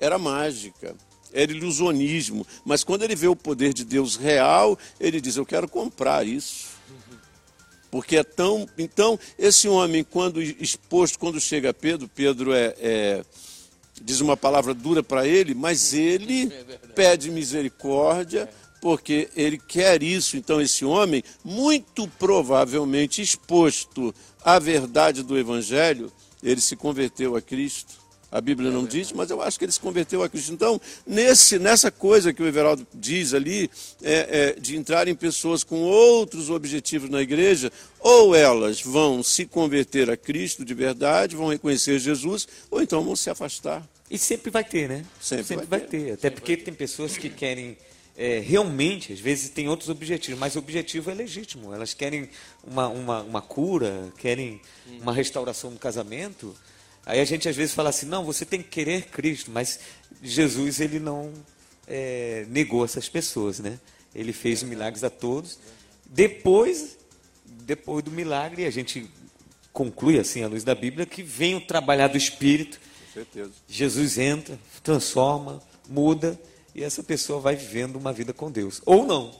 era 0.00 0.18
mágica 0.18 0.96
era 1.34 1.50
ilusionismo. 1.50 2.46
Mas 2.64 2.84
quando 2.84 3.02
ele 3.02 3.16
vê 3.16 3.26
o 3.26 3.36
poder 3.36 3.74
de 3.74 3.84
Deus 3.84 4.16
real, 4.16 4.78
ele 4.98 5.20
diz: 5.20 5.36
Eu 5.36 5.44
quero 5.44 5.68
comprar 5.68 6.24
isso. 6.24 6.72
Porque 7.90 8.16
é 8.16 8.24
tão. 8.24 8.66
Então, 8.78 9.18
esse 9.38 9.68
homem, 9.68 10.04
quando 10.04 10.40
exposto, 10.40 11.18
quando 11.18 11.40
chega 11.40 11.70
a 11.70 11.74
Pedro, 11.74 12.08
Pedro 12.08 12.52
é, 12.52 12.74
é 12.78 13.24
diz 14.00 14.20
uma 14.20 14.36
palavra 14.36 14.74
dura 14.74 15.02
para 15.02 15.26
ele, 15.26 15.54
mas 15.54 15.92
ele 15.92 16.52
é 16.52 16.86
pede 16.94 17.30
misericórdia, 17.30 18.48
porque 18.80 19.28
ele 19.36 19.58
quer 19.58 20.02
isso. 20.02 20.36
Então, 20.36 20.60
esse 20.60 20.84
homem, 20.84 21.22
muito 21.44 22.08
provavelmente 22.18 23.22
exposto 23.22 24.14
à 24.44 24.58
verdade 24.58 25.22
do 25.22 25.38
Evangelho, 25.38 26.12
ele 26.42 26.60
se 26.60 26.74
converteu 26.74 27.36
a 27.36 27.40
Cristo 27.40 28.03
a 28.34 28.40
Bíblia 28.40 28.68
não 28.68 28.84
diz, 28.84 29.12
mas 29.12 29.30
eu 29.30 29.40
acho 29.40 29.56
que 29.56 29.64
ele 29.64 29.70
se 29.70 29.78
converteu 29.78 30.20
a 30.20 30.28
Cristo. 30.28 30.52
Então, 30.52 30.80
nesse, 31.06 31.56
nessa 31.56 31.88
coisa 31.88 32.32
que 32.32 32.42
o 32.42 32.46
Everaldo 32.48 32.84
diz 32.92 33.32
ali, 33.32 33.70
é, 34.02 34.56
é, 34.56 34.60
de 34.60 34.76
entrarem 34.76 35.14
pessoas 35.14 35.62
com 35.62 35.82
outros 35.82 36.50
objetivos 36.50 37.08
na 37.08 37.22
igreja, 37.22 37.70
ou 38.00 38.34
elas 38.34 38.82
vão 38.82 39.22
se 39.22 39.46
converter 39.46 40.10
a 40.10 40.16
Cristo 40.16 40.64
de 40.64 40.74
verdade, 40.74 41.36
vão 41.36 41.46
reconhecer 41.46 41.96
Jesus, 42.00 42.48
ou 42.72 42.82
então 42.82 43.04
vão 43.04 43.14
se 43.14 43.30
afastar. 43.30 43.88
E 44.10 44.18
sempre 44.18 44.50
vai 44.50 44.64
ter, 44.64 44.88
né? 44.88 45.04
Sempre, 45.20 45.44
sempre 45.44 45.66
vai, 45.66 45.78
ter. 45.78 45.88
ter. 45.88 46.12
Até 46.14 46.28
porque 46.28 46.56
tem 46.56 46.74
pessoas 46.74 47.16
que 47.16 47.30
querem 47.30 47.76
é, 48.16 48.40
realmente, 48.40 49.12
às 49.12 49.20
vezes, 49.20 49.48
tem 49.48 49.68
outros 49.68 49.88
objetivos, 49.88 50.40
mas 50.40 50.56
o 50.56 50.58
objetivo 50.58 51.08
é 51.08 51.14
legítimo. 51.14 51.72
Elas 51.72 51.94
querem 51.94 52.28
uma, 52.64 52.88
uma, 52.88 53.22
uma 53.22 53.40
cura, 53.40 54.12
querem 54.18 54.60
uma 55.00 55.12
restauração 55.12 55.72
do 55.72 55.78
casamento. 55.78 56.52
Aí 57.06 57.20
a 57.20 57.24
gente 57.24 57.48
às 57.48 57.56
vezes 57.56 57.74
fala 57.74 57.90
assim, 57.90 58.06
não, 58.06 58.24
você 58.24 58.44
tem 58.44 58.62
que 58.62 58.68
querer 58.68 59.06
Cristo, 59.06 59.50
mas 59.50 59.80
Jesus 60.22 60.80
ele 60.80 60.98
não 60.98 61.32
é, 61.86 62.46
negou 62.48 62.84
essas 62.84 63.08
pessoas, 63.08 63.58
né? 63.58 63.78
Ele 64.14 64.32
fez 64.32 64.62
milagres 64.62 65.04
a 65.04 65.10
todos. 65.10 65.58
Depois, 66.06 66.96
depois 67.44 68.04
do 68.04 68.10
milagre, 68.10 68.64
a 68.64 68.70
gente 68.70 69.10
conclui 69.72 70.18
assim 70.18 70.42
à 70.42 70.48
luz 70.48 70.64
da 70.64 70.74
Bíblia 70.74 71.04
que 71.04 71.22
vem 71.22 71.56
o 71.56 71.60
trabalhar 71.60 72.08
do 72.08 72.16
Espírito. 72.16 72.80
Jesus 73.68 74.18
entra, 74.18 74.58
transforma, 74.82 75.62
muda 75.88 76.38
e 76.74 76.82
essa 76.82 77.02
pessoa 77.02 77.40
vai 77.40 77.54
vivendo 77.54 77.96
uma 77.96 78.12
vida 78.12 78.32
com 78.32 78.50
Deus. 78.50 78.80
Ou 78.86 79.06
não. 79.06 79.30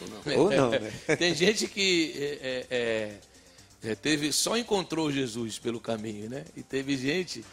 Ou 0.00 0.24
não. 0.24 0.38
Ou 0.44 0.50
não 0.50 0.70
né? 0.70 0.92
Tem 1.16 1.34
gente 1.34 1.66
que 1.66 2.14
é, 2.16 2.66
é, 2.70 3.14
é 3.82 3.94
teve, 3.94 4.32
só 4.32 4.56
encontrou 4.56 5.10
Jesus 5.10 5.58
pelo 5.58 5.80
caminho, 5.80 6.28
né? 6.28 6.44
E 6.54 6.62
teve 6.62 6.96
gente 6.96 7.44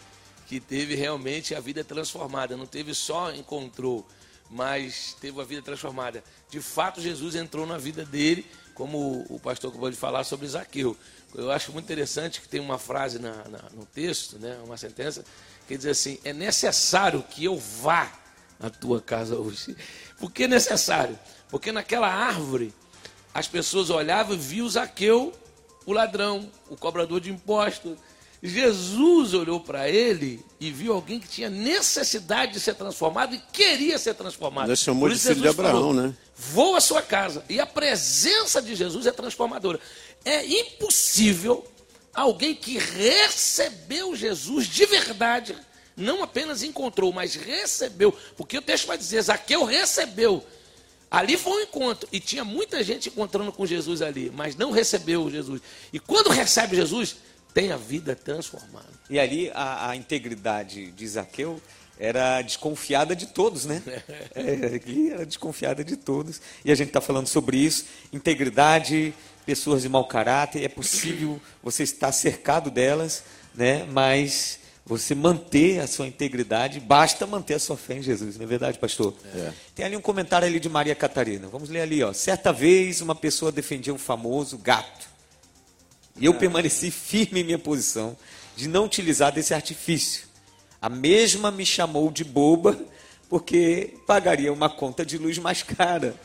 que 0.46 0.60
teve 0.60 0.96
realmente 0.96 1.56
a 1.56 1.60
vida 1.60 1.84
transformada, 1.84 2.58
não 2.58 2.66
teve 2.66 2.94
só 2.94 3.34
encontrou, 3.34 4.06
mas 4.50 5.16
teve 5.20 5.40
a 5.40 5.44
vida 5.44 5.62
transformada. 5.62 6.24
De 6.50 6.60
fato, 6.62 7.02
Jesus 7.02 7.36
entrou 7.36 7.66
na 7.66 7.78
vida 7.78 8.06
dele, 8.06 8.46
como 8.74 9.26
o 9.30 9.40
pastor 9.40 9.72
acabou 9.72 9.90
de 9.90 9.98
falar 9.98 10.24
sobre 10.24 10.48
Zaqueu. 10.48 10.96
Eu 11.34 11.52
acho 11.52 11.72
muito 11.72 11.86
interessante 11.86 12.42
que 12.42 12.48
tem 12.48 12.60
uma 12.60 12.78
frase 12.78 13.20
na, 13.20 13.44
na, 13.48 13.70
no 13.74 13.86
texto, 13.86 14.38
né, 14.38 14.60
uma 14.64 14.78
sentença, 14.78 15.24
que 15.68 15.78
diz 15.78 15.86
assim: 15.86 16.20
É 16.24 16.34
necessário 16.34 17.24
que 17.24 17.46
eu 17.46 17.58
vá 17.58 18.12
à 18.60 18.70
tua 18.70 19.02
casa 19.02 19.38
hoje. 19.38 19.76
Por 20.20 20.32
que 20.32 20.48
necessário? 20.48 21.18
Porque 21.50 21.72
naquela 21.72 22.08
árvore 22.08 22.74
as 23.34 23.48
pessoas 23.48 23.90
olhavam 23.90 24.36
e 24.36 24.40
viam 24.40 24.70
Zaqueu 24.70 25.34
o 25.88 25.94
ladrão, 25.94 26.52
o 26.70 26.76
cobrador 26.76 27.22
de 27.22 27.32
impostos. 27.32 27.98
Jesus 28.44 29.34
olhou 29.34 29.60
para 29.62 29.90
ele 29.90 30.46
e 30.60 30.70
viu 30.70 30.94
alguém 30.94 31.20
que 31.20 31.28
tinha 31.28 31.50
necessidade 31.50 32.52
de 32.52 32.60
ser 32.60 32.76
transformado 32.76 33.34
e 33.34 33.42
queria 33.52 33.98
ser 33.98 34.14
transformado. 34.14 34.68
Ele 34.68 34.76
chamou 34.76 35.10
de 35.10 35.18
filho 35.18 35.42
de 35.42 35.48
Abraão, 35.48 35.74
falou, 35.74 35.94
né? 35.94 36.14
Vou 36.36 36.76
à 36.76 36.82
sua 36.82 37.02
casa. 37.02 37.44
E 37.50 37.60
a 37.60 37.66
presença 37.66 38.62
de 38.62 38.76
Jesus 38.76 39.08
é 39.08 39.12
transformadora. 39.12 39.80
É 40.24 40.46
impossível 40.46 41.66
alguém 42.14 42.54
que 42.54 42.78
recebeu 42.78 44.16
Jesus 44.16 44.68
de 44.68 44.86
verdade, 44.86 45.56
não 45.96 46.22
apenas 46.22 46.62
encontrou, 46.64 47.12
mas 47.14 47.34
recebeu. 47.34 48.16
Porque 48.36 48.58
o 48.58 48.62
texto 48.62 48.88
vai 48.88 48.98
dizer: 48.98 49.22
Zaqueu 49.22 49.64
recebeu 49.64 50.46
Ali 51.10 51.38
foi 51.38 51.62
um 51.62 51.64
encontro 51.64 52.08
e 52.12 52.20
tinha 52.20 52.44
muita 52.44 52.84
gente 52.84 53.10
encontrando 53.10 53.52
com 53.52 53.66
Jesus 53.66 54.02
ali, 54.02 54.32
mas 54.36 54.56
não 54.56 54.72
recebeu 54.72 55.30
Jesus. 55.30 55.62
E 55.92 56.00
quando 56.00 56.30
recebe 56.30 56.76
Jesus, 56.76 57.18
tem 57.54 57.72
a 57.72 57.78
vida 57.78 58.16
transformada. 58.16 58.90
E 59.10 59.18
ali 59.18 59.50
a, 59.54 59.90
a 59.90 59.96
integridade 59.96 60.92
de 60.92 61.08
Zaqueu 61.08 61.62
era 62.00 62.42
desconfiada 62.42 63.16
de 63.16 63.28
todos, 63.28 63.66
né? 63.66 63.82
É, 64.36 65.12
era 65.14 65.26
desconfiada 65.26 65.84
de 65.84 65.96
todos. 65.96 66.40
E 66.64 66.72
a 66.72 66.76
gente 66.76 66.90
está 66.90 67.02
falando 67.02 67.28
sobre 67.28 67.58
isso. 67.58 67.86
Integridade 68.14 69.14
pessoas 69.48 69.82
de 69.82 69.90
mau 69.90 70.06
caráter, 70.06 70.62
é 70.64 70.68
possível 70.68 71.40
você 71.64 71.84
estar 71.84 72.12
cercado 72.12 72.70
delas, 72.70 73.24
né? 73.56 73.86
Mas 73.86 74.60
você 74.88 75.14
manter 75.14 75.82
a 75.82 75.88
sua 75.88 76.08
integridade, 76.08 76.80
basta 76.80 77.28
manter 77.28 77.56
a 77.56 77.60
sua 77.60 77.76
fé 77.76 77.98
em 77.98 78.02
Jesus, 78.02 78.38
não 78.38 78.46
é 78.46 78.48
verdade, 78.48 78.80
pastor? 78.80 79.14
É. 79.36 79.52
Tem 79.76 79.86
ali 79.86 79.98
um 79.98 80.02
comentário 80.02 80.48
ali 80.48 80.62
de 80.62 80.70
Maria 80.70 80.96
Catarina. 80.96 81.50
Vamos 81.50 81.70
ler 81.70 81.82
ali, 81.82 82.02
ó. 82.02 82.14
Certa 82.14 82.54
vez 82.54 83.02
uma 83.02 83.14
pessoa 83.14 83.52
defendia 83.52 83.94
um 83.94 83.98
famoso 83.98 84.58
gato. 84.58 85.10
E 86.16 86.26
eu 86.26 86.32
é. 86.32 86.38
permaneci 86.38 86.90
firme 86.90 87.42
em 87.42 87.44
minha 87.44 87.60
posição 87.60 88.16
de 88.56 88.70
não 88.70 88.86
utilizar 88.86 89.34
desse 89.34 89.54
artifício. 89.54 90.26
A 90.82 90.88
mesma 90.88 91.52
me 91.52 91.66
chamou 91.66 92.10
de 92.10 92.24
boba 92.24 92.80
porque 93.28 93.94
pagaria 94.08 94.54
uma 94.54 94.70
conta 94.70 95.06
de 95.06 95.18
luz 95.18 95.38
mais 95.38 95.64
cara. 95.64 96.16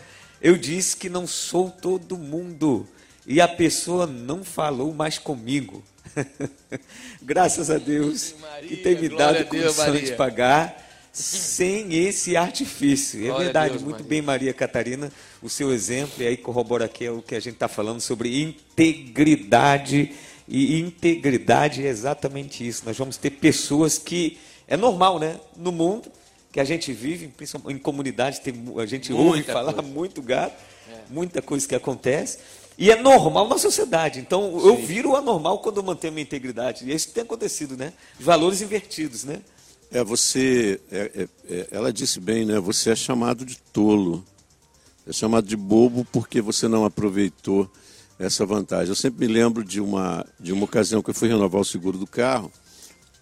Eu 0.41 0.57
disse 0.57 0.97
que 0.97 1.09
não 1.09 1.27
sou 1.27 1.69
todo 1.69 2.17
mundo 2.17 2.87
e 3.27 3.41
a 3.41 3.49
pessoa 3.49 4.07
não 4.07 4.45
falou 4.45 4.95
mais 4.95 5.19
comigo. 5.19 5.83
Graças 7.23 7.71
a 7.71 7.79
Deus 7.79 8.35
Maria, 8.41 8.69
que 8.69 8.77
tem 8.77 9.01
me 9.01 9.09
dado 9.09 9.45
condição 9.47 9.95
de 9.95 10.13
pagar 10.13 10.83
sem 11.13 11.95
esse 11.95 12.37
artifício. 12.37 13.21
É 13.21 13.27
glória 13.27 13.45
verdade, 13.45 13.71
Deus, 13.71 13.83
muito 13.83 13.97
Maria. 13.97 14.09
bem, 14.09 14.23
Maria 14.23 14.55
Catarina, 14.55 15.13
o 15.43 15.49
seu 15.49 15.73
exemplo, 15.73 16.23
e 16.23 16.27
aí 16.27 16.37
corrobora 16.37 16.87
aqui 16.87 17.09
o 17.09 17.21
que 17.21 17.35
a 17.35 17.41
gente 17.41 17.55
está 17.55 17.69
falando 17.69 18.01
sobre 18.01 18.43
integridade. 18.43 20.13
E 20.49 20.81
integridade 20.81 21.87
é 21.87 21.89
exatamente 21.89 22.67
isso. 22.67 22.83
Nós 22.85 22.97
vamos 22.97 23.17
ter 23.17 23.31
pessoas 23.31 23.99
que. 23.99 24.39
É 24.67 24.77
normal, 24.77 25.19
né? 25.19 25.39
No 25.57 25.71
mundo 25.71 26.11
que 26.51 26.61
a 26.61 26.65
gente 26.65 26.93
vive, 26.93 27.29
principalmente 27.29 27.79
em 27.79 27.83
comunidade, 27.83 28.41
tem, 28.41 28.55
a 28.77 28.85
gente 28.85 29.11
muita 29.11 29.29
ouve 29.29 29.43
falar 29.43 29.73
coisa. 29.73 29.89
muito 29.89 30.21
gato, 30.21 30.55
é. 30.91 31.01
muita 31.09 31.41
coisa 31.41 31.67
que 31.67 31.75
acontece. 31.75 32.39
E 32.79 32.91
é 32.91 33.01
normal 33.01 33.49
na 33.49 33.59
sociedade. 33.59 34.21
Então, 34.21 34.59
Sim. 34.61 34.67
eu 34.67 34.77
viro 34.77 35.15
anormal 35.15 35.59
quando 35.59 35.79
eu 35.79 35.83
mantenho 35.83 36.13
a 36.13 36.15
minha 36.15 36.25
integridade. 36.25 36.85
E 36.85 36.93
é 36.93 36.95
isso 36.95 37.11
tem 37.11 37.23
acontecido, 37.23 37.77
né? 37.77 37.93
Valores 38.19 38.61
invertidos, 38.61 39.25
né? 39.25 39.41
É, 39.91 40.03
você. 40.03 40.81
É, 40.91 41.11
é, 41.15 41.29
é, 41.49 41.69
ela 41.71 41.93
disse 41.93 42.19
bem, 42.19 42.45
né? 42.45 42.59
Você 42.59 42.91
é 42.91 42.97
chamado 42.97 43.45
de 43.45 43.59
tolo. 43.73 44.25
É 45.07 45.13
chamado 45.13 45.47
de 45.47 45.57
bobo 45.57 46.07
porque 46.13 46.41
você 46.41 46.69
não 46.69 46.85
aproveitou 46.85 47.71
essa 48.19 48.47
vantagem. 48.47 48.89
Eu 48.89 48.95
sempre 48.95 49.27
me 49.27 49.33
lembro 49.33 49.65
de 49.65 49.81
uma, 49.81 50.25
de 50.39 50.53
uma 50.53 50.65
ocasião 50.65 51.03
que 51.03 51.11
eu 51.11 51.15
fui 51.15 51.29
renovar 51.29 51.61
o 51.61 51.65
seguro 51.65 51.99
do 51.99 52.07
carro 52.07 52.53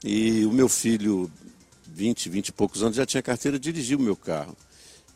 e 0.05 0.45
o 0.45 0.53
meu 0.53 0.69
filho, 0.69 1.31
20, 1.87 2.29
20 2.29 2.49
e 2.49 2.53
poucos 2.53 2.83
anos, 2.83 2.97
já 2.97 3.07
tinha 3.07 3.23
carteira, 3.23 3.59
dirigiu 3.59 3.99
o 3.99 4.03
meu 4.03 4.17
carro. 4.17 4.57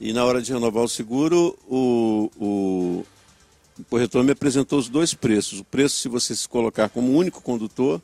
E 0.00 0.12
na 0.12 0.24
hora 0.24 0.42
de 0.42 0.52
renovar 0.52 0.82
o 0.82 0.88
seguro, 0.88 1.56
o, 1.68 2.30
o, 2.36 3.06
o 3.78 3.84
corretor 3.84 4.22
me 4.22 4.32
apresentou 4.32 4.78
os 4.78 4.88
dois 4.88 5.14
preços. 5.14 5.60
O 5.60 5.64
preço 5.64 5.96
se 5.96 6.08
você 6.08 6.34
se 6.34 6.48
colocar 6.48 6.88
como 6.88 7.16
único 7.16 7.40
condutor. 7.40 8.00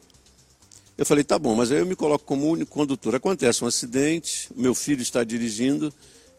Eu 0.98 1.06
falei, 1.06 1.24
tá 1.24 1.38
bom, 1.38 1.54
mas 1.54 1.72
aí 1.72 1.78
eu 1.78 1.86
me 1.86 1.96
coloco 1.96 2.24
como 2.24 2.50
único 2.50 2.70
condutor. 2.70 3.14
Acontece 3.14 3.64
um 3.64 3.66
acidente, 3.66 4.50
meu 4.54 4.74
filho 4.74 5.00
está 5.00 5.24
dirigindo 5.24 5.92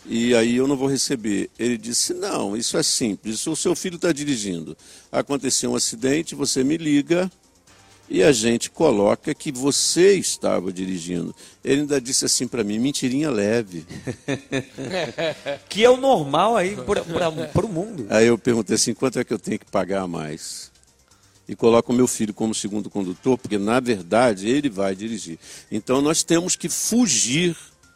e 0.05 0.35
aí 0.35 0.55
eu 0.55 0.67
não 0.67 0.77
vou 0.77 0.87
receber. 0.87 1.49
Ele 1.57 1.77
disse, 1.77 2.13
não, 2.13 2.55
isso 2.55 2.77
é 2.77 2.83
simples, 2.83 3.45
o 3.47 3.55
seu 3.55 3.75
filho 3.75 3.95
está 3.95 4.11
dirigindo. 4.11 4.77
Aconteceu 5.11 5.71
um 5.71 5.75
acidente, 5.75 6.35
você 6.35 6.63
me 6.63 6.77
liga, 6.77 7.31
e 8.13 8.21
a 8.21 8.33
gente 8.33 8.69
coloca 8.69 9.33
que 9.33 9.53
você 9.53 10.15
estava 10.15 10.69
dirigindo. 10.69 11.33
Ele 11.63 11.81
ainda 11.81 12.01
disse 12.01 12.25
assim 12.25 12.45
para 12.45 12.61
mim, 12.61 12.77
mentirinha 12.77 13.31
leve. 13.31 13.85
que 15.69 15.85
é 15.85 15.89
o 15.89 15.95
normal 15.95 16.57
aí 16.57 16.75
para 16.75 17.65
o 17.65 17.69
mundo. 17.69 18.05
Aí 18.09 18.27
eu 18.27 18.37
perguntei 18.37 18.75
assim, 18.75 18.93
quanto 18.93 19.17
é 19.17 19.23
que 19.23 19.33
eu 19.33 19.39
tenho 19.39 19.57
que 19.57 19.65
pagar 19.65 20.01
a 20.01 20.07
mais? 20.09 20.69
E 21.47 21.55
coloco 21.55 21.93
o 21.93 21.95
meu 21.95 22.05
filho 22.05 22.33
como 22.33 22.53
segundo 22.53 22.89
condutor, 22.89 23.37
porque 23.37 23.57
na 23.57 23.79
verdade 23.79 24.49
ele 24.49 24.69
vai 24.69 24.93
dirigir. 24.93 25.39
Então 25.71 26.01
nós 26.01 26.21
temos 26.21 26.57
que 26.57 26.67
fugir 26.67 27.55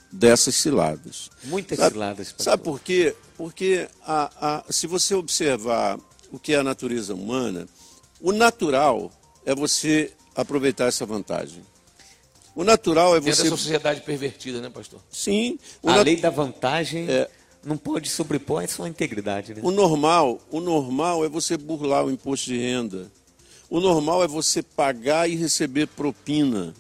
dessas 0.10 0.56
ciladas. 0.56 1.30
Muitas 1.44 1.78
sabe, 1.78 1.92
ciladas. 1.92 2.32
Pastor. 2.32 2.44
Sabe 2.46 2.64
por 2.64 2.80
quê? 2.80 3.14
Porque 3.36 3.86
a, 4.08 4.32
a, 4.40 4.72
se 4.72 4.88
você 4.88 5.14
observar 5.14 6.00
o 6.32 6.40
que 6.40 6.54
é 6.54 6.56
a 6.56 6.64
natureza 6.64 7.14
humana, 7.14 7.68
o 8.22 8.32
natural 8.32 9.12
é 9.46 9.54
você 9.54 10.12
aproveitar 10.36 10.86
essa 10.86 11.06
vantagem. 11.06 11.62
O 12.56 12.64
natural 12.64 13.16
é 13.16 13.20
você. 13.20 13.44
Dentro 13.44 13.58
sociedade 13.58 14.02
pervertida, 14.02 14.62
né, 14.62 14.70
pastor? 14.70 15.02
Sim. 15.12 15.60
A 15.84 15.98
nat... 15.98 16.06
lei 16.06 16.16
da 16.16 16.30
vantagem 16.30 17.06
é... 17.10 17.30
não 17.64 17.78
pode 17.78 18.10
sobrepor 18.10 18.64
a 18.64 18.68
sua 18.68 18.88
integridade. 18.88 19.54
Né? 19.54 19.62
O 19.64 19.72
normal, 19.72 20.40
o 20.50 20.60
normal 20.60 21.26
é 21.26 21.30
você 21.30 21.58
burlar 21.58 22.06
o 22.06 22.12
imposto 22.12 22.48
de 22.48 22.58
renda. 22.58 23.12
O 23.70 23.80
normal 23.80 24.24
é 24.24 24.28
você 24.28 24.64
pagar 24.64 25.30
e 25.30 25.36
receber 25.36 25.88
propina. 25.88 26.74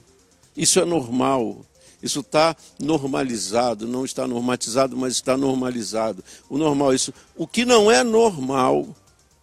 Isso 0.56 0.80
é 0.80 0.86
normal. 0.86 1.66
Isso 2.02 2.20
está 2.20 2.56
normalizado, 2.80 3.88
não 3.88 4.06
está 4.06 4.28
normatizado, 4.28 4.96
mas 4.96 5.14
está 5.14 5.36
normalizado. 5.36 6.24
O 6.50 6.58
normal 6.58 6.92
é 6.92 6.96
isso. 6.96 7.14
O 7.36 7.48
que 7.48 7.66
não 7.66 7.92
é 7.92 8.04
normal 8.04 8.96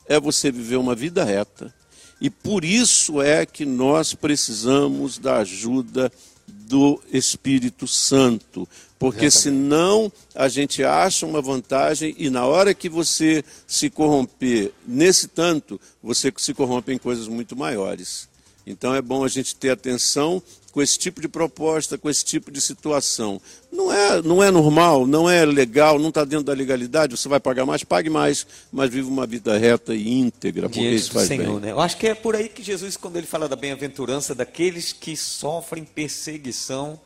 é 0.07 0.19
você 0.21 0.51
viver 0.51 0.77
uma 0.77 0.95
vida 0.95 1.25
reta, 1.25 1.75
e 2.23 2.31
por 2.31 2.65
isso 2.65 3.21
é 3.21 3.45
que 3.45 3.67
nós 3.67 4.15
precisamos 4.15 5.19
da 5.19 5.39
ajuda 5.39 6.11
do 6.47 7.03
Espírito 7.13 7.89
Santo. 7.89 8.69
Porque 8.97 9.25
Exatamente. 9.25 9.61
senão 9.61 10.13
a 10.33 10.49
gente 10.49 10.85
acha 10.85 11.27
uma 11.27 11.43
vantagem 11.43 12.15
e 12.17 12.31
na 12.31 12.47
hora 12.47 12.73
que 12.75 12.89
você 12.89 13.45
se 13.67 13.91
corromper 13.91 14.71
nesse 14.87 15.27
tanto, 15.27 15.81
você 16.01 16.33
se 16.37 16.55
corrompe 16.55 16.93
em 16.93 16.99
coisas 16.99 17.27
muito 17.27 17.57
maiores. 17.57 18.29
Então 18.67 18.95
é 18.95 19.03
bom 19.03 19.25
a 19.25 19.29
gente 19.29 19.55
ter 19.57 19.71
atenção 19.71 20.43
com 20.73 20.81
esse 20.81 20.99
tipo 20.99 21.21
de 21.21 21.29
proposta, 21.29 21.99
com 21.99 22.09
esse 22.09 22.25
tipo 22.25 22.51
de 22.51 22.61
situação. 22.61 23.41
Não 23.71 23.93
é, 23.93 24.23
não 24.23 24.43
é 24.43 24.51
normal, 24.51 25.07
não 25.07 25.29
é 25.29 25.45
legal, 25.45 25.99
não 25.99 26.09
está 26.09 26.25
dentro 26.25 26.47
da 26.47 26.55
legalidade, 26.55 27.17
você 27.17 27.29
vai 27.29 27.39
pagar 27.39 27.67
mais, 27.67 27.85
pague 27.85 28.09
mais, 28.09 28.47
mas 28.73 28.91
viva 28.91 29.09
uma 29.09 29.27
vida 29.27 29.57
reta 29.59 29.95
e 29.95 30.09
íntegra, 30.09 30.69
porque 30.69 30.81
Diante 30.81 30.97
isso 30.97 31.13
faz 31.13 31.29
Senhor, 31.29 31.61
bem. 31.61 31.61
Né? 31.61 31.71
Eu 31.73 31.81
acho 31.81 31.99
que 31.99 32.07
é 32.07 32.15
por 32.15 32.35
aí 32.35 32.49
que 32.49 32.63
Jesus, 32.63 32.97
quando 32.97 33.17
ele 33.17 33.27
fala 33.27 33.49
da 33.49 33.57
bem-aventurança, 33.57 34.35
daqueles 34.35 34.93
que 34.93 35.15
sofrem 35.15 35.85
perseguição 35.85 36.99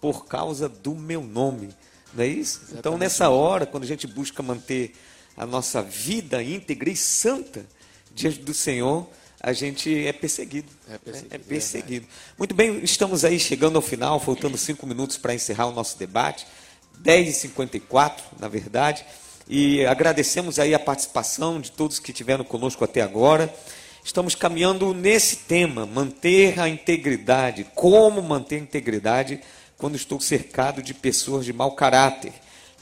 por 0.00 0.24
causa 0.24 0.66
do 0.66 0.94
meu 0.94 1.22
nome. 1.22 1.68
Não 2.14 2.24
é 2.24 2.26
isso? 2.26 2.56
Exatamente. 2.56 2.78
Então, 2.78 2.98
nessa 2.98 3.28
hora, 3.28 3.66
quando 3.66 3.84
a 3.84 3.86
gente 3.86 4.06
busca 4.06 4.42
manter 4.42 4.94
a 5.36 5.44
nossa 5.44 5.82
vida 5.82 6.42
íntegra 6.42 6.88
e 6.88 6.96
santa 6.96 7.66
diante 8.14 8.40
do 8.40 8.54
Senhor, 8.54 9.06
a 9.42 9.52
gente 9.54 10.06
é 10.06 10.12
perseguido. 10.12 10.68
É 10.88 10.98
perseguido. 10.98 11.34
É, 11.34 11.36
é 11.36 11.38
perseguido. 11.38 12.06
Muito 12.38 12.54
bem, 12.54 12.84
estamos 12.84 13.24
aí 13.24 13.40
chegando 13.40 13.76
ao 13.76 13.82
final, 13.82 14.20
faltando 14.20 14.58
cinco 14.58 14.86
minutos 14.86 15.16
para 15.16 15.34
encerrar 15.34 15.66
o 15.66 15.72
nosso 15.72 15.98
debate. 15.98 16.46
10h54, 17.02 18.20
na 18.38 18.48
verdade. 18.48 19.04
E 19.48 19.84
agradecemos 19.86 20.58
aí 20.58 20.74
a 20.74 20.78
participação 20.78 21.58
de 21.58 21.72
todos 21.72 21.98
que 21.98 22.10
estiveram 22.10 22.44
conosco 22.44 22.84
até 22.84 23.00
agora. 23.00 23.52
Estamos 24.04 24.34
caminhando 24.34 24.92
nesse 24.92 25.36
tema, 25.36 25.86
manter 25.86 26.60
a 26.60 26.68
integridade. 26.68 27.66
Como 27.74 28.22
manter 28.22 28.56
a 28.56 28.60
integridade 28.60 29.40
quando 29.78 29.96
estou 29.96 30.20
cercado 30.20 30.82
de 30.82 30.92
pessoas 30.92 31.46
de 31.46 31.52
mau 31.52 31.72
caráter? 31.72 32.32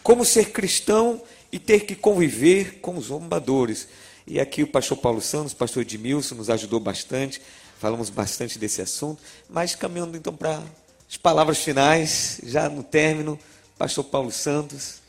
Como 0.02 0.24
ser 0.24 0.50
cristão 0.50 1.22
e 1.52 1.58
ter 1.58 1.86
que 1.86 1.94
conviver 1.94 2.80
com 2.80 2.96
os 2.96 3.06
zombadores? 3.06 3.86
E 4.30 4.38
aqui 4.38 4.62
o 4.62 4.66
pastor 4.66 4.98
Paulo 4.98 5.22
Santos, 5.22 5.54
o 5.54 5.56
pastor 5.56 5.80
Edmilson 5.80 6.34
nos 6.34 6.50
ajudou 6.50 6.78
bastante, 6.78 7.40
falamos 7.78 8.10
bastante 8.10 8.58
desse 8.58 8.82
assunto, 8.82 9.22
mas 9.48 9.74
caminhando 9.74 10.18
então 10.18 10.36
para 10.36 10.62
as 11.08 11.16
palavras 11.16 11.56
finais, 11.56 12.38
já 12.44 12.68
no 12.68 12.82
término, 12.82 13.40
pastor 13.78 14.04
Paulo 14.04 14.30
Santos, 14.30 15.00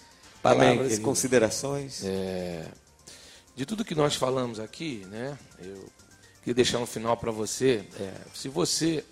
palavras 0.42 0.98
e 0.98 1.02
considerações. 1.02 2.02
É, 2.06 2.66
de 3.58 3.66
tudo 3.66 3.84
que 3.84 3.94
nós 3.94 4.16
falamos 4.16 4.58
aqui, 4.58 5.06
né, 5.12 5.38
eu 5.62 5.90
queria 6.40 6.54
deixar 6.54 6.80
um 6.80 6.86
final 6.86 7.18
para 7.18 7.30
você. 7.30 7.84
É, 8.00 8.14
se 8.34 8.48
você 8.48 9.04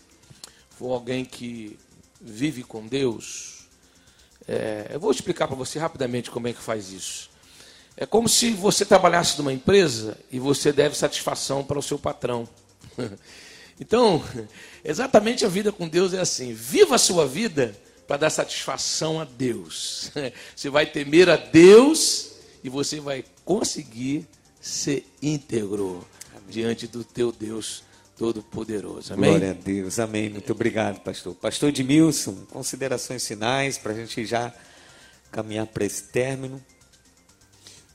for 0.70 0.94
alguém 0.94 1.26
que 1.26 1.78
vive 2.22 2.64
com 2.64 2.88
Deus, 2.88 3.68
é, 4.48 4.88
eu 4.90 5.02
vou 5.02 5.12
explicar 5.12 5.48
para 5.48 5.58
você 5.58 5.78
rapidamente 5.78 6.32
como 6.32 6.48
é 6.48 6.54
que 6.54 6.62
faz 6.62 6.94
isso. 6.94 7.30
É 7.98 8.06
como 8.06 8.30
se 8.30 8.52
você 8.52 8.86
trabalhasse 8.86 9.38
numa 9.40 9.52
empresa 9.52 10.16
e 10.32 10.40
você 10.40 10.72
deve 10.72 10.96
satisfação 10.96 11.64
para 11.64 11.80
o 11.80 11.84
seu 11.84 11.98
patrão. 11.98 12.48
Então, 13.80 14.24
exatamente 14.84 15.46
a 15.46 15.48
vida 15.48 15.72
com 15.72 15.88
Deus 15.88 16.12
é 16.12 16.20
assim: 16.20 16.52
viva 16.52 16.96
a 16.96 16.98
sua 16.98 17.28
vida 17.28 17.76
para 18.08 18.18
dar 18.18 18.30
satisfação 18.32 19.22
a 19.22 19.24
Deus. 19.24 20.12
Você 20.56 20.68
vai 20.68 20.88
temer 20.88 21.30
a 21.30 21.36
Deus 21.36 22.32
e 22.64 22.70
você 22.70 23.00
vai 23.00 23.24
conseguir 23.46 24.28
ser 24.60 25.06
íntegro 25.22 26.04
Amém. 26.32 26.44
diante 26.50 26.88
do 26.88 27.04
teu 27.04 27.32
Deus 27.32 27.84
Todo-Poderoso. 28.18 29.14
Amém? 29.14 29.30
Glória 29.30 29.52
a 29.52 29.54
Deus. 29.54 30.00
Amém. 30.00 30.30
Muito 30.30 30.52
obrigado, 30.52 31.00
pastor. 31.02 31.36
Pastor 31.36 31.70
Edmilson, 31.70 32.34
considerações 32.50 33.28
finais 33.28 33.78
para 33.78 33.92
a 33.92 33.96
gente 33.96 34.26
já 34.26 34.52
caminhar 35.32 35.68
para 35.68 35.86
esse 35.86 36.04
término. 36.06 36.60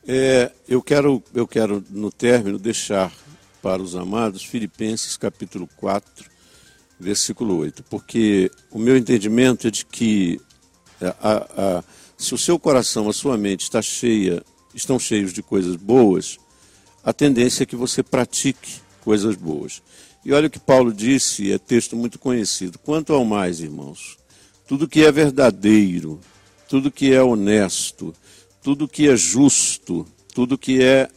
É, 0.07 0.51
eu, 0.69 0.83
quero, 0.83 1.23
eu 1.33 1.47
quero, 1.47 1.85
no 1.91 2.11
término, 2.11 2.59
deixar 2.59 3.13
para 3.63 3.81
os 3.81 3.95
amados 3.95 4.45
Filipenses 4.45 5.17
capítulo 5.17 5.69
4, 5.77 6.29
versículo 6.99 7.57
8, 7.59 7.85
porque 7.85 8.51
o 8.71 8.79
meu 8.79 8.97
entendimento 8.97 9.69
é 9.69 9.71
de 9.71 9.87
que 9.87 10.41
é, 11.01 11.07
a, 11.21 11.37
a, 11.57 11.85
se 12.17 12.35
o 12.35 12.39
seu 12.39 12.59
coração, 12.59 13.09
a 13.09 13.13
sua 13.13 13.37
mente 13.37 13.63
está 13.63 13.81
cheia, 13.81 14.43
estão 14.75 14.99
cheios 14.99 15.33
de 15.33 15.43
coisas 15.43 15.77
boas, 15.77 16.37
a 17.05 17.13
tendência 17.13 17.63
é 17.63 17.67
que 17.67 17.77
você 17.77 18.03
pratique 18.03 18.81
coisas 19.03 19.37
boas. 19.37 19.83
E 20.25 20.33
olha 20.33 20.49
o 20.49 20.51
que 20.51 20.59
Paulo 20.59 20.93
disse, 20.93 21.53
é 21.53 21.59
texto 21.59 21.97
muito 21.97 22.19
conhecido. 22.19 22.79
Quanto 22.79 23.13
ao 23.13 23.25
mais, 23.25 23.61
irmãos, 23.61 24.17
tudo 24.67 24.89
que 24.89 25.05
é 25.05 25.11
verdadeiro, 25.11 26.21
tudo 26.69 26.91
que 26.91 27.13
é 27.13 27.23
honesto, 27.23 28.15
tudo 28.63 28.89
que 28.89 29.09
é 29.09 29.17
justo, 29.17 30.07
tudo 30.35 30.57
que 30.57 30.83
é 30.83 31.09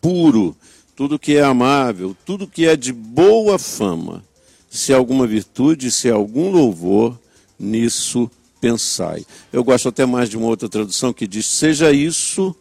puro, 0.00 0.56
tudo 0.96 1.18
que 1.18 1.36
é 1.36 1.42
amável, 1.42 2.16
tudo 2.24 2.46
que 2.46 2.66
é 2.66 2.76
de 2.76 2.92
boa 2.92 3.58
fama, 3.58 4.24
se 4.70 4.92
alguma 4.92 5.26
virtude, 5.26 5.90
se 5.90 6.10
algum 6.10 6.50
louvor, 6.50 7.18
nisso 7.58 8.30
pensai. 8.60 9.24
Eu 9.52 9.62
gosto 9.62 9.88
até 9.88 10.06
mais 10.06 10.28
de 10.28 10.36
uma 10.36 10.46
outra 10.46 10.68
tradução 10.68 11.12
que 11.12 11.26
diz: 11.26 11.46
seja 11.46 11.92
isso 11.92 12.54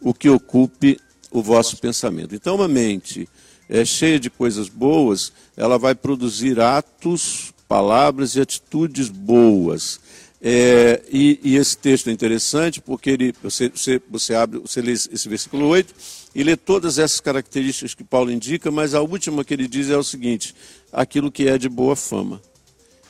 o 0.00 0.14
que 0.14 0.28
ocupe 0.28 0.98
o 1.30 1.42
vosso 1.42 1.76
pensamento. 1.78 2.34
Então, 2.34 2.54
uma 2.56 2.68
mente 2.68 3.28
é 3.68 3.84
cheia 3.84 4.18
de 4.18 4.28
coisas 4.28 4.68
boas, 4.68 5.32
ela 5.56 5.78
vai 5.78 5.94
produzir 5.94 6.60
atos, 6.60 7.52
palavras 7.68 8.34
e 8.34 8.40
atitudes 8.40 9.08
boas. 9.08 10.00
É, 10.42 11.02
e, 11.12 11.38
e, 11.42 11.56
esse 11.56 11.76
texto 11.76 12.08
é 12.08 12.12
interessante 12.12 12.80
porque 12.80 13.10
ele, 13.10 13.34
você, 13.42 13.68
você, 13.68 14.00
você 14.08 14.34
abre, 14.34 14.58
você 14.58 14.80
lê 14.80 14.92
esse 14.92 15.28
versículo 15.28 15.66
8 15.66 15.94
e 16.34 16.42
lê 16.42 16.56
todas 16.56 16.98
essas 16.98 17.20
características 17.20 17.94
que 17.94 18.02
Paulo 18.02 18.32
indica, 18.32 18.70
mas 18.70 18.94
a 18.94 19.02
última 19.02 19.44
que 19.44 19.52
ele 19.52 19.68
diz 19.68 19.90
é 19.90 19.98
o 19.98 20.02
seguinte: 20.02 20.54
aquilo 20.90 21.30
que 21.30 21.46
é 21.46 21.58
de 21.58 21.68
boa 21.68 21.94
fama. 21.94 22.40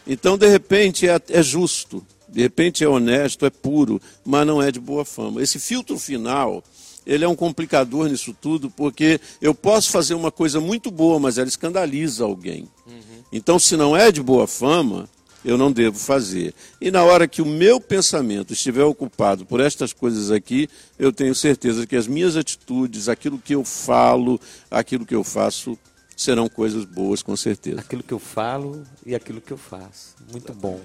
Então, 0.04 0.36
de 0.36 0.48
repente, 0.48 1.08
é, 1.08 1.20
é 1.28 1.42
justo, 1.42 2.04
de 2.28 2.40
repente 2.40 2.82
é 2.82 2.88
honesto, 2.88 3.46
é 3.46 3.50
puro, 3.50 4.00
mas 4.24 4.44
não 4.44 4.60
é 4.60 4.72
de 4.72 4.80
boa 4.80 5.04
fama. 5.04 5.40
Esse 5.40 5.60
filtro 5.60 5.98
final, 6.00 6.64
ele 7.06 7.24
é 7.24 7.28
um 7.28 7.36
complicador 7.36 8.08
nisso 8.08 8.34
tudo, 8.40 8.70
porque 8.70 9.20
eu 9.40 9.54
posso 9.54 9.90
fazer 9.90 10.14
uma 10.14 10.32
coisa 10.32 10.60
muito 10.60 10.90
boa, 10.90 11.20
mas 11.20 11.38
ela 11.38 11.48
escandaliza 11.48 12.24
alguém. 12.24 12.68
Uhum. 12.86 13.22
Então, 13.32 13.56
se 13.56 13.76
não 13.76 13.96
é 13.96 14.10
de 14.10 14.20
boa 14.20 14.48
fama, 14.48 15.08
eu 15.44 15.56
não 15.56 15.72
devo 15.72 15.98
fazer. 15.98 16.54
E 16.80 16.90
na 16.90 17.02
hora 17.02 17.26
que 17.26 17.42
o 17.42 17.46
meu 17.46 17.80
pensamento 17.80 18.52
estiver 18.52 18.84
ocupado 18.84 19.44
por 19.46 19.60
estas 19.60 19.92
coisas 19.92 20.30
aqui, 20.30 20.68
eu 20.98 21.12
tenho 21.12 21.34
certeza 21.34 21.86
que 21.86 21.96
as 21.96 22.06
minhas 22.06 22.36
atitudes, 22.36 23.08
aquilo 23.08 23.38
que 23.38 23.54
eu 23.54 23.64
falo, 23.64 24.40
aquilo 24.70 25.06
que 25.06 25.14
eu 25.14 25.24
faço, 25.24 25.78
serão 26.16 26.48
coisas 26.48 26.84
boas, 26.84 27.22
com 27.22 27.36
certeza. 27.36 27.80
Aquilo 27.80 28.02
que 28.02 28.12
eu 28.12 28.18
falo 28.18 28.84
e 29.06 29.14
aquilo 29.14 29.40
que 29.40 29.52
eu 29.52 29.58
faço. 29.58 30.14
Muito 30.30 30.52
bom. 30.52 30.78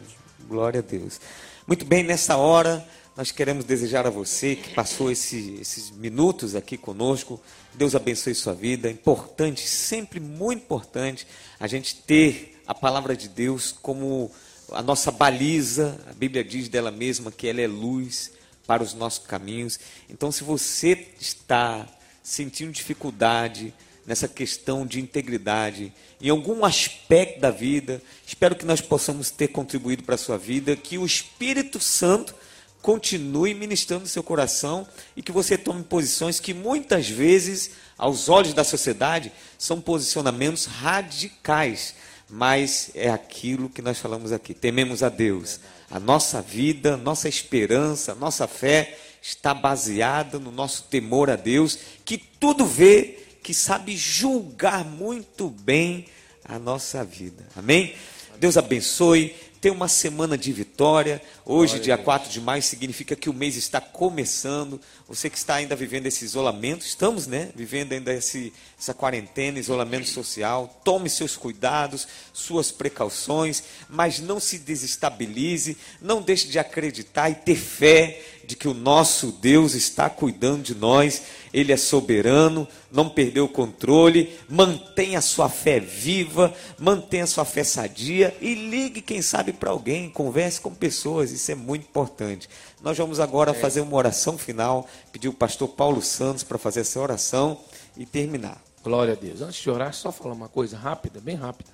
Glória 0.47 0.79
a 0.79 0.83
Deus. 0.83 1.19
Muito 1.67 1.83
bem, 1.83 2.03
nessa 2.03 2.37
hora, 2.37 2.85
nós 3.17 3.31
queremos 3.31 3.65
desejar 3.65 4.05
a 4.05 4.09
você 4.09 4.55
que 4.55 4.73
passou 4.73 5.11
esse, 5.11 5.57
esses 5.59 5.91
minutos 5.91 6.55
aqui 6.55 6.77
conosco. 6.77 7.41
Deus 7.73 7.95
abençoe 7.95 8.33
sua 8.33 8.53
vida. 8.53 8.89
Importante, 8.89 9.67
sempre 9.67 10.19
muito 10.19 10.63
importante, 10.63 11.27
a 11.59 11.67
gente 11.67 11.95
ter 11.95 12.61
a 12.67 12.73
palavra 12.73 13.15
de 13.15 13.27
Deus 13.27 13.73
como 13.81 14.31
a 14.71 14.81
nossa 14.81 15.11
baliza. 15.11 15.99
A 16.09 16.13
Bíblia 16.13 16.43
diz 16.43 16.69
dela 16.69 16.91
mesma 16.91 17.31
que 17.31 17.47
ela 17.47 17.61
é 17.61 17.67
luz 17.67 18.31
para 18.65 18.83
os 18.83 18.93
nossos 18.93 19.25
caminhos. 19.25 19.79
Então, 20.09 20.31
se 20.31 20.43
você 20.43 21.07
está 21.19 21.87
sentindo 22.23 22.71
dificuldade 22.71 23.73
nessa 24.05 24.27
questão 24.27 24.85
de 24.85 24.99
integridade, 24.99 25.91
em 26.21 26.29
algum 26.29 26.63
aspecto 26.63 27.39
da 27.39 27.51
vida, 27.51 28.01
espero 28.25 28.55
que 28.55 28.65
nós 28.65 28.81
possamos 28.81 29.31
ter 29.31 29.49
contribuído 29.49 30.03
para 30.03 30.15
a 30.15 30.17
sua 30.17 30.37
vida, 30.37 30.75
que 30.75 30.97
o 30.97 31.05
Espírito 31.05 31.79
Santo 31.79 32.35
continue 32.81 33.55
ministrando 33.55 34.07
seu 34.07 34.21
coração 34.21 34.87
e 35.17 35.21
que 35.23 35.31
você 35.31 35.57
tome 35.57 35.83
posições 35.83 36.39
que 36.39 36.53
muitas 36.53 37.09
vezes, 37.09 37.71
aos 37.97 38.29
olhos 38.29 38.53
da 38.53 38.63
sociedade, 38.63 39.31
são 39.57 39.81
posicionamentos 39.81 40.65
radicais, 40.65 41.95
mas 42.29 42.91
é 42.95 43.09
aquilo 43.09 43.69
que 43.69 43.81
nós 43.81 43.97
falamos 43.99 44.31
aqui. 44.31 44.53
Tememos 44.53 45.03
a 45.03 45.09
Deus. 45.09 45.59
A 45.89 45.99
nossa 45.99 46.41
vida, 46.41 46.97
nossa 46.97 47.29
esperança, 47.29 48.15
nossa 48.15 48.47
fé 48.47 48.97
está 49.21 49.53
baseada 49.53 50.37
no 50.37 50.51
nosso 50.51 50.83
temor 50.83 51.29
a 51.29 51.35
Deus, 51.35 51.79
que 52.03 52.17
tudo 52.17 52.65
vê 52.65 53.19
que 53.41 53.53
sabe 53.53 53.95
julgar 53.95 54.83
muito 54.83 55.49
bem 55.49 56.05
a 56.43 56.59
nossa 56.59 57.03
vida. 57.03 57.43
Amém? 57.55 57.95
Deus 58.39 58.57
abençoe. 58.57 59.35
Tenha 59.65 59.73
uma 59.73 59.87
semana 59.87 60.37
de 60.37 60.53
vitória. 60.53 61.19
Hoje, 61.43 61.79
dia 61.79 61.97
4 61.97 62.29
de 62.29 62.39
maio, 62.39 62.61
significa 62.61 63.15
que 63.15 63.31
o 63.31 63.33
mês 63.33 63.55
está 63.55 63.81
começando. 63.81 64.79
Você 65.07 65.27
que 65.27 65.39
está 65.39 65.55
ainda 65.55 65.75
vivendo 65.75 66.05
esse 66.05 66.23
isolamento, 66.23 66.85
estamos, 66.85 67.25
né? 67.25 67.49
Vivendo 67.55 67.93
ainda 67.93 68.13
esse, 68.13 68.53
essa 68.79 68.93
quarentena, 68.93 69.57
isolamento 69.57 70.07
social. 70.07 70.79
Tome 70.83 71.09
seus 71.09 71.35
cuidados, 71.35 72.07
suas 72.31 72.71
precauções, 72.71 73.63
mas 73.89 74.19
não 74.19 74.39
se 74.39 74.59
desestabilize. 74.59 75.75
Não 75.99 76.21
deixe 76.21 76.47
de 76.47 76.59
acreditar 76.59 77.31
e 77.31 77.33
ter 77.33 77.55
fé 77.55 78.21
de 78.45 78.55
que 78.55 78.67
o 78.67 78.73
nosso 78.75 79.31
Deus 79.31 79.73
está 79.73 80.09
cuidando 80.09 80.61
de 80.61 80.75
nós, 80.75 81.23
Ele 81.55 81.71
é 81.71 81.77
soberano, 81.77 82.67
não 82.91 83.07
perdeu 83.07 83.45
o 83.45 83.49
controle, 83.49 84.37
mantenha 84.49 85.19
a 85.19 85.21
sua 85.21 85.47
fé 85.47 85.79
viva, 85.79 86.53
mantenha 86.77 87.23
a 87.23 87.27
sua 87.27 87.45
fé 87.45 87.63
sadia 87.63 88.35
e 88.41 88.53
ligue, 88.53 89.01
quem 89.01 89.21
sabe, 89.21 89.53
para 89.53 89.71
alguém, 89.71 90.09
converse 90.09 90.59
com 90.59 90.75
pessoas, 90.75 91.31
isso 91.31 91.49
é 91.49 91.55
muito 91.55 91.83
importante. 91.83 92.49
Nós 92.83 92.97
vamos 92.97 93.21
agora 93.21 93.51
é. 93.51 93.53
fazer 93.53 93.79
uma 93.79 93.95
oração 93.95 94.37
final, 94.37 94.85
pedir 95.13 95.29
o 95.29 95.33
pastor 95.33 95.69
Paulo 95.69 96.01
Santos 96.01 96.43
para 96.43 96.57
fazer 96.57 96.81
essa 96.81 96.99
oração 96.99 97.57
e 97.95 98.05
terminar. 98.05 98.61
Glória 98.83 99.13
a 99.13 99.15
Deus. 99.15 99.39
Antes 99.39 99.61
de 99.61 99.69
orar, 99.69 99.93
só 99.93 100.11
falar 100.11 100.33
uma 100.33 100.49
coisa 100.49 100.75
rápida, 100.75 101.21
bem 101.21 101.37
rápida. 101.37 101.69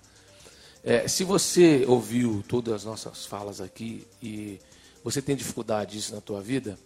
É, 0.84 1.08
se 1.08 1.24
você 1.24 1.86
ouviu 1.88 2.44
todas 2.48 2.76
as 2.76 2.86
nossas 2.86 3.26
falas 3.26 3.60
aqui 3.60 4.06
e 4.22 4.60
você 5.04 5.24
tem 5.24 5.36
dificuldade 5.36 5.94
disso 5.94 6.14
na 6.14 6.22
tua 6.22 6.40
vida, 6.40 6.78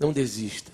não 0.00 0.12
desista. 0.12 0.72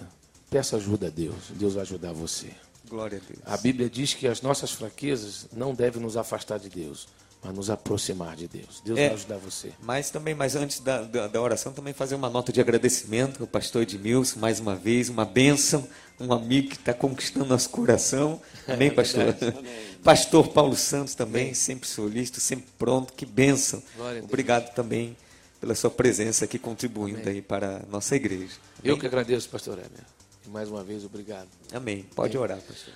Peça 0.51 0.76
ajuda 0.76 1.07
a 1.07 1.11
Deus. 1.11 1.36
Deus 1.51 1.74
vai 1.74 1.82
ajudar 1.82 2.12
você. 2.12 2.48
Glória 2.88 3.18
a 3.18 3.32
Deus. 3.32 3.40
A 3.46 3.57
Bíblia 3.57 3.88
diz 3.88 4.14
que 4.14 4.26
as 4.26 4.42
nossas 4.42 4.72
fraquezas 4.72 5.46
não 5.53 5.72
devem 5.72 6.03
nos 6.03 6.16
afastar 6.16 6.59
de 6.59 6.68
Deus, 6.68 7.07
mas 7.40 7.55
nos 7.55 7.70
aproximar 7.70 8.34
de 8.34 8.48
Deus. 8.48 8.82
Deus 8.84 8.98
é, 8.98 9.07
vai 9.07 9.16
ajudar 9.16 9.36
você. 9.38 9.70
Mas 9.80 10.11
também, 10.11 10.34
mas 10.34 10.57
antes 10.57 10.80
da, 10.80 11.03
da, 11.03 11.28
da, 11.28 11.40
oração, 11.40 11.72
também 11.72 11.92
fazer 11.92 12.16
uma 12.16 12.28
nota 12.28 12.53
de 12.53 12.61
agradecimento 12.61 13.40
ao 13.40 13.46
pastor 13.46 13.82
Edmilson, 13.82 14.40
mais 14.40 14.59
uma 14.59 14.74
vez, 14.74 15.09
uma 15.09 15.24
bênção, 15.24 15.86
um 16.18 16.32
amigo 16.32 16.70
que 16.70 16.76
está 16.76 16.92
conquistando 16.92 17.46
nosso 17.46 17.70
coração. 17.70 18.42
Amém, 18.66 18.88
é 18.88 18.90
pastor? 18.92 19.36
pastor 20.03 20.48
Paulo 20.48 20.74
Santos 20.74 21.14
também, 21.14 21.44
Amém. 21.44 21.55
sempre 21.55 21.88
solícito, 21.88 22.40
sempre 22.40 22.66
pronto. 22.76 23.12
Que 23.12 23.24
bênção. 23.24 23.80
Obrigado 24.24 24.74
também 24.74 25.16
pela 25.61 25.76
sua 25.76 25.90
presença 25.90 26.44
aqui 26.44 26.59
contribuindo 26.59 27.20
Amém. 27.20 27.34
aí 27.34 27.42
para 27.42 27.76
a 27.76 27.86
nossa 27.88 28.16
igreja. 28.16 28.55
Eu 28.82 28.98
que 28.98 29.07
agradeço, 29.07 29.48
pastor 29.48 29.78
Heber. 29.78 30.19
E 30.47 30.49
mais 30.49 30.68
uma 30.68 30.82
vez, 30.82 31.05
obrigado. 31.05 31.49
Amém. 31.72 32.07
Pode 32.14 32.36
Amém. 32.36 32.43
orar, 32.43 32.61
pastor. 32.61 32.95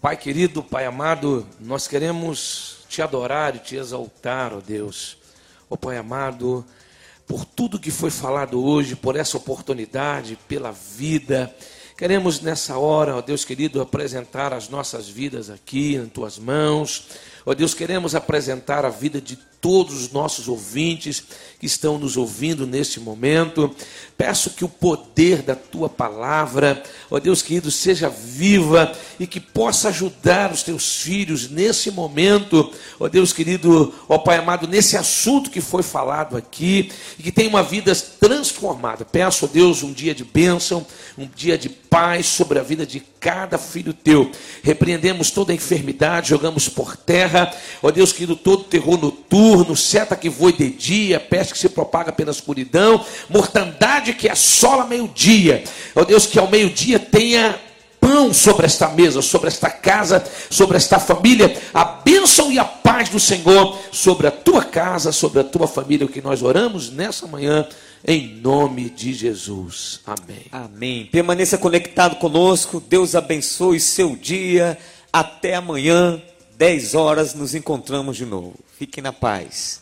Pai 0.00 0.16
querido, 0.16 0.62
Pai 0.62 0.84
amado, 0.84 1.46
nós 1.60 1.86
queremos 1.86 2.78
te 2.88 3.00
adorar 3.00 3.54
e 3.54 3.60
te 3.60 3.76
exaltar, 3.76 4.52
ó 4.52 4.60
Deus. 4.60 5.16
Ó 5.70 5.76
Pai 5.76 5.96
amado, 5.96 6.64
por 7.26 7.44
tudo 7.44 7.78
que 7.78 7.90
foi 7.90 8.10
falado 8.10 8.62
hoje, 8.62 8.96
por 8.96 9.16
essa 9.16 9.36
oportunidade, 9.36 10.36
pela 10.48 10.72
vida. 10.72 11.54
Queremos 11.96 12.40
nessa 12.40 12.76
hora, 12.76 13.16
ó 13.16 13.20
Deus 13.20 13.44
querido, 13.44 13.80
apresentar 13.80 14.52
as 14.52 14.68
nossas 14.68 15.08
vidas 15.08 15.48
aqui 15.48 15.94
em 15.94 16.06
tuas 16.06 16.36
mãos. 16.36 17.08
Ó 17.46 17.54
Deus, 17.54 17.72
queremos 17.72 18.14
apresentar 18.14 18.84
a 18.84 18.90
vida 18.90 19.20
de 19.20 19.38
todos 19.62 20.02
os 20.02 20.10
nossos 20.10 20.48
ouvintes 20.48 21.22
que 21.60 21.66
estão 21.66 21.96
nos 21.96 22.16
ouvindo 22.16 22.66
neste 22.66 22.98
momento. 22.98 23.72
Peço 24.18 24.50
que 24.50 24.64
o 24.64 24.68
poder 24.68 25.42
da 25.42 25.54
tua 25.54 25.88
palavra, 25.88 26.82
ó 27.08 27.20
Deus 27.20 27.40
querido, 27.40 27.70
seja 27.70 28.08
viva 28.08 28.92
e 29.18 29.26
que 29.26 29.38
possa 29.38 29.88
ajudar 29.88 30.52
os 30.52 30.64
teus 30.64 30.96
filhos 30.96 31.48
nesse 31.48 31.90
momento, 31.92 32.72
ó 32.98 33.08
Deus 33.08 33.32
querido, 33.32 33.94
ó 34.08 34.18
Pai 34.18 34.38
amado, 34.38 34.66
nesse 34.66 34.96
assunto 34.96 35.50
que 35.50 35.60
foi 35.60 35.84
falado 35.84 36.36
aqui 36.36 36.90
e 37.16 37.22
que 37.22 37.30
tenha 37.30 37.48
uma 37.48 37.62
vida 37.62 37.94
transformada. 37.94 39.04
Peço, 39.04 39.44
ó 39.44 39.48
Deus, 39.48 39.84
um 39.84 39.92
dia 39.92 40.14
de 40.14 40.24
bênção, 40.24 40.84
um 41.16 41.28
dia 41.28 41.56
de 41.56 41.68
paz 41.68 42.26
sobre 42.26 42.58
a 42.58 42.62
vida 42.62 42.84
de 42.84 43.00
cada 43.20 43.56
filho 43.56 43.94
teu. 43.94 44.30
Repreendemos 44.62 45.30
toda 45.30 45.52
a 45.52 45.54
enfermidade, 45.54 46.30
jogamos 46.30 46.68
por 46.68 46.96
terra, 46.96 47.54
ó 47.80 47.90
Deus 47.90 48.12
querido, 48.12 48.34
todo 48.34 48.64
terror 48.64 49.00
noturno, 49.00 49.51
seta 49.76 50.16
que 50.16 50.28
voe 50.28 50.52
de 50.52 50.70
dia, 50.70 51.20
peste 51.20 51.52
que 51.52 51.58
se 51.58 51.68
propaga 51.68 52.12
pela 52.12 52.30
escuridão, 52.30 53.04
mortandade 53.28 54.12
que 54.14 54.28
assola 54.28 54.84
meio-dia. 54.86 55.64
Ó 55.94 56.04
Deus, 56.04 56.26
que 56.26 56.38
ao 56.38 56.48
meio-dia 56.48 56.98
tenha 56.98 57.58
mão 58.00 58.34
sobre 58.34 58.66
esta 58.66 58.88
mesa, 58.88 59.22
sobre 59.22 59.48
esta 59.48 59.70
casa, 59.70 60.24
sobre 60.50 60.76
esta 60.76 60.98
família. 60.98 61.56
A 61.72 61.84
bênção 61.84 62.50
e 62.50 62.58
a 62.58 62.64
paz 62.64 63.08
do 63.08 63.20
Senhor 63.20 63.78
sobre 63.92 64.26
a 64.26 64.30
tua 64.30 64.64
casa, 64.64 65.12
sobre 65.12 65.40
a 65.40 65.44
tua 65.44 65.68
família, 65.68 66.04
o 66.04 66.08
que 66.08 66.20
nós 66.20 66.42
oramos 66.42 66.90
nessa 66.90 67.26
manhã, 67.26 67.66
em 68.04 68.34
nome 68.36 68.90
de 68.90 69.14
Jesus. 69.14 70.00
Amém. 70.04 70.46
Amém. 70.50 71.06
Permaneça 71.06 71.56
conectado 71.56 72.16
conosco. 72.16 72.80
Deus 72.80 73.14
abençoe 73.14 73.78
seu 73.78 74.16
dia. 74.16 74.76
Até 75.12 75.54
amanhã, 75.54 76.20
10 76.56 76.94
horas, 76.94 77.34
nos 77.34 77.54
encontramos 77.54 78.16
de 78.16 78.26
novo. 78.26 78.54
Fiquem 78.82 79.00
na 79.00 79.12
paz. 79.12 79.81